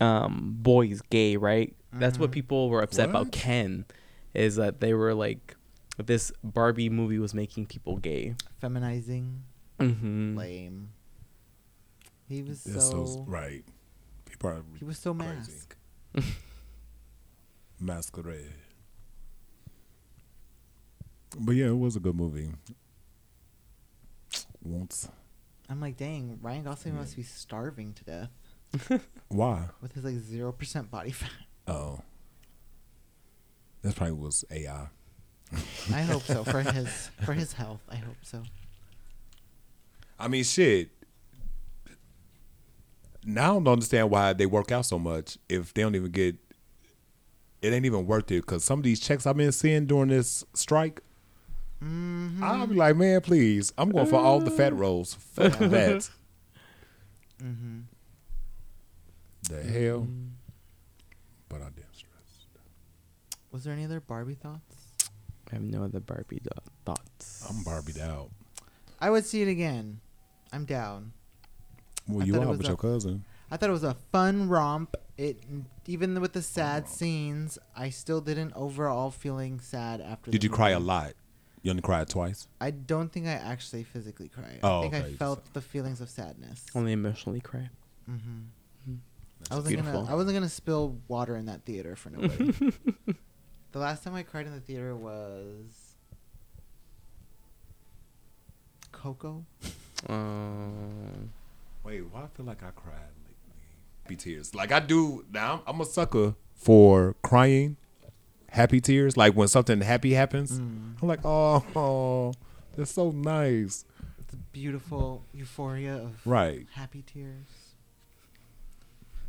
[0.00, 1.74] um, boys gay, right?
[1.92, 2.34] That's what Mhm.
[2.34, 3.84] people were upset about Ken,
[4.32, 5.56] is that they were like,
[5.98, 8.34] this Barbie movie was making people gay.
[8.62, 9.42] feminizing,
[9.78, 10.36] Mm-hmm.
[10.38, 10.90] lame.
[12.28, 13.64] He was that's so, so right.
[14.24, 15.52] People are he was so crazy.
[15.52, 15.76] mask.
[17.80, 18.46] Masquerade.
[21.38, 22.50] But yeah, it was a good movie.
[24.62, 25.08] Once.
[25.70, 29.68] I'm like, dang, Ryan Gosling must be starving to death Why?
[29.80, 31.30] with his like zero percent body fat.
[31.66, 32.00] Oh.
[33.82, 34.88] That probably was AI.
[35.92, 37.80] I hope so for his for his health.
[37.88, 38.42] I hope so.
[40.18, 40.90] I mean, shit.
[43.24, 46.36] Now I don't understand why they work out so much if they don't even get.
[47.62, 50.44] It ain't even worth it because some of these checks I've been seeing during this
[50.54, 51.00] strike,
[51.82, 52.42] Mm-hmm.
[52.44, 55.14] I'll be like, man, please, I'm going for all the fat rolls.
[55.14, 56.08] Fuck that.
[57.42, 57.80] Mm-hmm.
[59.48, 60.06] The hell.
[61.48, 62.10] But I damn straight.
[63.50, 64.60] Was there any other Barbie thoughts?
[65.50, 66.50] I have no other Barbie do-
[66.84, 67.44] thoughts.
[67.48, 68.30] I'm Barbied out.
[69.00, 70.00] I would see it again.
[70.52, 71.12] I'm down.
[72.06, 73.24] Well, I you thought it out was with a- your cousin.
[73.50, 74.94] I thought it was a fun romp.
[75.18, 75.42] It
[75.86, 80.30] even with the sad scenes, I still didn't overall feeling sad after.
[80.30, 81.14] Did the you cry a lot?
[81.62, 82.48] You only cried twice.
[82.60, 84.60] I don't think I actually physically cried.
[84.62, 86.64] Oh, I think okay, I felt the feelings of sadness.
[86.74, 87.68] Only emotionally cry.
[88.10, 88.94] Mm-hmm.
[89.40, 90.00] That's I wasn't beautiful.
[90.02, 90.12] gonna.
[90.12, 92.52] I wasn't gonna spill water in that theater for nobody.
[93.72, 95.94] the last time I cried in the theater was
[98.92, 99.44] Coco.
[100.08, 101.30] Um,
[101.84, 103.62] Wait, why I feel like I cried lately?
[104.02, 104.54] Happy tears.
[104.54, 105.62] Like I do now.
[105.66, 107.76] I'm, I'm a sucker for crying,
[108.50, 109.16] happy tears.
[109.16, 110.94] Like when something happy happens, Mm.
[111.02, 112.32] I'm like, oh, oh,
[112.76, 113.84] that's so nice.
[114.20, 116.66] It's a beautiful euphoria of Right.
[116.72, 117.46] happy tears.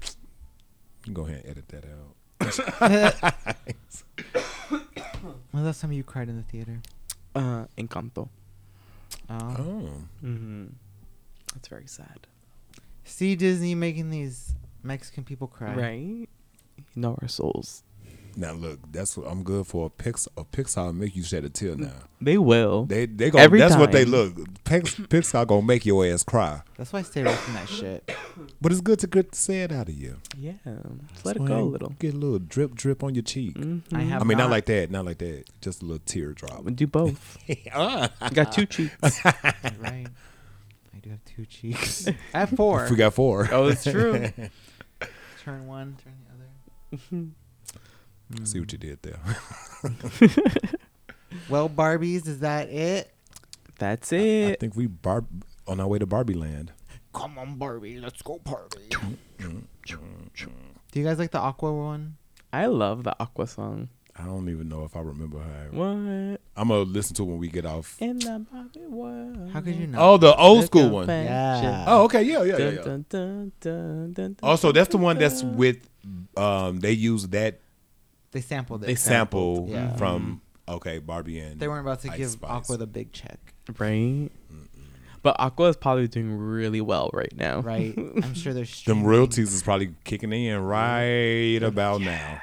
[0.03, 2.15] You can go ahead and edit that out.
[4.69, 4.81] When
[5.53, 6.80] was the last time you cried in the theater?
[7.35, 8.30] uh, Encanto.
[9.30, 9.38] Oh.
[9.39, 9.89] Oh,
[10.23, 10.65] Mm-hmm.
[11.53, 12.27] That's very sad.
[13.03, 14.53] See Disney making these
[14.84, 15.76] Mexican people cry.
[15.76, 16.30] Right?
[16.77, 17.84] You know our souls.
[18.35, 19.87] Now look, that's what I'm good for.
[19.87, 21.75] A Pix, a Pixar make you shed a tear.
[21.75, 22.85] Now They will.
[22.85, 23.39] they they go.
[23.39, 24.35] Every That's what they look.
[24.63, 26.61] Pix, Pixar gonna make your ass cry.
[26.77, 28.11] That's why I stay away from that shit.
[28.61, 30.17] But it's good to get to say it out of you.
[30.37, 30.53] yeah.
[31.13, 31.89] Just let it go a little.
[31.99, 33.55] Get a little drip drip on your cheek.
[33.55, 33.81] Mhm.
[33.93, 34.91] I have I mean, not not- like that.
[34.91, 35.43] Not like that.
[35.61, 36.65] Just a little teardrop.
[36.75, 37.37] Do both.
[37.73, 38.09] ah.
[38.23, 39.01] You got two cheeks.
[39.79, 40.07] right.
[40.93, 42.07] I do have two cheeks.
[42.07, 42.87] I have four.
[42.89, 43.49] We got four.
[43.51, 44.29] oh, it's true.
[45.43, 47.27] Turn one, turn the other.
[48.43, 49.19] See what you did there.
[51.49, 53.13] Well, Barbies, is that it?
[53.79, 54.19] That's it.
[54.19, 54.59] I it.
[54.59, 55.23] think we bar
[55.67, 56.71] on our way to Barbie Land.
[57.13, 58.89] Come on, Barbie, let's go party.
[59.39, 62.15] Do you guys like the Aqua one?
[62.53, 63.89] I love the Aqua song.
[64.17, 65.77] I don't even know if I remember how.
[65.77, 65.87] What
[66.57, 67.95] I'm gonna listen to it when we get off.
[67.99, 69.51] in the Barbie world?
[69.51, 69.99] How could you know?
[69.99, 71.07] Oh, the old Look school one.
[71.07, 71.85] Yeah.
[71.87, 72.57] Oh, okay, yeah, yeah, yeah.
[72.57, 72.81] Dun, yeah.
[72.81, 75.87] dun, dun, dun, dun, Also, that's the one that's with.
[76.35, 77.59] Um, they use that
[78.31, 78.87] They sampled it.
[78.87, 79.95] They sample Yeah.
[79.97, 82.49] from okay Barbie and They weren't about to Ice give Spice.
[82.51, 83.39] Aqua the big check,
[83.77, 84.29] right.
[85.23, 87.59] But Aqua is probably doing really well right now.
[87.59, 87.93] right?
[88.23, 89.03] I'm sure there's Them streaming.
[89.05, 92.41] royalties is probably kicking in right about now.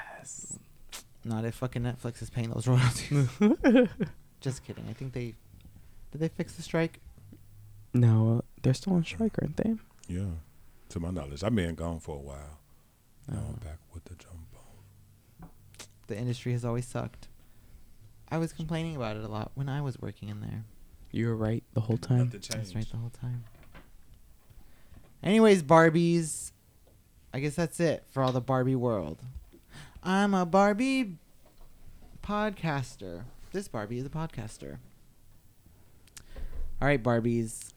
[1.25, 3.29] Not if fucking Netflix is paying those royalties.
[4.41, 4.85] Just kidding.
[4.89, 5.35] I think they
[6.13, 7.01] did they fix the strike?
[7.95, 9.75] no, they're still on strike, aren't they?
[10.09, 10.27] Yeah,
[10.91, 12.59] to my knowledge, I've been gone for a while.
[13.31, 13.35] Oh.
[13.35, 13.65] Now I'm Oh.
[13.65, 14.38] back with the jumbo.
[16.09, 17.29] The industry has always sucked.
[18.31, 20.65] I was complaining about it a lot when I was working in there.
[21.13, 22.19] You were right the whole time.
[22.19, 23.45] Nothing That's right the whole time.
[25.23, 26.53] Anyways, Barbies.
[27.33, 29.23] I guess that's it for all the Barbie world.
[30.03, 31.17] I'm a Barbie
[32.23, 33.25] podcaster.
[33.53, 34.79] This Barbie is a podcaster.
[36.81, 37.73] All right, Barbies.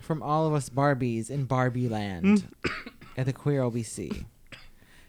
[0.00, 2.90] From all of us Barbies in Barbie land mm.
[3.16, 4.24] at the QueerLBC.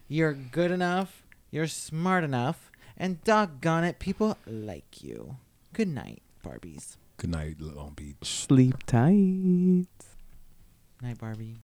[0.08, 1.25] You're good enough,
[1.56, 5.38] you're smart enough, and doggone it, people like you.
[5.72, 6.98] Good night, Barbies.
[7.16, 8.18] Good night, Long Beach.
[8.24, 9.88] Sleep tight.
[11.02, 11.65] Night, Barbie.